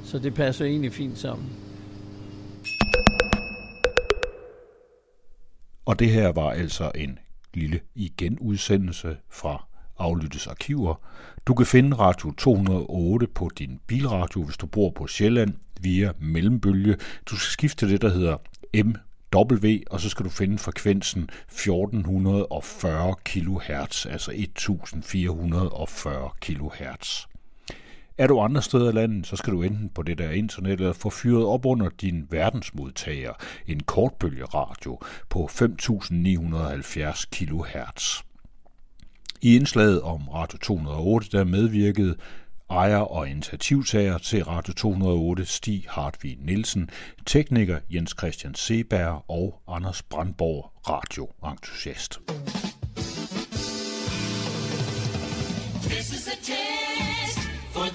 så 0.10 0.20
det 0.20 0.34
passer 0.34 0.66
egentlig 0.66 0.94
fint 0.94 1.18
sammen. 1.18 1.50
Og 5.86 6.00
det 6.00 6.10
her 6.10 6.32
var 6.32 6.52
altså 6.52 6.92
en 6.96 7.20
lille 7.54 7.80
igen-udsendelse 7.96 9.18
fra 9.30 9.66
Aflyttes 10.00 10.48
Arkiver. 10.48 10.96
Du 11.46 11.54
kan 11.54 11.66
finde 11.66 11.98
Radio 11.98 12.32
208 12.32 13.28
på 13.28 13.50
din 13.58 13.80
bilradio, 13.88 14.44
hvis 14.44 14.58
du 14.58 14.68
bor 14.68 14.90
på 14.90 15.08
Sjælland, 15.08 15.54
via 15.82 16.12
mellembølge. 16.20 16.96
Du 17.26 17.36
skal 17.36 17.52
skifte 17.52 17.90
det, 17.90 18.02
der 18.02 18.10
hedder 18.10 18.38
MW, 18.74 19.78
og 19.92 20.00
så 20.00 20.10
skal 20.10 20.26
du 20.26 20.30
finde 20.30 20.58
frekvensen 20.58 21.30
1440 21.48 23.16
kHz, 23.26 24.06
altså 24.06 24.32
1440 24.36 26.30
kHz. 26.42 27.29
Er 28.20 28.28
du 28.28 28.40
andre 28.40 28.62
steder 28.62 28.90
i 28.90 28.94
landet, 28.94 29.28
så 29.28 29.36
skal 29.36 29.54
du 29.54 29.62
enten 29.62 29.90
på 29.90 30.02
det 30.04 30.18
der 30.18 30.32
internet 30.32 30.72
eller 30.72 30.94
få 30.94 31.10
fyret 31.10 31.46
op 31.46 31.66
under 31.66 31.90
din 31.90 32.28
verdensmodtager 32.30 33.34
en 33.68 33.80
kortbølgeradio 33.80 35.02
på 35.30 35.48
5970 35.48 37.26
kHz. 37.26 38.24
I 39.42 39.56
indslaget 39.56 40.02
om 40.02 40.30
Radio 40.30 40.58
208, 40.58 41.38
der 41.38 41.44
medvirkede 41.44 42.16
ejer 42.70 42.98
og 42.98 43.30
initiativtager 43.30 44.18
til 44.18 44.44
Radio 44.44 44.74
208 44.74 45.46
Stig 45.46 45.86
Hartvig 45.90 46.38
Nielsen, 46.42 46.90
tekniker 47.26 47.80
Jens 47.90 48.16
Christian 48.18 48.56
Seberg 48.56 49.24
og 49.28 49.62
Anders 49.68 50.04
Brandborg, 50.04 50.72
radioentusiast. 50.90 52.20
This 55.90 56.12
is 56.12 56.28
a 56.28 56.39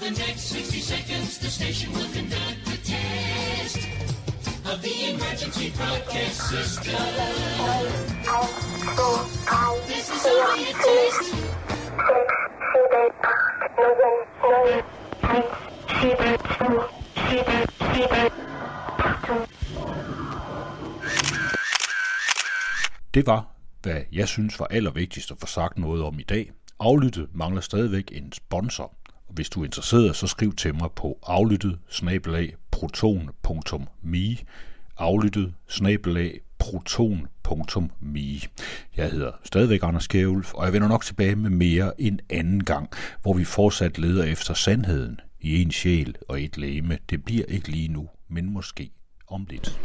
the 0.05 0.11
next 0.11 0.41
60 0.51 0.81
seconds, 0.81 1.39
the 1.39 1.49
station 1.49 1.91
will 1.93 2.09
conduct 2.13 2.67
a 2.67 2.77
test 2.77 3.77
of 4.71 4.79
the 4.83 4.95
emergency 5.09 5.71
broadcast 5.77 6.37
system. 6.49 6.95
This 9.87 10.05
is 10.15 10.25
only 10.25 10.63
a 10.63 10.75
test. 10.85 11.35
Det 23.13 23.27
var, 23.27 23.47
hvad 23.81 24.01
jeg 24.11 24.27
synes 24.27 24.59
var 24.59 24.65
allervigtigst 24.65 25.31
at 25.31 25.37
få 25.39 25.47
sagt 25.47 25.77
noget 25.77 26.03
om 26.03 26.19
i 26.19 26.23
dag. 26.23 26.51
Aflyttet 26.79 27.29
mangler 27.33 27.61
stadigvæk 27.61 28.11
en 28.11 28.31
sponsor. 28.31 28.93
Hvis 29.35 29.49
du 29.49 29.61
er 29.61 29.65
interesseret, 29.65 30.15
så 30.15 30.27
skriv 30.27 30.55
til 30.55 30.75
mig 30.75 30.89
på 30.95 31.19
aflyttet 31.23 31.79
proton.me 32.71 34.37
aflyttet 34.97 35.53
proton.me 36.57 38.39
Jeg 38.97 39.11
hedder 39.11 39.31
stadigvæk 39.43 39.79
Anders 39.83 40.03
Skævulf, 40.03 40.53
og 40.53 40.65
jeg 40.65 40.73
vender 40.73 40.87
nok 40.87 41.03
tilbage 41.03 41.35
med 41.35 41.49
mere 41.49 42.01
en 42.01 42.19
anden 42.29 42.63
gang, 42.63 42.89
hvor 43.21 43.33
vi 43.33 43.43
fortsat 43.43 43.97
leder 43.97 44.23
efter 44.23 44.53
sandheden 44.53 45.19
i 45.41 45.61
en 45.61 45.71
sjæl 45.71 46.15
og 46.29 46.41
et 46.41 46.57
læme. 46.57 46.97
Det 47.09 47.23
bliver 47.23 47.45
ikke 47.47 47.69
lige 47.69 47.87
nu, 47.87 48.09
men 48.29 48.49
måske 48.49 48.91
om 49.27 49.47
lidt. 49.49 49.79